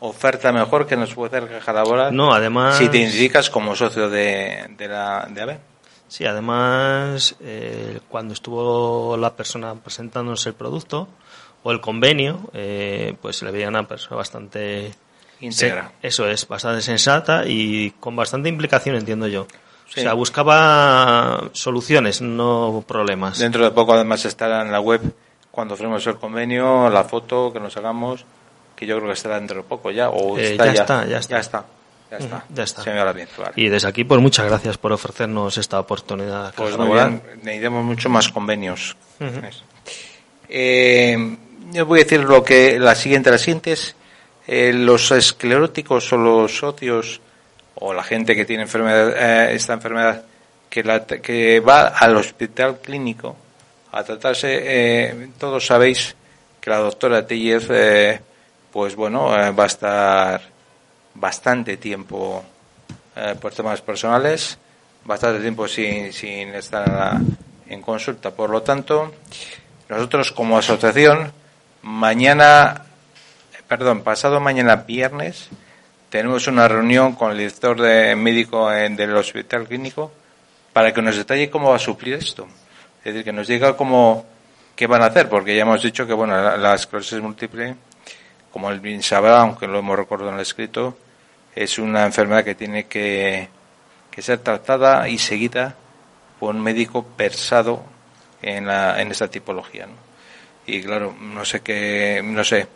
oferta 0.00 0.52
mejor 0.52 0.86
que 0.86 0.96
nos 0.96 1.14
puede 1.14 1.36
hacer 1.36 1.48
Caja 1.50 1.72
Laboral 1.72 2.14
No, 2.16 2.32
además... 2.32 2.76
si 2.78 2.88
te 2.88 2.98
indicas 2.98 3.50
como 3.50 3.76
socio 3.76 4.08
de, 4.10 4.66
de 4.76 4.88
la 4.88 5.26
de 5.30 5.42
AVE. 5.42 5.58
Sí, 6.08 6.24
además, 6.26 7.36
eh, 7.40 8.00
cuando 8.08 8.34
estuvo 8.34 9.16
la 9.16 9.34
persona 9.36 9.74
presentándonos 9.76 10.44
el 10.46 10.54
producto 10.54 11.06
o 11.62 11.70
el 11.70 11.80
convenio, 11.80 12.50
eh, 12.52 13.14
pues 13.22 13.36
se 13.36 13.44
le 13.44 13.50
veía 13.52 13.68
una 13.68 13.86
persona 13.86 14.16
bastante... 14.16 14.92
Íntegra. 15.42 15.92
se- 16.00 16.06
eso 16.08 16.26
es, 16.28 16.46
bastante 16.48 16.82
sensata 16.82 17.44
y 17.46 17.92
con 18.00 18.14
bastante 18.16 18.48
implicación, 18.48 18.96
entiendo 18.96 19.26
yo. 19.28 19.46
Sí. 19.88 20.00
O 20.00 20.02
sea, 20.02 20.12
buscaba 20.14 21.48
soluciones, 21.52 22.20
no 22.20 22.84
problemas. 22.86 23.38
Dentro 23.38 23.64
de 23.64 23.70
poco 23.70 23.94
además 23.94 24.24
estará 24.24 24.62
en 24.62 24.70
la 24.72 24.80
web 24.80 25.00
cuando 25.50 25.76
firmemos 25.76 26.06
el 26.06 26.16
convenio, 26.16 26.88
la 26.90 27.04
foto 27.04 27.52
que 27.52 27.58
nos 27.60 27.76
hagamos, 27.76 28.24
que 28.80 28.86
yo 28.86 28.96
creo 28.96 29.08
que 29.08 29.12
estará 29.14 29.36
dentro 29.38 29.58
de 29.58 29.62
poco 29.62 29.90
ya, 29.92 30.08
o 30.08 30.36
Eh, 30.38 30.52
está 30.52 30.66
ya 30.66 30.72
ya. 30.74 30.80
está, 30.82 31.06
ya 31.06 31.18
está. 31.18 31.34
Ya 31.36 31.40
está. 31.40 31.64
Ya 32.10 32.16
está. 32.18 32.36
Ujú, 32.38 32.44
ya 32.54 32.62
está. 32.64 32.82
Señora. 32.82 33.14
Y 33.54 33.68
desde 33.68 33.86
aquí, 33.86 34.02
pues 34.02 34.20
muchas 34.20 34.46
gracias 34.46 34.78
por 34.78 34.90
ofrecernos 34.92 35.56
esta 35.58 35.78
oportunidad. 35.78 36.52
Pues 36.56 36.76
Laboral. 36.76 37.22
necesitamos 37.42 37.84
mucho 37.84 38.08
más 38.08 38.28
convenios. 38.30 38.96
Eh, 40.48 41.36
yo 41.72 41.86
voy 41.86 42.00
a 42.00 42.02
decir 42.04 42.20
lo 42.24 42.42
que 42.42 42.78
la 42.80 42.94
siguiente, 42.94 43.30
la 43.30 43.38
siguiente 43.38 43.72
es 43.72 43.94
eh, 44.46 44.72
los 44.72 45.10
escleróticos 45.12 46.12
o 46.12 46.16
los 46.16 46.56
socios 46.56 47.20
o 47.76 47.94
la 47.94 48.02
gente 48.02 48.34
que 48.34 48.44
tiene 48.44 48.64
enfermedad, 48.64 49.10
eh, 49.16 49.54
esta 49.54 49.74
enfermedad 49.74 50.24
que, 50.68 50.82
la, 50.82 51.04
que 51.06 51.60
va 51.60 51.88
al 51.88 52.16
hospital 52.16 52.78
clínico 52.82 53.36
a 53.92 54.02
tratarse. 54.02 54.58
eh, 54.62 55.28
todos 55.38 55.64
sabéis 55.66 56.16
que 56.60 56.70
la 56.70 56.78
doctora 56.78 57.26
Tellez, 57.26 57.66
eh, 57.70 58.20
pues 58.72 58.94
bueno, 58.96 59.34
eh, 59.36 59.50
va 59.52 59.64
a 59.64 59.66
estar 59.66 60.40
bastante 61.14 61.76
tiempo 61.76 62.44
eh, 63.16 63.34
por 63.40 63.52
temas 63.52 63.80
personales, 63.80 64.58
bastante 65.04 65.40
tiempo 65.40 65.66
sin, 65.68 66.12
sin 66.12 66.54
estar 66.54 67.18
en, 67.68 67.82
consulta. 67.82 68.30
Por 68.30 68.50
lo 68.50 68.62
tanto, 68.62 69.12
nosotros 69.88 70.32
como 70.32 70.58
asociación, 70.58 71.32
mañana, 71.82 72.84
perdón, 73.68 74.02
pasado 74.02 74.40
mañana 74.40 74.76
viernes, 74.76 75.48
tenemos 76.10 76.46
una 76.46 76.68
reunión 76.68 77.14
con 77.14 77.32
el 77.32 77.38
director 77.38 77.80
de 77.80 78.16
médico 78.16 78.72
en- 78.72 78.96
del 78.96 79.16
hospital 79.16 79.66
clínico 79.66 80.12
para 80.72 80.92
que 80.92 81.02
nos 81.02 81.16
detalle 81.16 81.50
cómo 81.50 81.70
va 81.70 81.76
a 81.76 81.80
suplir 81.80 82.14
esto. 82.14 82.46
Es 82.98 83.04
decir, 83.12 83.24
que 83.24 83.32
nos 83.32 83.46
diga 83.48 83.76
cómo, 83.76 84.26
qué 84.76 84.86
van 84.86 85.02
a 85.02 85.06
hacer, 85.06 85.28
porque 85.28 85.54
ya 85.56 85.62
hemos 85.62 85.82
dicho 85.82 86.06
que, 86.06 86.12
bueno, 86.12 86.34
la, 86.40 86.56
la 86.56 86.74
esclerosis 86.74 87.20
múltiple, 87.20 87.74
como 88.52 88.70
él 88.70 88.80
bien 88.80 89.02
sabrá, 89.02 89.40
aunque 89.40 89.66
lo 89.66 89.78
hemos 89.78 89.96
recordado 89.96 90.30
en 90.30 90.36
el 90.36 90.42
escrito, 90.42 90.96
es 91.54 91.78
una 91.78 92.04
enfermedad 92.04 92.44
que 92.44 92.54
tiene 92.54 92.86
que, 92.86 93.48
que 94.10 94.22
ser 94.22 94.38
tratada 94.38 95.08
y 95.08 95.18
seguida 95.18 95.74
por 96.38 96.54
un 96.54 96.62
médico 96.62 97.06
versado 97.16 97.84
en, 98.42 98.66
la, 98.66 99.00
en 99.00 99.10
esta 99.10 99.28
tipología. 99.28 99.86
Y 100.66 100.82
claro, 100.82 101.14
no 101.20 101.44
sé 101.44 101.60
qué, 101.60 102.20
no 102.24 102.44
sé, 102.44 102.66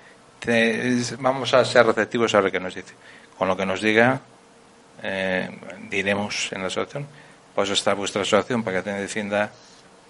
vamos 1.19 1.55
a 1.55 1.65
ser 1.65 1.87
receptivos 1.87 2.35
a 2.35 2.41
ver 2.41 2.53
qué 2.53 2.61
nos 2.61 2.75
dice. 2.75 2.95
Con 3.39 3.49
lo 3.49 3.57
que 3.57 3.67
nos 3.67 3.81
diga, 3.81 4.21
eh, 5.03 5.49
diremos 5.91 6.53
en 6.53 6.61
la 6.61 6.69
asociación, 6.69 7.07
pues 7.55 7.71
está 7.71 7.95
vuestra 7.95 8.23
asociación 8.23 8.63
para 8.63 8.83
que 8.83 8.91
defienda 8.91 9.51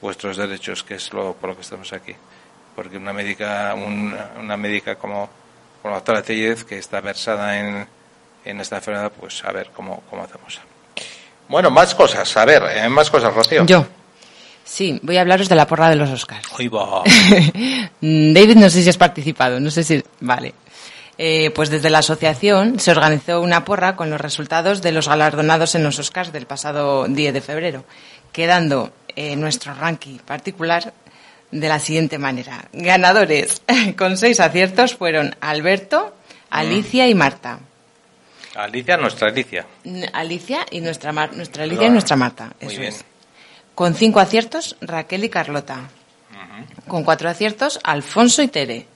vuestros 0.01 0.37
derechos, 0.37 0.83
que 0.83 0.95
es 0.95 1.13
lo 1.13 1.35
por 1.35 1.51
lo 1.51 1.57
que 1.57 1.63
estamos 1.63 1.93
aquí. 1.93 2.15
Porque 2.75 2.97
una 2.97 3.13
médica, 3.13 3.75
una, 3.75 4.33
una 4.41 4.57
médica 4.57 4.97
como, 4.97 5.31
como 5.85 5.93
la 5.93 5.99
doctora 5.99 6.23
Tellez, 6.23 6.65
que 6.65 6.79
está 6.79 7.03
versada 7.03 7.59
en, 7.59 7.87
en 8.43 8.59
esta 8.59 8.77
enfermedad, 8.77 9.13
pues 9.21 9.45
a 9.45 9.53
ver 9.53 9.69
cómo, 9.77 10.03
cómo 10.09 10.23
hacemos. 10.23 10.59
Bueno, 11.47 11.71
más 11.71 11.95
cosas, 11.95 12.35
a 12.39 12.47
ver, 12.47 12.63
eh, 12.75 12.89
más 12.89 13.11
cosas, 13.11 13.35
Rocío. 13.35 13.67
Yo. 13.67 13.85
Sí, 14.65 14.99
voy 15.03 15.19
a 15.19 15.21
hablaros 15.21 15.47
de 15.47 15.57
la 15.57 15.67
porra 15.67 15.91
de 15.91 15.97
los 15.97 16.09
Oscars. 16.09 16.49
Uy, 16.59 16.69
va. 16.69 17.03
Mm, 18.01 18.33
David, 18.33 18.57
no 18.57 18.71
sé 18.71 18.83
si 18.83 18.89
has 18.89 18.97
participado, 18.97 19.61
no 19.61 19.71
sé 19.71 19.85
si. 19.85 20.03
Vale. 20.21 20.55
Eh, 21.19 21.51
pues 21.51 21.69
desde 21.69 21.91
la 21.91 21.99
asociación 21.99 22.81
se 22.81 22.91
organizó 22.91 23.43
una 23.43 23.65
porra 23.65 23.95
con 23.95 24.09
los 24.11 24.21
resultados 24.21 24.81
de 24.81 24.93
los 24.93 25.07
galardonados 25.07 25.75
en 25.75 25.85
los 25.85 25.99
Oscars 25.99 26.33
del 26.33 26.47
pasado 26.47 27.07
10 27.07 27.33
de 27.33 27.41
febrero, 27.43 27.85
quedando 28.33 28.91
eh, 29.17 29.37
nuestro 29.37 29.75
ranking 29.75 30.17
particular 30.19 30.93
de 31.51 31.69
la 31.69 31.79
siguiente 31.79 32.19
manera. 32.19 32.65
Ganadores 32.73 33.63
con 33.97 34.17
seis 34.17 34.41
aciertos 34.41 34.95
fueron 34.97 35.37
Alberto, 35.41 36.15
Alicia 36.51 37.09
y 37.09 37.15
Marta. 37.15 37.59
Alicia, 38.55 38.97
nuestra 38.97 39.29
Alicia. 39.29 39.67
Alicia 40.13 40.65
y 40.71 40.81
nuestra, 40.81 41.13
Mar- 41.13 41.33
nuestra 41.35 41.65
Alicia 41.65 41.87
y 41.87 41.91
nuestra 41.91 42.17
Marta. 42.17 42.53
Muy 42.61 42.77
bien. 42.77 42.89
es. 42.91 43.05
Con 43.75 43.95
cinco 43.95 44.21
aciertos, 44.21 44.77
Raquel 44.81 45.25
y 45.25 45.29
Carlota. 45.29 45.81
Con 46.87 47.03
cuatro 47.03 47.29
aciertos, 47.29 47.81
Alfonso 47.83 48.43
y 48.43 48.49
Tere. 48.49 48.87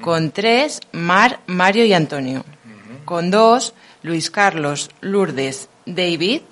Con 0.00 0.32
tres, 0.32 0.80
Mar, 0.92 1.38
Mario 1.46 1.84
y 1.84 1.92
Antonio. 1.92 2.44
Con 3.04 3.30
dos, 3.30 3.74
Luis 4.02 4.30
Carlos, 4.30 4.90
Lourdes, 5.00 5.68
David. 5.86 6.42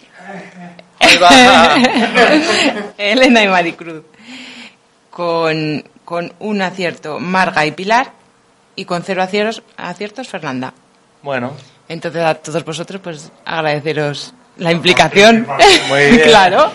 Elena 2.98 3.42
y 3.42 3.48
Maricruz. 3.48 4.02
Con, 5.16 5.82
con 6.04 6.34
un 6.40 6.60
acierto, 6.60 7.18
Marga 7.18 7.64
y 7.64 7.70
Pilar. 7.70 8.12
Y 8.74 8.84
con 8.84 9.02
cero 9.02 9.22
aciertos, 9.22 9.62
aciertos 9.78 10.28
Fernanda. 10.28 10.74
Bueno, 11.22 11.52
Entonces 11.88 12.22
a 12.22 12.34
todos 12.34 12.62
vosotros, 12.66 13.00
pues 13.02 13.32
agradeceros 13.46 14.34
la 14.58 14.72
implicación. 14.72 15.46
Muy 15.88 16.10
bien. 16.10 16.20
claro. 16.24 16.70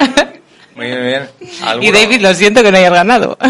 muy 0.76 0.88
bien. 0.88 1.30
Y. 1.82 1.92
David, 1.92 2.22
lo 2.22 2.34
siento 2.34 2.64
que 2.64 2.72
no 2.72 2.78
hayas 2.80 2.94
ganado. 2.94 3.38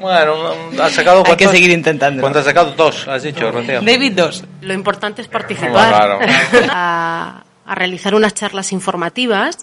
Bueno, 0.00 0.34
has 0.82 0.92
sacado 0.92 1.18
Hay 1.20 1.22
que 1.22 1.28
cuántos? 1.44 1.50
seguir 1.52 1.70
intentándolo. 1.70 2.20
¿Cuántos 2.20 2.40
has 2.40 2.46
sacado? 2.46 2.72
Dos, 2.72 3.08
has 3.08 3.22
dicho, 3.22 3.50
Rocío. 3.50 3.80
David, 3.80 4.12
dos. 4.14 4.44
Lo 4.60 4.74
importante 4.74 5.22
es 5.22 5.28
participar 5.28 5.70
Claro. 5.88 6.18
a, 6.70 7.42
a 7.66 7.74
realizar 7.74 8.14
unas 8.14 8.34
charlas 8.34 8.72
informativas. 8.72 9.58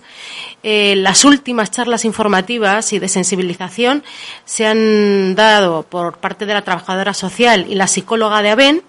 Eh, 0.63 0.95
las 0.97 1.25
últimas 1.25 1.71
charlas 1.71 2.05
informativas 2.05 2.93
y 2.93 2.99
de 2.99 3.07
sensibilización 3.07 4.03
se 4.45 4.65
han 4.65 5.35
dado 5.35 5.83
por 5.83 6.17
parte 6.17 6.45
de 6.45 6.53
la 6.53 6.63
trabajadora 6.63 7.13
social 7.13 7.65
y 7.69 7.75
la 7.75 7.87
psicóloga 7.87 8.41
de 8.41 8.49
ABEN 8.49 8.81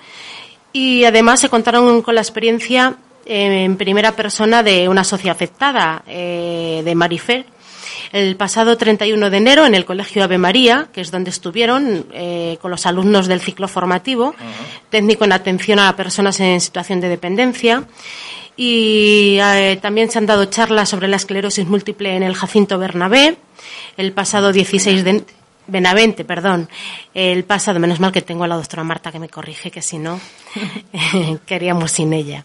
y 0.72 1.04
además 1.04 1.40
se 1.40 1.48
contaron 1.48 2.02
con 2.02 2.14
la 2.14 2.20
experiencia 2.22 2.96
eh, 3.26 3.64
en 3.64 3.76
primera 3.76 4.12
persona 4.12 4.62
de 4.62 4.88
una 4.88 5.04
socia 5.04 5.32
afectada, 5.32 6.02
eh, 6.06 6.82
de 6.84 6.94
Marifer, 6.94 7.46
el 8.12 8.36
pasado 8.36 8.76
31 8.76 9.30
de 9.30 9.36
enero 9.36 9.64
en 9.64 9.74
el 9.74 9.84
Colegio 9.84 10.24
Ave 10.24 10.38
María, 10.38 10.88
que 10.92 11.00
es 11.00 11.10
donde 11.10 11.30
estuvieron 11.30 12.06
con 12.60 12.70
los 12.70 12.84
alumnos 12.84 13.26
del 13.26 13.40
ciclo 13.40 13.68
formativo, 13.68 14.34
técnico 14.90 15.24
en 15.24 15.32
atención 15.32 15.78
a 15.78 15.96
personas 15.96 16.38
en 16.40 16.60
situación 16.60 17.00
de 17.00 17.08
dependencia. 17.08 17.84
Y 18.56 19.38
eh, 19.40 19.78
también 19.80 20.10
se 20.10 20.18
han 20.18 20.26
dado 20.26 20.44
charlas 20.46 20.88
sobre 20.88 21.08
la 21.08 21.16
esclerosis 21.16 21.66
múltiple 21.66 22.16
en 22.16 22.22
el 22.22 22.34
Jacinto 22.34 22.78
Bernabé, 22.78 23.36
el 23.96 24.12
pasado 24.12 24.52
16 24.52 25.04
de 25.04 25.24
Benavente, 25.66 26.24
perdón, 26.24 26.68
el 27.14 27.44
pasado, 27.44 27.78
menos 27.78 28.00
mal 28.00 28.10
que 28.10 28.20
tengo 28.20 28.42
a 28.42 28.48
la 28.48 28.56
doctora 28.56 28.82
Marta 28.82 29.12
que 29.12 29.20
me 29.20 29.28
corrige, 29.28 29.70
que 29.70 29.80
si 29.80 29.96
no, 29.98 30.20
queríamos 31.46 31.92
sin 31.92 32.12
ella, 32.12 32.44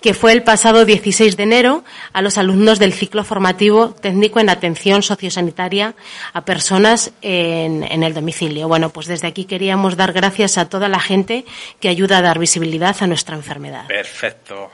que 0.00 0.14
fue 0.14 0.32
el 0.32 0.44
pasado 0.44 0.84
16 0.84 1.36
de 1.36 1.42
enero 1.42 1.84
a 2.12 2.22
los 2.22 2.38
alumnos 2.38 2.78
del 2.78 2.92
ciclo 2.92 3.24
formativo 3.24 3.90
técnico 3.90 4.38
en 4.38 4.50
atención 4.50 5.02
sociosanitaria 5.02 5.96
a 6.32 6.44
personas 6.44 7.10
en, 7.22 7.82
en 7.82 8.04
el 8.04 8.14
domicilio. 8.14 8.68
Bueno, 8.68 8.90
pues 8.90 9.08
desde 9.08 9.26
aquí 9.26 9.44
queríamos 9.44 9.96
dar 9.96 10.12
gracias 10.12 10.58
a 10.58 10.68
toda 10.68 10.88
la 10.88 11.00
gente 11.00 11.44
que 11.80 11.88
ayuda 11.88 12.18
a 12.18 12.22
dar 12.22 12.38
visibilidad 12.38 12.96
a 13.00 13.06
nuestra 13.08 13.34
enfermedad. 13.34 13.88
Perfecto. 13.88 14.70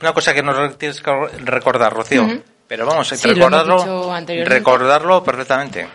Una 0.00 0.12
cosa 0.12 0.34
que 0.34 0.42
nos 0.42 0.76
tienes 0.78 1.00
que 1.00 1.10
recordar, 1.44 1.92
Rocío. 1.94 2.26
Pero 2.68 2.84
vamos, 2.86 3.08
Sí, 3.08 3.16
lo 3.28 3.46
hemos 3.46 3.50
recordarlo, 3.52 4.44
recordarlo 4.44 5.24
perfectamente. 5.24 5.86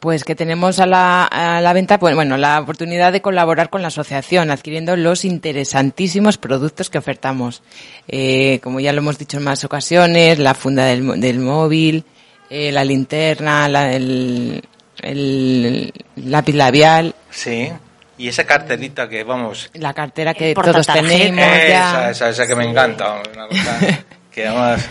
Pues 0.00 0.22
que 0.22 0.36
tenemos 0.36 0.78
a 0.78 0.86
la, 0.86 1.24
a 1.24 1.60
la 1.60 1.72
venta, 1.72 1.98
pues, 1.98 2.14
bueno, 2.14 2.36
la 2.36 2.60
oportunidad 2.60 3.10
de 3.10 3.20
colaborar 3.20 3.68
con 3.68 3.82
la 3.82 3.88
asociación, 3.88 4.50
adquiriendo 4.52 4.96
los 4.96 5.24
interesantísimos 5.24 6.38
productos 6.38 6.88
que 6.88 6.98
ofertamos. 6.98 7.62
Eh, 8.06 8.60
como 8.62 8.78
ya 8.78 8.92
lo 8.92 8.98
hemos 8.98 9.18
dicho 9.18 9.38
en 9.38 9.44
más 9.44 9.64
ocasiones, 9.64 10.38
la 10.38 10.54
funda 10.54 10.84
del, 10.84 11.20
del 11.20 11.40
móvil, 11.40 12.04
eh, 12.48 12.70
la 12.70 12.84
linterna, 12.84 13.68
la- 13.68 13.92
el, 13.92 14.62
el 15.02 15.92
lápiz 16.16 16.54
labial, 16.54 17.14
Sí. 17.30 17.70
Y 18.18 18.28
esa 18.28 18.44
cartelita 18.44 19.08
que 19.08 19.22
vamos. 19.24 19.70
la 19.74 19.94
cartera 19.94 20.34
que 20.34 20.54
todos 20.54 20.86
tenemos 20.86 21.40
Esa, 21.40 21.68
ya. 21.68 22.10
esa, 22.10 22.28
esa 22.30 22.46
que 22.46 22.54
me 22.56 22.64
encanta. 22.64 23.22
Una 23.32 23.46
cosa 23.46 24.04
que 24.32 24.46
además. 24.46 24.88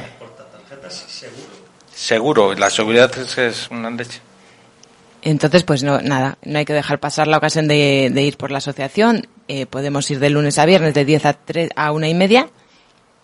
Seguro. 1.94 2.54
La 2.54 2.70
seguridad 2.70 3.12
es, 3.18 3.38
es 3.38 3.70
una 3.70 3.90
leche. 3.90 4.22
Entonces, 5.24 5.64
pues 5.64 5.84
no, 5.84 6.00
nada, 6.00 6.38
no 6.44 6.60
hay 6.60 6.66
que 6.66 6.74
dejar 6.74 7.00
pasar 7.00 7.28
la 7.28 7.38
ocasión 7.38 7.68
de, 7.68 8.10
de 8.14 8.22
ir 8.22 8.38
por 8.38 8.52
la 8.52 8.60
asociación. 8.60 9.28
Eh, 9.48 9.66
podemos 9.66 10.10
ir 10.12 10.20
de 10.20 10.30
lunes 10.30 10.58
a 10.60 10.66
viernes 10.66 10.94
de 10.94 11.06
10 11.06 11.26
a, 11.26 11.34
3, 11.34 11.72
a 11.76 11.92
una 11.92 12.08
y 12.08 12.14
media 12.14 12.48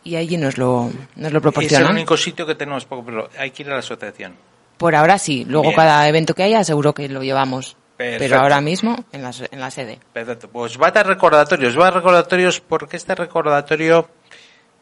y 0.04 0.16
allí 0.16 0.38
nos 0.38 0.58
lo, 0.58 0.92
nos 1.16 1.32
lo 1.32 1.42
proporcionan. 1.42 1.84
Es 1.84 1.90
el 1.90 1.96
único 1.96 2.18
sitio 2.18 2.46
que 2.46 2.56
tenemos 2.56 2.86
poco, 2.86 3.06
pero 3.06 3.30
hay 3.38 3.52
que 3.52 3.64
ir 3.64 3.70
a 3.70 3.74
la 3.74 3.80
asociación. 3.80 4.34
Por 4.78 4.96
ahora 4.96 5.18
sí, 5.18 5.46
luego 5.48 5.68
Bien. 5.70 5.76
cada 5.76 6.08
evento 6.10 6.34
que 6.34 6.44
haya 6.44 6.64
seguro 6.64 6.94
que 6.94 7.08
lo 7.08 7.24
llevamos. 7.24 7.78
Perfecto. 7.98 8.24
Pero 8.24 8.40
ahora 8.40 8.60
mismo 8.62 9.06
en 9.12 9.22
la, 9.22 9.32
en 9.52 9.60
la 9.60 9.70
sede. 9.70 10.00
Perfecto. 10.12 10.50
Pues 10.50 10.82
va 10.82 10.88
a 10.88 10.92
dar 10.92 11.08
recordatorios, 11.08 11.78
va 11.78 11.84
a 11.84 11.86
dar 11.86 11.96
recordatorios 11.96 12.60
porque 12.60 12.98
este 12.98 13.14
recordatorio, 13.16 14.10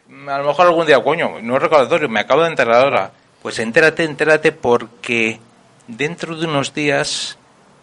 mm, 0.07 0.29
a 0.29 0.37
lo 0.37 0.45
mejor 0.45 0.67
algún 0.67 0.85
día, 0.85 1.01
coño, 1.03 1.41
no 1.41 1.55
es 1.55 1.61
recordatorio, 1.61 2.07
me 2.07 2.21
acabo 2.21 2.43
de 2.43 2.49
enterar 2.49 2.75
ahora. 2.75 3.11
Pues 3.41 3.59
entérate, 3.59 4.03
entérate 4.03 4.51
porque 4.51 5.39
dentro 5.87 6.35
de 6.35 6.45
unos 6.45 6.73
días 6.73 7.37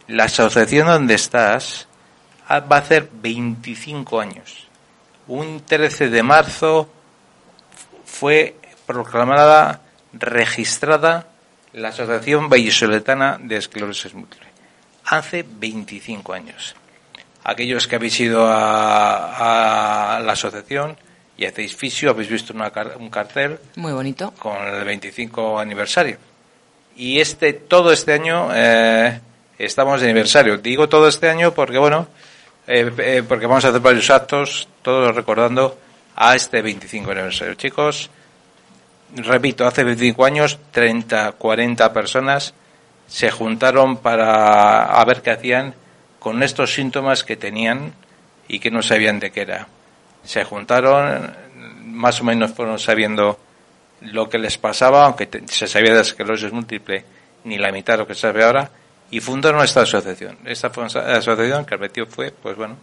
la 0.06 0.24
asociación 0.24 0.86
donde 0.86 1.14
estás 1.14 1.86
ah, 2.48 2.60
va 2.60 2.76
a 2.76 2.80
hacer 2.80 3.08
25 3.12 4.20
años. 4.20 4.68
Un 5.26 5.60
13 5.64 6.08
de 6.08 6.22
marzo 6.22 6.88
fue 8.06 8.56
proclamada, 8.86 9.82
registrada 10.14 11.26
la 11.74 11.88
Asociación 11.88 12.48
Vallisoletana 12.48 13.38
de 13.38 13.58
Esclerosis 13.58 14.14
Múltiple. 14.14 14.47
Hace 15.10 15.44
25 15.48 16.32
años. 16.32 16.74
Aquellos 17.44 17.86
que 17.86 17.96
habéis 17.96 18.18
ido 18.20 18.46
a, 18.46 20.16
a 20.16 20.20
la 20.20 20.32
asociación 20.32 20.96
y 21.38 21.46
hacéis 21.46 21.74
fisio, 21.74 22.10
habéis 22.10 22.28
visto 22.28 22.52
una 22.52 22.70
un 22.98 23.08
cartel 23.08 23.58
Muy 23.76 23.92
bonito. 23.92 24.32
con 24.38 24.56
el 24.66 24.84
25 24.84 25.58
aniversario. 25.58 26.18
Y 26.96 27.20
este 27.20 27.52
todo 27.52 27.92
este 27.92 28.12
año 28.12 28.50
eh, 28.52 29.20
estamos 29.56 30.00
de 30.00 30.06
aniversario. 30.10 30.58
Digo 30.58 30.88
todo 30.88 31.06
este 31.06 31.30
año 31.30 31.54
porque 31.54 31.78
bueno, 31.78 32.08
eh, 32.66 32.92
eh, 32.98 33.22
porque 33.26 33.46
vamos 33.46 33.64
a 33.64 33.68
hacer 33.68 33.80
varios 33.80 34.10
actos, 34.10 34.68
todos 34.82 35.14
recordando 35.14 35.78
a 36.16 36.34
este 36.34 36.60
25 36.60 37.12
aniversario. 37.12 37.54
Chicos, 37.54 38.10
repito, 39.14 39.64
hace 39.64 39.84
25 39.84 40.24
años 40.24 40.58
30, 40.72 41.32
40 41.32 41.92
personas 41.92 42.52
se 43.08 43.30
juntaron 43.30 43.96
para 43.96 44.84
a 44.84 45.04
ver 45.04 45.22
qué 45.22 45.30
hacían 45.30 45.74
con 46.18 46.42
estos 46.42 46.74
síntomas 46.74 47.24
que 47.24 47.36
tenían 47.36 47.94
y 48.46 48.60
que 48.60 48.70
no 48.70 48.82
sabían 48.82 49.18
de 49.18 49.30
qué 49.30 49.42
era. 49.42 49.66
Se 50.22 50.44
juntaron, 50.44 51.34
más 51.84 52.20
o 52.20 52.24
menos 52.24 52.52
fueron 52.52 52.78
sabiendo 52.78 53.38
lo 54.02 54.28
que 54.28 54.38
les 54.38 54.58
pasaba, 54.58 55.06
aunque 55.06 55.28
se 55.46 55.66
sabía 55.66 55.94
de 55.94 56.02
esclerosis 56.02 56.52
múltiple 56.52 57.04
ni 57.44 57.58
la 57.58 57.72
mitad 57.72 57.94
de 57.94 57.98
lo 57.98 58.06
que 58.06 58.14
se 58.14 58.20
sabe 58.22 58.44
ahora, 58.44 58.70
y 59.10 59.20
fundaron 59.20 59.64
esta 59.64 59.82
asociación. 59.82 60.38
Esta 60.44 60.68
asociación 60.68 61.64
que 61.64 61.74
el 61.74 61.80
objetivo 61.80 62.06
fue, 62.08 62.30
pues 62.30 62.56
bueno, 62.56 62.76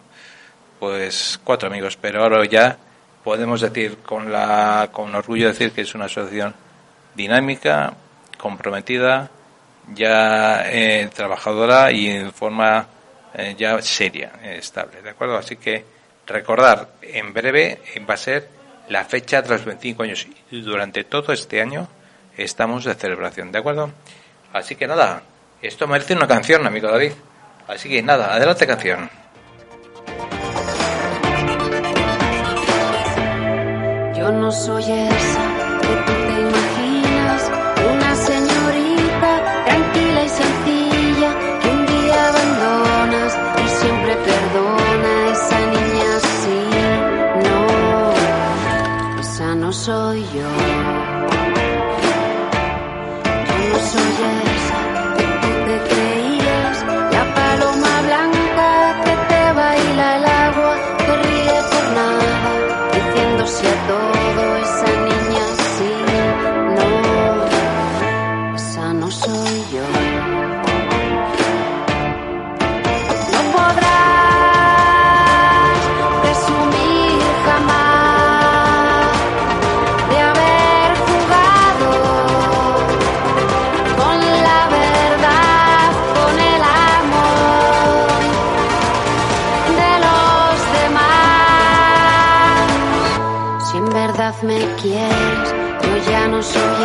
pues 0.80 1.39
cuatro 1.43 1.69
amigos, 1.69 1.97
pero 2.01 2.23
ahora 2.23 2.43
ya 2.45 2.78
podemos 3.23 3.61
decir 3.61 3.97
con 3.97 4.32
la 4.32 4.89
con 4.91 5.13
orgullo 5.13 5.47
decir 5.47 5.71
que 5.71 5.82
es 5.82 5.93
una 5.93 6.05
asociación 6.05 6.55
dinámica, 7.15 7.93
comprometida, 8.38 9.30
ya 9.93 10.63
eh, 10.71 11.09
trabajadora 11.13 11.91
y 11.91 12.07
en 12.09 12.31
forma 12.31 12.88
eh, 13.33 13.55
ya 13.57 13.81
seria, 13.81 14.31
eh, 14.41 14.57
estable, 14.59 15.01
¿de 15.01 15.09
acuerdo? 15.09 15.38
Así 15.38 15.57
que 15.57 15.86
recordar, 16.25 16.89
en 17.01 17.33
breve 17.33 17.79
va 18.09 18.13
a 18.15 18.17
ser 18.17 18.49
la 18.89 19.03
fecha 19.05 19.41
los 19.41 19.65
25 19.65 20.03
años 20.03 20.27
y 20.51 20.61
durante 20.61 21.03
todo 21.03 21.33
este 21.33 21.61
año 21.61 21.88
estamos 22.38 22.86
de 22.86 22.95
celebración, 22.95 23.51
¿de 23.51 23.59
acuerdo? 23.59 23.91
Así 24.53 24.75
que 24.75 24.88
nada, 24.88 25.21
esto 25.61 25.88
merece 25.88 26.13
una 26.13 26.27
canción, 26.27 26.65
amigo 26.65 26.88
David. 26.88 27.11
Así 27.67 27.89
que 27.89 28.01
nada, 28.01 28.33
adelante 28.33 28.67
canción. 28.67 29.09
Yo 34.15 34.31
no 34.31 34.51
soy 34.51 34.83
esa 34.83 36.24
soy 49.86 50.25
yo. 50.33 50.64
Yo 96.54 96.84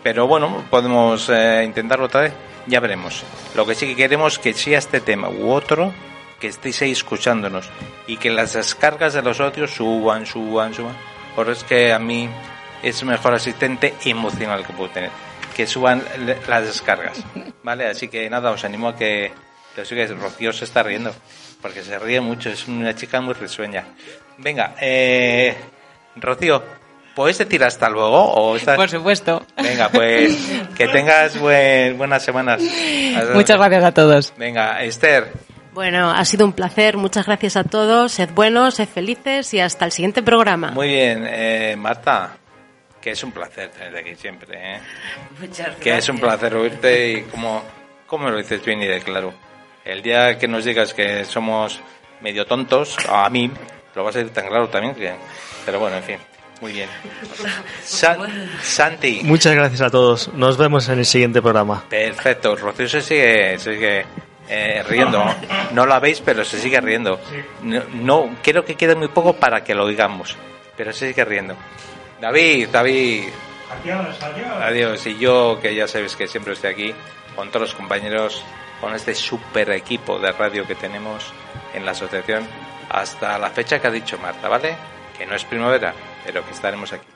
pero 0.02 0.26
bueno, 0.26 0.64
podemos 0.70 1.28
eh, 1.28 1.62
intentarlo 1.64 2.06
otra 2.06 2.22
vez, 2.22 2.32
ya 2.66 2.80
veremos. 2.80 3.22
Lo 3.54 3.66
que 3.66 3.74
sí 3.74 3.86
que 3.86 3.96
queremos 3.96 4.38
que 4.38 4.54
sea 4.54 4.78
este 4.78 5.00
tema 5.00 5.28
u 5.28 5.50
otro, 5.50 5.92
que 6.40 6.48
estéis 6.48 6.82
ahí 6.82 6.90
escuchándonos 6.90 7.70
y 8.06 8.16
que 8.16 8.30
las 8.30 8.54
descargas 8.54 9.14
de 9.14 9.22
los 9.22 9.40
otros 9.40 9.70
suban, 9.70 10.26
suban, 10.26 10.74
suban. 10.74 10.96
Porque 11.36 11.52
es 11.52 11.64
que 11.64 11.92
a 11.92 11.98
mí 11.98 12.28
es 12.82 13.02
mejor 13.04 13.34
asistente 13.34 13.94
emocional 14.04 14.66
que 14.66 14.72
puedo 14.72 14.90
tener. 14.90 15.10
Que 15.54 15.66
suban 15.66 16.02
las 16.48 16.66
descargas. 16.66 17.22
¿Vale? 17.62 17.86
Así 17.86 18.08
que 18.08 18.28
nada, 18.28 18.50
os 18.50 18.64
animo 18.64 18.88
a 18.88 18.96
que 18.96 19.32
lo 19.76 19.84
sigáis. 19.84 20.10
Rocío 20.10 20.52
se 20.52 20.64
está 20.64 20.82
riendo. 20.82 21.14
Porque 21.60 21.82
se 21.82 21.98
ríe 21.98 22.20
mucho. 22.20 22.50
Es 22.50 22.66
una 22.66 22.94
chica 22.94 23.20
muy 23.20 23.34
risueña. 23.34 23.86
Venga, 24.38 24.74
eh, 24.80 25.56
Rocío, 26.16 26.62
¿Puedes 27.14 27.38
decir 27.38 27.62
hasta 27.62 27.90
luego? 27.90 28.22
O 28.22 28.58
Por 28.58 28.88
supuesto. 28.88 29.44
Venga, 29.56 29.90
pues 29.90 30.36
que 30.76 30.88
tengas 30.88 31.38
buenas 31.38 32.22
semanas. 32.22 32.62
Muchas 33.34 33.58
gracias 33.58 33.84
a 33.84 33.92
todos. 33.92 34.32
Venga, 34.36 34.82
Esther. 34.82 35.32
Bueno, 35.72 36.10
ha 36.10 36.24
sido 36.24 36.44
un 36.44 36.52
placer. 36.52 36.96
Muchas 36.96 37.26
gracias 37.26 37.56
a 37.56 37.64
todos. 37.64 38.12
Sed 38.12 38.30
buenos, 38.30 38.74
sed 38.74 38.88
felices 38.88 39.52
y 39.54 39.60
hasta 39.60 39.84
el 39.84 39.92
siguiente 39.92 40.22
programa. 40.22 40.70
Muy 40.70 40.88
bien, 40.88 41.26
eh, 41.28 41.76
Marta. 41.78 42.36
Que 43.00 43.10
es 43.12 43.24
un 43.24 43.32
placer 43.32 43.70
tenerte 43.70 44.00
aquí 44.00 44.14
siempre. 44.14 44.58
¿eh? 44.58 44.80
Muchas 45.40 45.58
gracias. 45.58 45.82
Que 45.82 45.96
es 45.96 46.08
un 46.08 46.18
placer 46.18 46.54
oírte 46.54 47.10
y 47.10 47.22
como, 47.22 47.62
como 48.06 48.30
lo 48.30 48.36
dices 48.36 48.64
bien 48.64 48.82
y 48.82 48.86
de 48.86 49.00
claro. 49.00 49.34
El 49.84 50.02
día 50.02 50.38
que 50.38 50.46
nos 50.46 50.64
digas 50.64 50.94
que 50.94 51.24
somos 51.24 51.80
medio 52.20 52.46
tontos, 52.46 52.96
a 53.08 53.28
mí, 53.28 53.50
lo 53.94 54.04
vas 54.04 54.14
a 54.14 54.18
decir 54.20 54.32
tan 54.32 54.46
claro 54.46 54.68
también. 54.68 54.94
Que, 54.94 55.12
pero 55.64 55.80
bueno, 55.80 55.96
en 55.96 56.02
fin. 56.04 56.18
Muy 56.62 56.74
bien. 56.74 56.88
Santi. 58.62 59.22
Muchas 59.24 59.52
gracias 59.52 59.80
a 59.80 59.90
todos. 59.90 60.32
Nos 60.32 60.56
vemos 60.56 60.88
en 60.88 61.00
el 61.00 61.04
siguiente 61.04 61.42
programa. 61.42 61.82
Perfecto. 61.88 62.54
Rocío 62.54 62.88
se 62.88 63.02
sigue, 63.02 63.58
sigue 63.58 64.06
eh, 64.48 64.84
riendo. 64.88 65.24
No 65.72 65.86
la 65.86 65.98
veis, 65.98 66.20
pero 66.20 66.44
se 66.44 66.60
sigue 66.60 66.80
riendo. 66.80 67.18
No, 67.62 67.82
no, 67.94 68.36
quiero 68.44 68.64
que 68.64 68.76
quede 68.76 68.94
muy 68.94 69.08
poco 69.08 69.32
para 69.32 69.64
que 69.64 69.74
lo 69.74 69.86
oigamos, 69.86 70.36
pero 70.76 70.92
se 70.92 71.08
sigue 71.08 71.24
riendo. 71.24 71.56
David, 72.20 72.68
David. 72.68 73.24
Adiós, 73.80 74.22
adiós. 74.22 74.62
Adiós. 74.62 75.06
Y 75.08 75.18
yo, 75.18 75.58
que 75.60 75.74
ya 75.74 75.88
sabes 75.88 76.14
que 76.14 76.28
siempre 76.28 76.52
estoy 76.52 76.70
aquí, 76.70 76.94
con 77.34 77.48
todos 77.48 77.62
los 77.62 77.74
compañeros, 77.74 78.44
con 78.80 78.94
este 78.94 79.16
super 79.16 79.68
equipo 79.72 80.20
de 80.20 80.30
radio 80.30 80.64
que 80.64 80.76
tenemos 80.76 81.24
en 81.74 81.84
la 81.84 81.90
asociación, 81.90 82.46
hasta 82.88 83.36
la 83.36 83.50
fecha 83.50 83.80
que 83.80 83.88
ha 83.88 83.90
dicho 83.90 84.16
Marta, 84.18 84.48
¿vale? 84.48 84.76
Que 85.18 85.26
no 85.26 85.34
es 85.34 85.44
primavera, 85.44 85.92
pero 86.24 86.44
que 86.44 86.52
estaremos 86.52 86.92
aquí. 86.92 87.06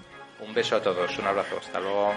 Un 0.40 0.52
beso 0.52 0.76
a 0.76 0.82
todos, 0.82 1.18
un 1.18 1.26
abrazo, 1.26 1.58
hasta 1.58 1.80
luego. 1.80 2.12